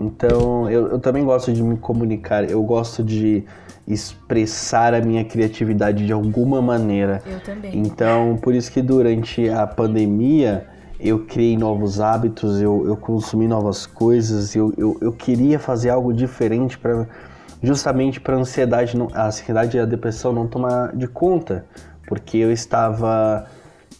Então, 0.00 0.70
eu, 0.70 0.88
eu 0.88 0.98
também 0.98 1.24
gosto 1.24 1.52
de 1.52 1.62
me 1.62 1.76
comunicar, 1.76 2.48
eu 2.48 2.62
gosto 2.62 3.02
de 3.02 3.44
expressar 3.86 4.94
a 4.94 5.00
minha 5.00 5.24
criatividade 5.24 6.06
de 6.06 6.12
alguma 6.12 6.62
maneira. 6.62 7.22
Eu 7.26 7.40
também. 7.40 7.76
Então, 7.76 8.38
por 8.40 8.54
isso 8.54 8.70
que 8.70 8.82
durante 8.82 9.48
a 9.48 9.66
pandemia 9.66 10.66
eu 11.00 11.24
criei 11.24 11.56
novos 11.56 12.00
hábitos, 12.00 12.60
eu, 12.60 12.86
eu 12.86 12.96
consumi 12.96 13.48
novas 13.48 13.86
coisas, 13.86 14.54
eu, 14.54 14.72
eu, 14.76 14.96
eu 15.00 15.12
queria 15.12 15.58
fazer 15.58 15.90
algo 15.90 16.12
diferente 16.12 16.78
para 16.78 17.06
justamente 17.62 18.20
para 18.20 18.36
a 18.36 18.38
ansiedade, 18.38 18.96
a 19.14 19.26
ansiedade 19.26 19.76
e 19.76 19.80
a 19.80 19.84
depressão 19.84 20.32
não 20.32 20.46
tomar 20.46 20.94
de 20.94 21.08
conta, 21.08 21.64
porque 22.06 22.36
eu 22.36 22.52
estava 22.52 23.46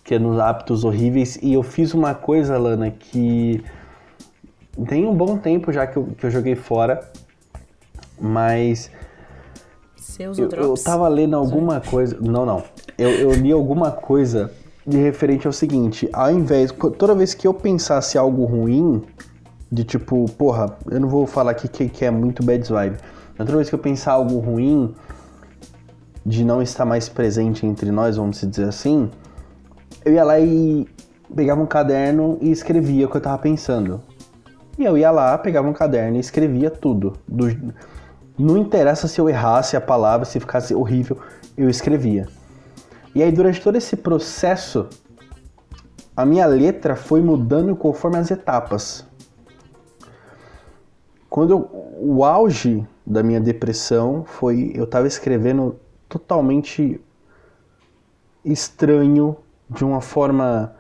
criando 0.05 0.41
hábitos 0.41 0.85
horríveis 0.85 1.39
e 1.43 1.55
eu 1.55 1.63
fiz 1.63 1.93
uma 1.93 2.15
coisa, 2.15 2.57
Lana, 2.57 2.91
que 2.91 3.63
tem 4.87 5.07
um 5.07 5.15
bom 5.15 5.37
tempo 5.37 5.73
já 5.73 5.87
que 5.87 5.97
eu, 5.97 6.09
que 6.17 6.25
eu 6.27 6.31
joguei 6.31 6.55
fora, 6.55 7.01
mas. 8.21 8.91
Seus 9.97 10.39
eu, 10.39 10.49
eu 10.51 10.75
tava 10.75 11.07
lendo 11.09 11.37
alguma 11.37 11.81
coisa. 11.81 12.17
Não, 12.21 12.45
não. 12.45 12.63
Eu, 12.97 13.11
eu 13.11 13.33
li 13.33 13.53
alguma 13.53 13.91
coisa 13.91 14.53
de 14.87 14.99
referente 14.99 15.47
ao 15.47 15.53
seguinte: 15.53 16.09
ao 16.13 16.31
invés. 16.31 16.73
Toda 16.99 17.15
vez 17.15 17.35
que 17.35 17.47
eu 17.47 17.55
pensasse 17.55 18.17
algo 18.17 18.45
ruim, 18.45 19.03
de 19.71 19.85
tipo, 19.85 20.27
porra, 20.33 20.77
eu 20.91 21.01
não 21.01 21.09
vou 21.09 21.27
falar 21.27 21.53
aqui 21.53 21.69
que, 21.69 21.89
que 21.89 22.05
é 22.05 22.11
muito 22.11 22.43
bad 22.43 22.67
vibe. 22.67 22.97
Toda 23.37 23.57
vez 23.57 23.69
que 23.69 23.75
eu 23.75 23.79
pensar 23.79 24.13
algo 24.13 24.39
ruim, 24.39 24.95
de 26.29 26.45
não 26.45 26.61
estar 26.61 26.85
mais 26.85 27.09
presente 27.09 27.65
entre 27.65 27.91
nós, 27.91 28.17
vamos 28.17 28.41
dizer 28.41 28.69
assim, 28.69 29.11
eu 30.05 30.13
ia 30.13 30.25
lá 30.25 30.39
e 30.39 30.87
pegava 31.35 31.63
um 31.63 31.67
caderno 31.67 32.37
e 32.41 32.51
escrevia 32.51 33.07
o 33.07 33.11
que 33.11 33.17
eu 33.17 33.21
tava 33.21 33.39
pensando. 33.39 34.01
E 34.79 34.85
eu 34.85 34.97
ia 34.97 35.11
lá, 35.11 35.37
pegava 35.37 35.69
um 35.69 35.73
caderno 35.73 36.17
e 36.17 36.21
escrevia 36.21 36.71
tudo. 36.71 37.15
Do... 37.27 37.47
Não 38.39 38.57
interessa 38.57 39.09
se 39.09 39.21
eu 39.21 39.29
errasse 39.29 39.77
a 39.77 39.81
palavra, 39.81 40.25
se 40.25 40.39
ficasse 40.39 40.73
horrível, 40.73 41.19
eu 41.57 41.69
escrevia. 41.69 42.29
E 43.13 43.23
aí, 43.23 43.33
durante 43.33 43.61
todo 43.61 43.75
esse 43.75 43.97
processo, 43.97 44.89
a 46.17 46.25
minha 46.25 46.47
letra 46.47 46.95
foi 46.95 47.21
mudando 47.21 47.75
conforme 47.75 48.19
as 48.19 48.31
etapas. 48.31 49.05
Quando 51.29 51.51
eu, 51.51 51.71
o 51.99 52.25
auge 52.25 52.87
da 53.05 53.23
minha 53.23 53.41
depressão 53.41 54.25
foi 54.25 54.71
eu 54.75 54.85
estava 54.85 55.07
escrevendo 55.07 55.77
totalmente 56.09 57.01
estranho, 58.45 59.37
de 59.69 59.85
uma 59.85 60.01
forma 60.01 60.75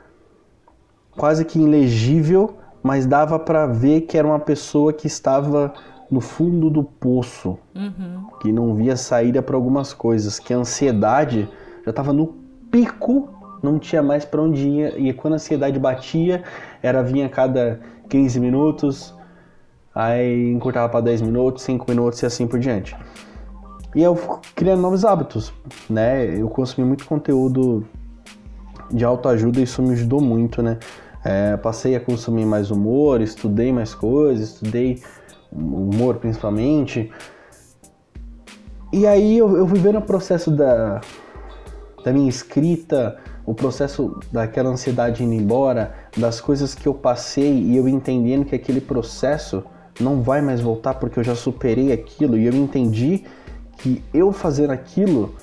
quase 1.16 1.44
que 1.44 1.59
ilegível, 1.59 2.57
mas 2.82 3.06
dava 3.06 3.38
para 3.38 3.66
ver 3.66 4.02
que 4.02 4.16
era 4.16 4.26
uma 4.26 4.38
pessoa 4.38 4.92
que 4.92 5.06
estava 5.06 5.72
no 6.10 6.20
fundo 6.20 6.70
do 6.70 6.82
poço, 6.82 7.58
uhum. 7.74 8.26
que 8.40 8.50
não 8.50 8.74
via 8.74 8.96
saída 8.96 9.42
para 9.42 9.56
algumas 9.56 9.92
coisas, 9.92 10.38
que 10.38 10.54
a 10.54 10.56
ansiedade 10.56 11.48
já 11.84 11.90
estava 11.90 12.12
no 12.12 12.34
pico, 12.70 13.28
não 13.62 13.78
tinha 13.78 14.02
mais 14.02 14.24
para 14.24 14.40
onde 14.40 14.66
ir, 14.68 15.00
e 15.00 15.12
quando 15.12 15.34
a 15.34 15.36
ansiedade 15.36 15.78
batia, 15.78 16.42
era 16.82 17.02
vinha 17.02 17.26
a 17.26 17.28
cada 17.28 17.80
15 18.08 18.40
minutos, 18.40 19.14
aí 19.94 20.52
encurtava 20.52 20.88
para 20.88 21.00
10 21.00 21.22
minutos, 21.22 21.62
5 21.64 21.84
minutos 21.88 22.22
e 22.22 22.26
assim 22.26 22.46
por 22.46 22.58
diante. 22.58 22.96
E 23.94 24.02
eu 24.02 24.14
criando 24.54 24.80
novos 24.80 25.04
hábitos, 25.04 25.52
né? 25.88 26.24
Eu 26.24 26.48
consumi 26.48 26.86
muito 26.86 27.06
conteúdo 27.06 27.86
de 28.90 29.04
autoajuda 29.04 29.60
e 29.60 29.64
isso 29.64 29.82
me 29.82 29.92
ajudou 29.92 30.20
muito, 30.20 30.62
né? 30.62 30.78
É, 31.30 31.58
passei 31.58 31.94
a 31.94 32.00
consumir 32.00 32.46
mais 32.46 32.70
humor, 32.70 33.20
estudei 33.20 33.70
mais 33.70 33.94
coisas, 33.94 34.48
estudei 34.48 35.02
humor 35.52 36.14
principalmente. 36.14 37.12
E 38.90 39.06
aí 39.06 39.36
eu, 39.36 39.54
eu 39.54 39.66
fui 39.68 39.78
vendo 39.78 39.98
o 39.98 40.02
processo 40.02 40.50
da, 40.50 41.02
da 42.02 42.14
minha 42.14 42.30
escrita, 42.30 43.18
o 43.44 43.52
processo 43.52 44.18
daquela 44.32 44.70
ansiedade 44.70 45.22
indo 45.22 45.34
embora, 45.34 45.92
das 46.16 46.40
coisas 46.40 46.74
que 46.74 46.88
eu 46.88 46.94
passei 46.94 47.52
e 47.52 47.76
eu 47.76 47.86
entendendo 47.86 48.46
que 48.46 48.54
aquele 48.54 48.80
processo 48.80 49.62
não 50.00 50.22
vai 50.22 50.40
mais 50.40 50.62
voltar 50.62 50.94
porque 50.94 51.18
eu 51.18 51.24
já 51.24 51.34
superei 51.34 51.92
aquilo 51.92 52.38
e 52.38 52.46
eu 52.46 52.54
entendi 52.54 53.24
que 53.76 54.02
eu 54.14 54.32
fazer 54.32 54.70
aquilo 54.70 55.34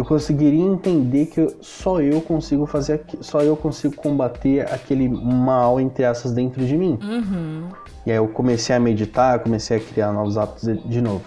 eu 0.00 0.04
conseguiria 0.06 0.64
entender 0.64 1.26
que 1.26 1.46
só 1.60 2.00
eu 2.00 2.22
consigo 2.22 2.64
fazer, 2.64 3.02
só 3.20 3.42
eu 3.42 3.54
consigo 3.54 3.94
combater 3.96 4.62
aquele 4.62 5.06
mal 5.06 5.78
entre 5.78 6.04
essas 6.04 6.32
dentro 6.32 6.64
de 6.64 6.74
mim. 6.74 6.98
Uhum. 7.02 7.68
E 8.06 8.10
aí 8.10 8.16
eu 8.16 8.26
comecei 8.26 8.74
a 8.74 8.80
meditar, 8.80 9.40
comecei 9.40 9.76
a 9.76 9.80
criar 9.80 10.10
novos 10.10 10.38
hábitos 10.38 10.82
de 10.86 11.02
novo. 11.02 11.24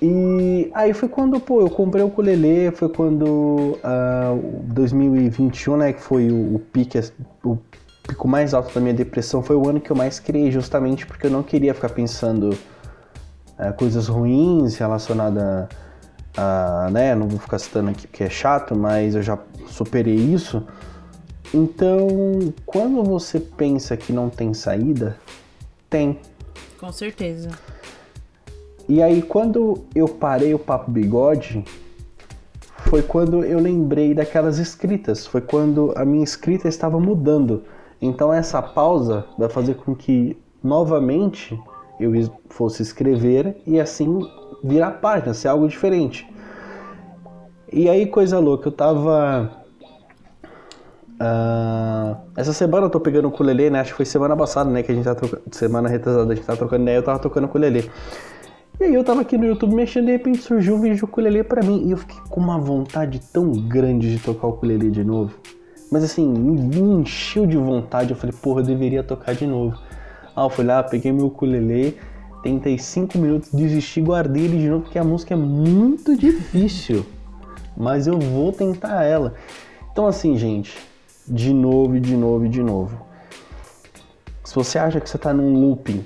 E 0.00 0.70
aí 0.72 0.94
foi 0.94 1.08
quando, 1.08 1.40
pô, 1.40 1.60
eu 1.60 1.68
comprei 1.68 2.04
o 2.04 2.06
ukulele, 2.06 2.70
foi 2.70 2.88
quando 2.88 3.24
uh, 3.24 3.78
ah, 3.82 4.38
2021, 4.66 5.76
né, 5.76 5.92
que 5.92 6.00
foi 6.00 6.30
o, 6.30 6.54
o 6.54 6.58
pique, 6.60 7.00
o 7.44 7.58
pico 8.06 8.28
mais 8.28 8.54
alto 8.54 8.72
da 8.72 8.80
minha 8.80 8.94
depressão 8.94 9.42
foi 9.42 9.56
o 9.56 9.68
ano 9.68 9.80
que 9.80 9.90
eu 9.90 9.96
mais 9.96 10.20
criei, 10.20 10.48
justamente 10.52 11.04
porque 11.06 11.26
eu 11.26 11.30
não 11.30 11.42
queria 11.42 11.74
ficar 11.74 11.88
pensando 11.88 12.56
é, 13.58 13.72
coisas 13.72 14.06
ruins 14.06 14.76
relacionadas 14.76 15.42
a, 15.42 15.68
né, 16.90 17.14
não 17.14 17.28
vou 17.28 17.38
ficar 17.38 17.58
citando 17.58 17.90
aqui 17.90 18.06
porque 18.06 18.24
é 18.24 18.30
chato, 18.30 18.74
mas 18.74 19.14
eu 19.14 19.22
já 19.22 19.38
superei 19.66 20.14
isso. 20.14 20.66
Então, 21.54 22.08
quando 22.64 23.02
você 23.04 23.38
pensa 23.38 23.96
que 23.96 24.12
não 24.12 24.30
tem 24.30 24.54
saída, 24.54 25.18
tem. 25.90 26.18
Com 26.80 26.90
certeza. 26.90 27.50
E 28.88 29.02
aí, 29.02 29.22
quando 29.22 29.84
eu 29.94 30.08
parei 30.08 30.54
o 30.54 30.58
Papo 30.58 30.90
Bigode, 30.90 31.64
foi 32.88 33.02
quando 33.02 33.44
eu 33.44 33.60
lembrei 33.60 34.14
daquelas 34.14 34.58
escritas. 34.58 35.26
Foi 35.26 35.40
quando 35.40 35.92
a 35.94 36.04
minha 36.04 36.24
escrita 36.24 36.68
estava 36.68 36.98
mudando. 36.98 37.64
Então, 38.00 38.32
essa 38.32 38.60
pausa 38.60 39.26
vai 39.38 39.48
fazer 39.48 39.74
com 39.74 39.94
que, 39.94 40.36
novamente, 40.64 41.58
eu 42.00 42.12
fosse 42.48 42.82
escrever 42.82 43.56
e 43.66 43.78
assim 43.78 44.26
virar 44.62 44.92
página, 44.92 45.34
ser 45.34 45.48
algo 45.48 45.66
diferente. 45.68 46.26
E 47.72 47.88
aí, 47.88 48.06
coisa 48.06 48.38
louca, 48.38 48.68
eu 48.68 48.72
tava. 48.72 49.50
Uh, 51.14 52.16
essa 52.36 52.52
semana 52.52 52.86
eu 52.86 52.90
tô 52.90 53.00
pegando 53.00 53.26
o 53.26 53.28
ukulele, 53.28 53.70
né? 53.70 53.80
Acho 53.80 53.92
que 53.92 53.96
foi 53.96 54.06
semana 54.06 54.36
passada, 54.36 54.70
né? 54.70 54.82
Que 54.82 54.92
a 54.92 54.94
gente 54.94 55.04
tá 55.04 55.14
trocando. 55.14 55.42
Semana 55.52 55.88
retrasada 55.88 56.32
a 56.32 56.34
gente 56.34 56.44
tá 56.44 56.56
trocando 56.56 56.82
ideia, 56.82 56.96
eu 56.96 57.02
tava 57.02 57.18
tocando 57.18 57.44
o 57.44 57.46
ukulele. 57.46 57.90
E 58.80 58.84
aí 58.84 58.94
eu 58.94 59.04
tava 59.04 59.20
aqui 59.20 59.38
no 59.38 59.46
YouTube 59.46 59.74
mexendo 59.74 60.04
e 60.04 60.06
de 60.06 60.12
repente 60.12 60.42
surgiu 60.42 60.74
um 60.74 60.80
vídeo 60.80 60.96
de 60.96 61.04
ukulele 61.04 61.44
pra 61.44 61.62
mim. 61.62 61.86
E 61.86 61.92
eu 61.92 61.96
fiquei 61.96 62.16
com 62.28 62.40
uma 62.40 62.58
vontade 62.58 63.20
tão 63.32 63.52
grande 63.52 64.16
de 64.16 64.22
tocar 64.22 64.48
o 64.48 64.50
ukulele 64.50 64.90
de 64.90 65.04
novo. 65.04 65.34
Mas 65.90 66.02
assim, 66.04 66.26
me 66.26 66.80
encheu 66.80 67.46
de 67.46 67.56
vontade. 67.56 68.10
Eu 68.10 68.16
falei, 68.16 68.34
porra, 68.42 68.60
eu 68.60 68.64
deveria 68.64 69.02
tocar 69.02 69.34
de 69.34 69.46
novo. 69.46 69.78
Ah, 70.34 70.44
eu 70.44 70.50
fui 70.50 70.64
lá, 70.64 70.82
peguei 70.82 71.12
meu 71.12 71.26
ukulele, 71.26 71.98
tentei 72.42 72.78
5 72.78 73.16
minutos, 73.18 73.50
desisti, 73.52 74.00
guardei 74.00 74.44
ele 74.44 74.58
de 74.58 74.68
novo, 74.68 74.82
porque 74.84 74.98
a 74.98 75.04
música 75.04 75.34
é 75.34 75.36
muito 75.36 76.16
difícil. 76.16 77.06
Mas 77.76 78.06
eu 78.06 78.18
vou 78.18 78.52
tentar 78.52 79.04
ela. 79.04 79.34
Então 79.90 80.06
assim, 80.06 80.36
gente, 80.36 80.76
de 81.26 81.52
novo, 81.52 81.98
de 82.00 82.16
novo, 82.16 82.48
de 82.48 82.62
novo. 82.62 83.06
Se 84.44 84.54
você 84.54 84.78
acha 84.78 85.00
que 85.00 85.08
você 85.08 85.16
está 85.16 85.32
num 85.32 85.54
looping 85.54 86.04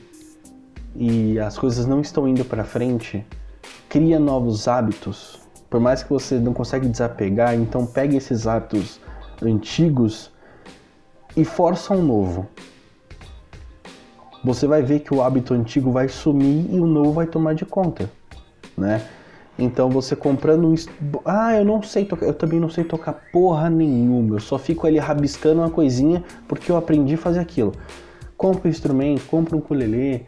e 0.95 1.39
as 1.39 1.59
coisas 1.59 1.87
não 1.87 2.01
estão 2.01 2.29
indo 2.29 2.45
para 2.45 2.65
frente, 2.65 3.25
cria 3.89 4.21
novos 4.21 4.69
hábitos. 4.69 5.41
Por 5.69 5.81
mais 5.81 6.03
que 6.03 6.11
você 6.11 6.39
não 6.39 6.53
consiga 6.53 6.89
desapegar, 6.89 7.55
então 7.55 7.85
pegue 7.85 8.17
esses 8.17 8.47
hábitos 8.47 9.01
antigos 9.43 10.31
e 11.37 11.45
força 11.45 11.93
um 11.93 12.03
novo. 12.03 12.47
Você 14.45 14.67
vai 14.67 14.83
ver 14.83 15.01
que 15.01 15.13
o 15.13 15.23
hábito 15.23 15.55
antigo 15.55 15.91
vai 15.91 16.09
sumir 16.09 16.67
e 16.71 16.79
o 16.79 16.87
novo 16.87 17.13
vai 17.13 17.27
tomar 17.27 17.55
de 17.55 17.65
conta, 17.65 18.11
né? 18.77 19.03
Então 19.59 19.89
você 19.89 20.15
comprando 20.15 20.69
um. 20.69 20.75
Ah, 21.25 21.57
eu 21.57 21.65
não 21.65 21.83
sei 21.83 22.05
tocar. 22.05 22.27
Eu 22.27 22.35
também 22.35 22.61
não 22.61 22.69
sei 22.69 22.85
tocar 22.85 23.15
porra 23.33 23.71
nenhuma. 23.71 24.37
Eu 24.37 24.41
só 24.41 24.59
fico 24.59 24.87
ali 24.87 24.99
rabiscando 24.99 25.61
uma 25.63 25.71
coisinha 25.71 26.23
porque 26.47 26.71
eu 26.71 26.77
aprendi 26.77 27.15
a 27.15 27.19
fazer 27.19 27.41
aquilo. 27.41 27.73
Compra 28.37 28.69
um 28.69 28.71
instrumento, 28.71 29.27
compra 29.27 29.57
um 29.57 29.61
ukulele, 29.61 30.27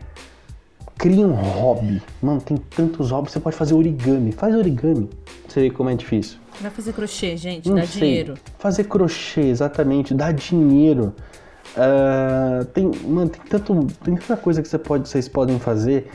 Cria 0.98 1.24
um 1.24 1.32
hobby. 1.32 2.02
Mano, 2.20 2.40
tem 2.40 2.56
tantos 2.56 3.12
hobbies. 3.12 3.32
Você 3.32 3.38
pode 3.38 3.54
fazer 3.54 3.72
origami. 3.72 4.32
Faz 4.32 4.52
origami. 4.52 5.09
Você 5.46 5.61
vê 5.61 5.70
como 5.70 5.88
é 5.88 5.94
difícil. 5.94 6.38
Vai 6.61 6.72
fazer 6.72 6.92
crochê, 6.92 7.36
gente. 7.36 7.68
Não 7.68 7.76
dá 7.76 7.86
sei. 7.86 8.00
dinheiro. 8.00 8.34
Fazer 8.59 8.82
crochê, 8.82 9.42
exatamente. 9.42 10.12
Dá 10.12 10.32
dinheiro. 10.32 11.14
Uh, 11.79 12.64
tem, 12.66 12.91
mano, 13.07 13.31
tem, 13.31 13.41
tanto, 13.49 13.87
tem 14.03 14.16
tanta 14.16 14.37
coisa 14.37 14.61
que 14.61 14.68
você 14.68 14.79
pode, 14.79 15.09
vocês 15.09 15.29
podem 15.29 15.61
fazer. 15.61 16.11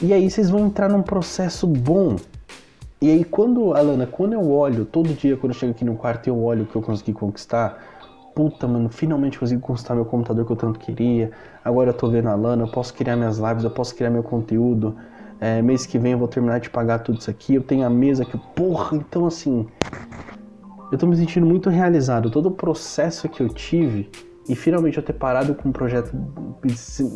E 0.00 0.12
aí 0.12 0.30
vocês 0.30 0.48
vão 0.48 0.66
entrar 0.66 0.88
num 0.88 1.02
processo 1.02 1.66
bom. 1.66 2.16
E 3.00 3.10
aí 3.10 3.22
quando, 3.24 3.74
Alana, 3.74 4.06
quando 4.06 4.32
eu 4.32 4.50
olho, 4.50 4.86
todo 4.86 5.12
dia 5.12 5.36
quando 5.36 5.52
eu 5.52 5.58
chego 5.58 5.72
aqui 5.72 5.84
no 5.84 5.96
quarto 5.96 6.28
eu 6.28 6.42
olho 6.42 6.62
o 6.62 6.66
que 6.66 6.76
eu 6.76 6.80
consegui 6.80 7.12
conquistar, 7.12 7.78
puta, 8.34 8.66
mano, 8.66 8.88
finalmente 8.88 9.38
consegui 9.38 9.60
conquistar 9.60 9.94
meu 9.94 10.06
computador 10.06 10.46
que 10.46 10.52
eu 10.52 10.56
tanto 10.56 10.78
queria. 10.78 11.30
Agora 11.62 11.90
eu 11.90 11.94
tô 11.94 12.08
vendo 12.08 12.28
a 12.28 12.34
Lana, 12.34 12.62
eu 12.62 12.68
posso 12.68 12.94
criar 12.94 13.16
minhas 13.16 13.36
lives, 13.36 13.64
eu 13.64 13.70
posso 13.70 13.94
criar 13.94 14.08
meu 14.08 14.22
conteúdo. 14.22 14.96
É, 15.38 15.60
mês 15.60 15.84
que 15.84 15.98
vem 15.98 16.12
eu 16.12 16.18
vou 16.18 16.28
terminar 16.28 16.58
de 16.58 16.70
pagar 16.70 17.00
tudo 17.00 17.18
isso 17.18 17.30
aqui. 17.30 17.54
Eu 17.54 17.62
tenho 17.62 17.86
a 17.86 17.90
mesa 17.90 18.24
que, 18.24 18.38
porra, 18.54 18.96
então 18.96 19.26
assim, 19.26 19.66
eu 20.90 20.96
tô 20.96 21.06
me 21.06 21.16
sentindo 21.16 21.44
muito 21.44 21.68
realizado. 21.68 22.30
Todo 22.30 22.46
o 22.46 22.50
processo 22.50 23.28
que 23.28 23.42
eu 23.42 23.48
tive 23.50 24.10
e 24.48 24.54
finalmente 24.54 24.96
eu 24.96 25.02
ter 25.02 25.12
parado 25.12 25.54
com 25.54 25.68
um 25.68 25.72
projeto, 25.72 26.10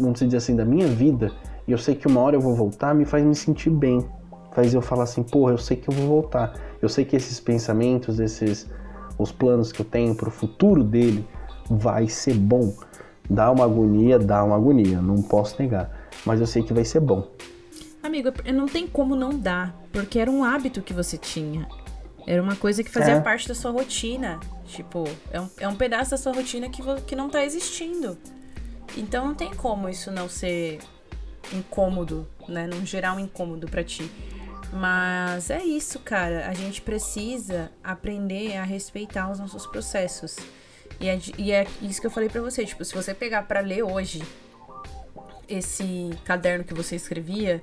vamos 0.01 0.21
dizer 0.21 0.37
assim, 0.37 0.57
da 0.57 0.65
minha 0.65 0.87
vida, 0.89 1.33
e 1.67 1.73
eu 1.73 1.79
sei 1.79 1.95
que 1.95 2.07
uma 2.07 2.21
hora 2.21 2.37
eu 2.37 2.41
vou 2.41 2.55
voltar, 2.55 2.95
me 2.95 3.05
faz 3.05 3.25
me 3.25 3.35
sentir 3.35 3.71
bem. 3.71 4.05
Faz 4.53 4.75
eu 4.75 4.83
falar 4.83 5.05
assim, 5.05 5.23
porra, 5.23 5.53
eu 5.53 5.59
sei 5.59 5.77
que 5.77 5.89
eu 5.89 5.95
vou 5.95 6.09
voltar. 6.09 6.53
Eu 6.83 6.89
sei 6.89 7.05
que 7.05 7.15
esses 7.15 7.39
pensamentos, 7.39 8.19
esses 8.19 8.69
os 9.17 9.31
planos 9.31 9.71
que 9.71 9.81
eu 9.81 9.87
tenho 9.87 10.15
para 10.15 10.29
o 10.29 10.33
futuro 10.33 10.83
dele, 10.83 11.25
vai 11.71 12.09
ser 12.09 12.35
bom. 12.35 12.75
Dá 13.29 13.51
uma 13.51 13.65
agonia, 13.65 14.19
dá 14.19 14.43
uma 14.43 14.57
agonia, 14.57 15.01
não 15.01 15.23
posso 15.23 15.61
negar. 15.63 16.09
Mas 16.27 16.41
eu 16.41 16.47
sei 16.47 16.63
que 16.65 16.73
vai 16.73 16.85
ser 16.85 17.01
bom. 17.01 17.31
Amigo, 18.03 18.31
não 18.53 18.67
tem 18.67 18.89
como 18.89 19.15
não 19.15 19.39
dar, 19.39 19.79
porque 19.93 20.19
era 20.19 20.31
um 20.31 20.43
hábito 20.43 20.83
que 20.83 20.93
você 20.93 21.17
tinha. 21.17 21.69
Era 22.27 22.43
uma 22.43 22.57
coisa 22.57 22.83
que 22.83 22.91
fazia 22.91 23.15
é. 23.15 23.21
parte 23.21 23.49
da 23.49 23.55
sua 23.55 23.71
rotina. 23.71 24.39
Tipo, 24.67 25.05
é 25.31 25.41
um, 25.41 25.51
é 25.59 25.69
um 25.69 25.77
pedaço 25.77 26.13
da 26.13 26.17
sua 26.17 26.33
rotina 26.33 26.69
que, 26.69 26.83
que 27.07 27.17
não 27.17 27.29
tá 27.29 27.45
existindo. 27.45 28.17
Então 28.97 29.27
não 29.27 29.35
tem 29.35 29.55
como 29.55 29.89
isso 29.89 30.11
não 30.11 30.29
ser 30.29 30.79
incômodo, 31.53 32.29
né? 32.49 32.67
Não 32.67 32.85
gerar 32.85 33.15
um 33.15 33.21
incômodo 33.21 33.69
para 33.69 33.83
ti. 33.83 34.11
Mas 34.73 35.51
é 35.51 35.63
isso, 35.63 35.99
cara. 36.01 36.49
A 36.49 36.55
gente 36.55 36.81
precisa 36.81 37.71
aprender 37.83 38.57
a 38.57 38.65
respeitar 38.65 39.31
os 39.31 39.39
nossos 39.39 39.67
processos. 39.67 40.37
E 41.01 41.09
é, 41.09 41.19
e 41.39 41.53
é 41.53 41.67
isso 41.83 42.01
que 42.01 42.07
eu 42.07 42.11
falei 42.11 42.29
para 42.29 42.41
você. 42.41 42.65
Tipo, 42.65 42.85
se 42.85 42.95
você 42.95 43.15
pegar 43.15 43.43
para 43.43 43.61
ler 43.61 43.83
hoje 43.83 44.23
esse 45.49 46.11
caderno 46.25 46.65
que 46.65 46.75
você 46.75 46.95
escrevia, 46.95 47.63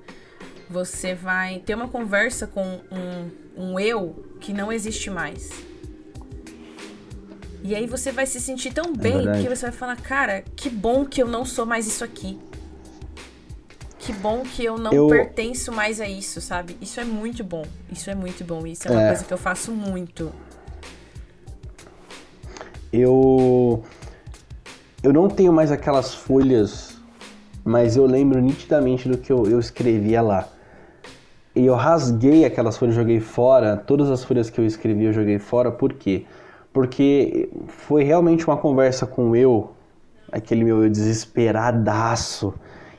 você 0.70 1.13
vai 1.13 1.59
ter 1.59 1.76
uma 1.76 1.88
conversa 1.88 2.47
com 2.47 2.80
um, 2.91 3.32
um 3.55 3.80
eu 3.80 4.38
que 4.39 4.53
não 4.53 4.72
existe 4.72 5.09
mais. 5.09 5.49
E 7.63 7.76
aí 7.76 7.86
você 7.86 8.11
vai 8.11 8.26
se 8.26 8.39
sentir 8.39 8.74
tão 8.74 8.93
é 8.93 8.97
bem 8.97 9.30
é 9.30 9.41
que 9.41 9.49
você 9.49 9.68
vai 9.68 9.72
falar, 9.72 9.97
cara, 9.97 10.43
que 10.55 10.70
bom 10.70 11.05
que 11.05 11.22
eu 11.22 11.28
não 11.28 11.43
sou 11.43 11.65
mais 11.65 11.88
isso 11.88 12.03
aqui 12.03 12.39
que 14.07 14.13
bom 14.13 14.41
que 14.41 14.63
eu 14.63 14.78
não 14.78 14.93
eu... 14.93 15.07
pertenço 15.09 15.70
mais 15.70 15.99
a 15.99 16.07
isso, 16.07 16.39
sabe? 16.39 16.78
Isso 16.80 16.97
é 16.97 17.03
muito 17.03 17.43
bom. 17.43 17.65
Isso 17.91 18.09
é 18.09 18.15
muito 18.15 18.41
bom. 18.45 18.65
Isso 18.65 18.88
é 18.88 18.91
uma 18.91 19.01
é... 19.01 19.07
coisa 19.07 19.26
que 19.26 19.34
eu 19.34 19.38
faço 19.38 19.70
muito. 19.74 20.32
Eu. 22.91 23.84
Eu 25.03 25.11
não 25.11 25.28
tenho 25.28 25.51
mais 25.51 25.74
aquelas 25.74 26.13
folhas, 26.13 26.95
mas 27.65 27.97
eu 27.97 28.05
lembro 28.05 28.39
nitidamente 28.39 29.09
do 29.09 29.18
que 29.18 29.30
eu, 29.30 29.45
eu 29.45 29.59
escrevia 29.59 30.22
lá. 30.22 30.47
E 31.58 31.66
eu 31.66 31.76
rasguei 31.76 32.45
aquelas 32.45 32.78
folhas, 32.78 32.95
joguei 32.95 33.20
fora. 33.20 33.76
Todas 33.78 34.10
as 34.10 34.24
folhas 34.24 34.49
que 34.49 34.60
eu 34.60 34.66
escrevi 34.66 35.05
eu 35.05 35.14
joguei 35.14 35.39
fora. 35.39 35.72
Por 35.72 35.93
quê? 35.93 36.26
Porque 36.72 37.49
foi 37.68 38.03
realmente 38.03 38.45
uma 38.45 38.58
conversa 38.58 39.05
com 39.05 39.36
eu, 39.36 39.72
aquele 40.32 40.64
meu 40.64 40.88
desesperadaço 40.89 42.53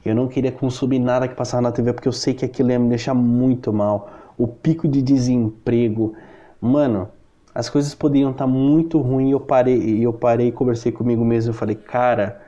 eu 0.08 0.14
não 0.14 0.26
queria 0.26 0.50
consumir 0.50 0.98
nada 0.98 1.28
que 1.28 1.34
passava 1.34 1.60
na 1.60 1.72
TV 1.72 1.92
porque 1.92 2.08
eu 2.08 2.12
sei 2.12 2.32
que 2.32 2.44
aquilo 2.44 2.70
ia 2.70 2.78
me 2.78 2.88
deixar 2.88 3.14
muito 3.14 3.72
mal. 3.72 4.10
O 4.38 4.46
pico 4.46 4.88
de 4.88 5.02
desemprego. 5.02 6.14
Mano, 6.60 7.08
as 7.54 7.68
coisas 7.68 7.94
poderiam 7.94 8.30
estar 8.30 8.46
muito 8.46 8.98
ruins 9.00 9.32
eu 9.32 9.40
parei, 9.40 10.00
eu 10.00 10.12
parei 10.12 10.52
conversei 10.52 10.92
comigo 10.92 11.24
mesmo. 11.24 11.50
Eu 11.50 11.54
falei, 11.54 11.74
cara, 11.74 12.40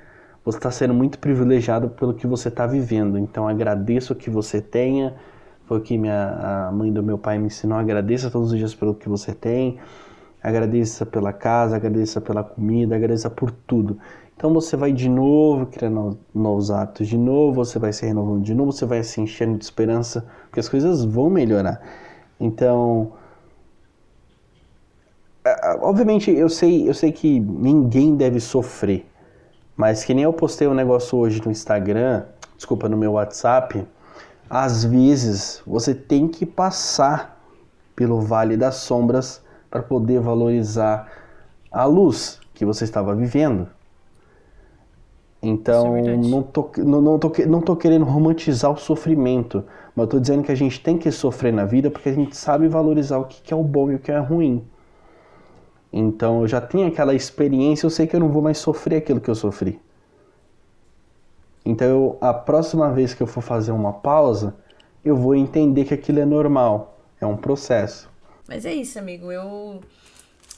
você 0.44 0.58
está 0.58 0.70
sendo 0.70 0.94
muito 0.94 1.18
privilegiado 1.18 1.90
pelo 1.90 2.14
que 2.14 2.26
você 2.26 2.48
está 2.48 2.66
vivendo. 2.66 3.18
Então 3.18 3.46
agradeço 3.46 4.12
o 4.12 4.16
que 4.16 4.30
você 4.30 4.60
tenha. 4.60 5.14
Foi 5.70 5.78
o 5.78 5.80
que 5.80 5.96
minha, 5.96 6.66
a 6.66 6.72
mãe 6.72 6.92
do 6.92 7.00
meu 7.00 7.16
pai 7.16 7.38
me 7.38 7.46
ensinou. 7.46 7.78
Agradeça 7.78 8.28
todos 8.28 8.50
os 8.50 8.58
dias 8.58 8.74
pelo 8.74 8.92
que 8.92 9.08
você 9.08 9.32
tem. 9.32 9.78
Agradeça 10.42 11.06
pela 11.06 11.32
casa, 11.32 11.76
agradeça 11.76 12.20
pela 12.20 12.42
comida, 12.42 12.96
agradeça 12.96 13.30
por 13.30 13.52
tudo. 13.52 13.96
Então 14.36 14.52
você 14.52 14.76
vai 14.76 14.90
de 14.90 15.08
novo 15.08 15.66
criando 15.66 16.18
novos 16.34 16.72
hábitos, 16.72 17.06
de 17.06 17.16
novo 17.16 17.64
você 17.64 17.78
vai 17.78 17.92
se 17.92 18.04
renovando, 18.04 18.42
de 18.42 18.52
novo 18.52 18.72
você 18.72 18.84
vai 18.84 19.00
se 19.04 19.20
enchendo 19.20 19.58
de 19.58 19.62
esperança, 19.62 20.26
porque 20.46 20.58
as 20.58 20.68
coisas 20.68 21.04
vão 21.04 21.30
melhorar. 21.30 21.80
Então, 22.40 23.12
obviamente 25.82 26.32
eu 26.32 26.48
sei, 26.48 26.88
eu 26.88 26.94
sei 26.94 27.12
que 27.12 27.38
ninguém 27.38 28.16
deve 28.16 28.40
sofrer, 28.40 29.06
mas 29.76 30.02
que 30.02 30.14
nem 30.14 30.24
eu 30.24 30.32
postei 30.32 30.66
um 30.66 30.74
negócio 30.74 31.16
hoje 31.16 31.40
no 31.44 31.52
Instagram, 31.52 32.24
desculpa, 32.56 32.88
no 32.88 32.96
meu 32.96 33.12
WhatsApp, 33.12 33.86
às 34.50 34.84
vezes 34.84 35.62
você 35.64 35.94
tem 35.94 36.26
que 36.26 36.44
passar 36.44 37.40
pelo 37.94 38.20
vale 38.20 38.56
das 38.56 38.76
sombras 38.76 39.40
para 39.70 39.80
poder 39.80 40.20
valorizar 40.20 41.08
a 41.70 41.84
luz 41.84 42.40
que 42.52 42.64
você 42.64 42.82
estava 42.82 43.14
vivendo. 43.14 43.68
Então, 45.40 45.96
é 45.96 46.16
não, 46.16 46.42
tô, 46.42 46.70
não, 46.78 47.00
não, 47.00 47.18
tô, 47.18 47.32
não 47.46 47.60
tô 47.60 47.76
querendo 47.76 48.04
romantizar 48.04 48.72
o 48.72 48.76
sofrimento, 48.76 49.64
mas 49.94 50.04
eu 50.04 50.10
tô 50.10 50.20
dizendo 50.20 50.42
que 50.42 50.52
a 50.52 50.56
gente 50.56 50.80
tem 50.82 50.98
que 50.98 51.10
sofrer 51.12 51.52
na 51.52 51.64
vida 51.64 51.90
porque 51.90 52.08
a 52.08 52.12
gente 52.12 52.36
sabe 52.36 52.66
valorizar 52.66 53.18
o 53.18 53.24
que, 53.24 53.40
que 53.40 53.54
é 53.54 53.56
o 53.56 53.62
bom 53.62 53.90
e 53.90 53.94
o 53.94 53.98
que 53.98 54.10
é 54.10 54.18
ruim. 54.18 54.64
Então, 55.92 56.42
eu 56.42 56.48
já 56.48 56.60
tenho 56.60 56.88
aquela 56.88 57.14
experiência, 57.14 57.86
eu 57.86 57.90
sei 57.90 58.06
que 58.06 58.14
eu 58.14 58.20
não 58.20 58.28
vou 58.28 58.42
mais 58.42 58.58
sofrer 58.58 58.96
aquilo 58.96 59.20
que 59.20 59.30
eu 59.30 59.34
sofri. 59.34 59.80
Então, 61.70 61.88
eu- 61.88 62.18
a 62.20 62.34
próxima 62.34 62.92
vez 62.92 63.14
que 63.14 63.22
eu 63.22 63.26
for 63.26 63.40
fazer 63.42 63.72
uma 63.72 63.92
pausa, 63.92 64.54
eu 65.04 65.16
vou 65.16 65.34
entender 65.34 65.84
que 65.84 65.94
aquilo 65.94 66.18
é 66.20 66.24
normal, 66.24 67.00
é 67.20 67.26
um 67.26 67.36
processo. 67.36 68.08
Mas 68.48 68.64
é 68.64 68.74
isso, 68.74 68.98
amigo. 68.98 69.30
Eu 69.30 69.80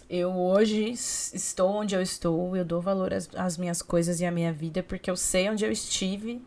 eu 0.09 0.31
hoje 0.31 0.91
estou 0.91 1.71
onde 1.71 1.95
eu 1.95 2.03
estou, 2.03 2.55
eu 2.55 2.65
dou 2.67 2.83
valor 2.83 3.15
às, 3.15 3.31
às 3.35 3.57
minhas 3.57 3.81
coisas 3.81 4.21
e 4.21 4.27
à 4.27 4.31
minha 4.31 4.53
vida, 4.53 4.83
porque 4.83 5.11
eu 5.11 5.17
sei 5.17 5.49
onde 5.49 5.65
eu 5.65 5.73
estive, 5.73 6.45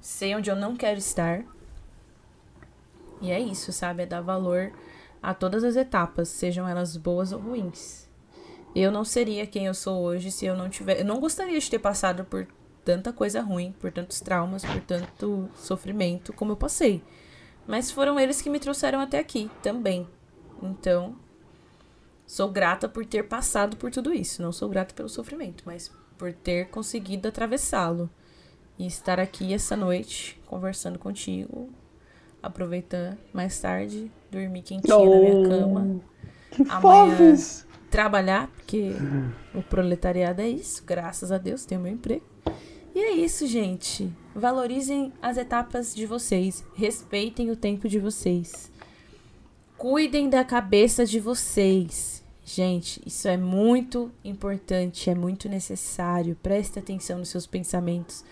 sei 0.00 0.34
onde 0.34 0.50
eu 0.50 0.56
não 0.56 0.74
quero 0.74 0.98
estar. 0.98 1.44
E 3.20 3.30
é 3.30 3.38
isso, 3.38 3.72
sabe? 3.72 4.02
É 4.02 4.06
dar 4.06 4.20
valor 4.20 4.72
a 5.22 5.32
todas 5.32 5.62
as 5.64 5.76
etapas, 5.76 6.28
sejam 6.28 6.68
elas 6.68 6.96
boas 6.96 7.32
ou 7.32 7.38
ruins. 7.40 8.08
Eu 8.74 8.90
não 8.90 9.04
seria 9.04 9.46
quem 9.46 9.66
eu 9.66 9.74
sou 9.74 10.02
hoje 10.02 10.32
se 10.32 10.44
eu 10.44 10.56
não 10.56 10.68
tiver. 10.68 11.00
Eu 11.00 11.04
não 11.04 11.20
gostaria 11.20 11.58
de 11.58 11.70
ter 11.70 11.78
passado 11.78 12.24
por 12.24 12.46
tanta 12.84 13.12
coisa 13.12 13.40
ruim, 13.40 13.72
por 13.80 13.90
tantos 13.90 14.20
traumas, 14.20 14.64
por 14.64 14.80
tanto 14.82 15.48
sofrimento 15.54 16.32
como 16.32 16.52
eu 16.52 16.56
passei. 16.56 17.02
Mas 17.66 17.90
foram 17.90 18.20
eles 18.20 18.42
que 18.42 18.50
me 18.50 18.60
trouxeram 18.60 19.00
até 19.00 19.18
aqui 19.18 19.50
também. 19.62 20.06
Então, 20.62 21.16
sou 22.26 22.50
grata 22.50 22.88
por 22.88 23.04
ter 23.06 23.24
passado 23.24 23.76
por 23.76 23.90
tudo 23.90 24.12
isso. 24.12 24.42
Não 24.42 24.52
sou 24.52 24.68
grata 24.68 24.94
pelo 24.94 25.08
sofrimento, 25.08 25.64
mas 25.66 25.90
por 26.18 26.32
ter 26.32 26.68
conseguido 26.68 27.28
atravessá-lo. 27.28 28.10
E 28.78 28.86
estar 28.86 29.20
aqui 29.20 29.54
essa 29.54 29.76
noite 29.76 30.40
conversando 30.46 30.98
contigo. 30.98 31.70
Aproveitar 32.42 33.16
mais 33.32 33.58
tarde, 33.58 34.10
dormir 34.30 34.62
quentinha 34.62 34.98
na 34.98 35.16
minha 35.16 35.48
cama. 35.48 36.00
Que 36.50 36.62
Amanhã-! 36.68 37.36
Trabalhar, 37.90 38.48
porque 38.48 38.90
o 39.54 39.62
proletariado 39.62 40.42
é 40.42 40.48
isso. 40.48 40.82
Graças 40.84 41.30
a 41.30 41.38
Deus, 41.38 41.64
tenho 41.64 41.80
meu 41.80 41.92
emprego. 41.92 42.24
E 42.94 42.98
é 43.00 43.12
isso, 43.12 43.46
gente. 43.46 44.12
Valorizem 44.34 45.12
as 45.20 45.36
etapas 45.36 45.94
de 45.94 46.06
vocês. 46.06 46.64
Respeitem 46.74 47.50
o 47.50 47.56
tempo 47.56 47.88
de 47.88 47.98
vocês. 47.98 48.70
Cuidem 49.76 50.30
da 50.30 50.44
cabeça 50.44 51.04
de 51.04 51.18
vocês. 51.18 52.24
Gente, 52.44 53.00
isso 53.06 53.26
é 53.26 53.36
muito 53.38 54.12
importante, 54.22 55.08
é 55.08 55.14
muito 55.14 55.48
necessário. 55.48 56.36
Preste 56.42 56.78
atenção 56.78 57.18
nos 57.18 57.30
seus 57.30 57.46
pensamentos, 57.46 58.22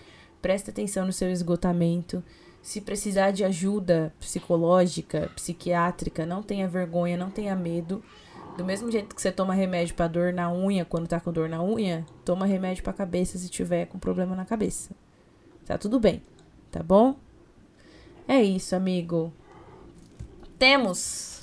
preste 0.41 0.69
atenção 0.69 1.05
no 1.05 1.11
seu 1.11 1.31
esgotamento. 1.31 2.23
Se 2.61 2.79
precisar 2.79 3.31
de 3.31 3.43
ajuda 3.43 4.13
psicológica, 4.19 5.31
psiquiátrica, 5.35 6.25
não 6.25 6.43
tenha 6.43 6.67
vergonha, 6.67 7.17
não 7.17 7.31
tenha 7.31 7.55
medo. 7.55 8.03
Do 8.57 8.63
mesmo 8.63 8.91
jeito 8.91 9.15
que 9.15 9.21
você 9.21 9.31
toma 9.31 9.53
remédio 9.53 9.95
pra 9.95 10.07
dor 10.07 10.31
na 10.31 10.51
unha 10.51 10.85
quando 10.85 11.07
tá 11.07 11.19
com 11.19 11.31
dor 11.31 11.49
na 11.49 11.63
unha, 11.63 12.05
toma 12.23 12.45
remédio 12.45 12.83
pra 12.83 12.93
cabeça 12.93 13.37
se 13.37 13.49
tiver 13.49 13.87
com 13.87 13.97
problema 13.97 14.35
na 14.35 14.45
cabeça. 14.45 14.91
Tá 15.65 15.77
tudo 15.77 15.99
bem, 15.99 16.21
tá 16.69 16.83
bom? 16.83 17.15
É 18.27 18.41
isso, 18.41 18.75
amigo. 18.75 19.33
Temos. 20.59 21.41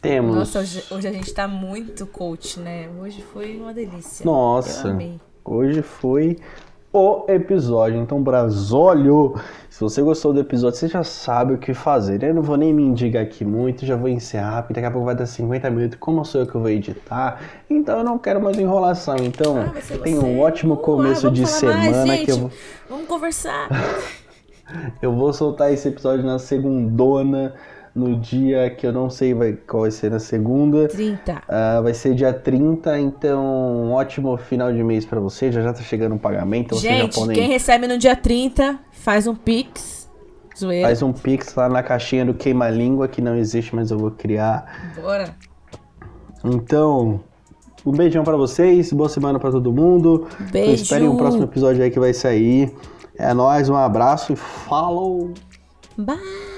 Temos. 0.00 0.34
Nossa, 0.34 0.60
hoje, 0.60 0.84
hoje 0.90 1.08
a 1.08 1.12
gente 1.12 1.32
tá 1.32 1.46
muito 1.46 2.06
coach, 2.06 2.58
né? 2.58 2.88
Hoje 3.00 3.22
foi 3.22 3.56
uma 3.56 3.74
delícia. 3.74 4.24
Nossa. 4.24 4.96
Hoje 5.44 5.82
foi 5.82 6.38
o 6.92 7.24
episódio. 7.28 7.98
Então, 7.98 8.22
Brasólio, 8.22 9.34
se 9.70 9.80
você 9.80 10.02
gostou 10.02 10.32
do 10.32 10.40
episódio, 10.40 10.78
você 10.78 10.88
já 10.88 11.02
sabe 11.02 11.54
o 11.54 11.58
que 11.58 11.72
fazer. 11.72 12.22
Eu 12.22 12.34
não 12.34 12.42
vou 12.42 12.56
nem 12.56 12.72
me 12.74 12.82
indicar 12.82 13.22
aqui 13.22 13.44
muito, 13.44 13.86
já 13.86 13.96
vou 13.96 14.08
encerrar, 14.08 14.62
porque 14.62 14.74
daqui 14.74 14.86
a 14.86 14.90
pouco 14.90 15.06
vai 15.06 15.14
dar 15.14 15.26
50 15.26 15.70
minutos. 15.70 15.96
Como 15.98 16.24
sou 16.24 16.42
eu 16.42 16.46
que 16.46 16.56
vou 16.56 16.68
editar? 16.68 17.40
Então, 17.70 17.98
eu 17.98 18.04
não 18.04 18.18
quero 18.18 18.40
mais 18.42 18.58
enrolação. 18.58 19.16
Então, 19.20 19.56
Ah, 19.58 19.72
você. 19.80 20.14
um 20.14 20.40
ótimo 20.40 20.76
começo 20.76 21.22
vamos 21.22 21.36
de 21.36 21.42
mais, 21.42 21.54
semana 21.54 22.06
gente. 22.06 22.24
que 22.26 22.30
eu 22.32 22.36
vou. 22.38 22.50
Vamos 22.88 23.06
conversar. 23.06 23.68
Eu 25.02 25.14
vou 25.14 25.34
soltar 25.34 25.70
esse 25.70 25.88
episódio 25.88 26.24
na 26.24 26.38
segundona, 26.38 27.52
no 27.94 28.16
dia 28.18 28.70
que 28.70 28.86
eu 28.86 28.92
não 28.92 29.10
sei 29.10 29.34
vai, 29.34 29.52
qual 29.52 29.82
vai 29.82 29.90
ser 29.90 30.10
na 30.10 30.18
segunda. 30.18 30.88
30. 30.88 31.42
Ah, 31.48 31.80
vai 31.82 31.92
ser 31.92 32.14
dia 32.14 32.32
30, 32.32 32.98
então 32.98 33.44
um 33.44 33.92
ótimo 33.92 34.36
final 34.36 34.72
de 34.72 34.82
mês 34.82 35.04
pra 35.04 35.20
você. 35.20 35.52
Já 35.52 35.62
já 35.62 35.72
tá 35.72 35.82
chegando 35.82 36.14
o 36.14 36.18
pagamento, 36.18 36.74
vocês 36.74 36.92
já 36.92 37.02
Gente, 37.02 37.14
podem 37.14 37.36
quem 37.36 37.48
recebe 37.48 37.86
no 37.86 37.98
dia 37.98 38.16
30, 38.16 38.78
faz 38.92 39.26
um 39.26 39.34
pix. 39.34 40.02
Zoeira. 40.58 40.86
faz 40.86 41.02
um 41.02 41.12
pix 41.12 41.54
lá 41.54 41.66
na 41.66 41.82
caixinha 41.82 42.26
do 42.26 42.34
queima 42.34 42.68
língua 42.68 43.08
que 43.08 43.22
não 43.22 43.34
existe, 43.36 43.74
mas 43.74 43.90
eu 43.90 43.98
vou 43.98 44.10
criar. 44.10 44.92
Bora. 45.00 45.34
Então, 46.44 47.20
um 47.86 47.92
beijão 47.92 48.22
pra 48.22 48.36
vocês, 48.36 48.92
boa 48.92 49.08
semana 49.08 49.38
pra 49.38 49.50
todo 49.50 49.72
mundo. 49.72 50.26
Beijo. 50.50 50.82
Esperem 50.82 51.08
o 51.08 51.16
próximo 51.16 51.44
episódio 51.44 51.82
aí 51.82 51.90
que 51.90 51.98
vai 51.98 52.12
sair. 52.12 52.72
É 53.16 53.32
nóis, 53.32 53.68
um 53.68 53.76
abraço 53.76 54.32
e 54.32 54.36
falou! 54.36 55.32
Bye. 55.96 56.51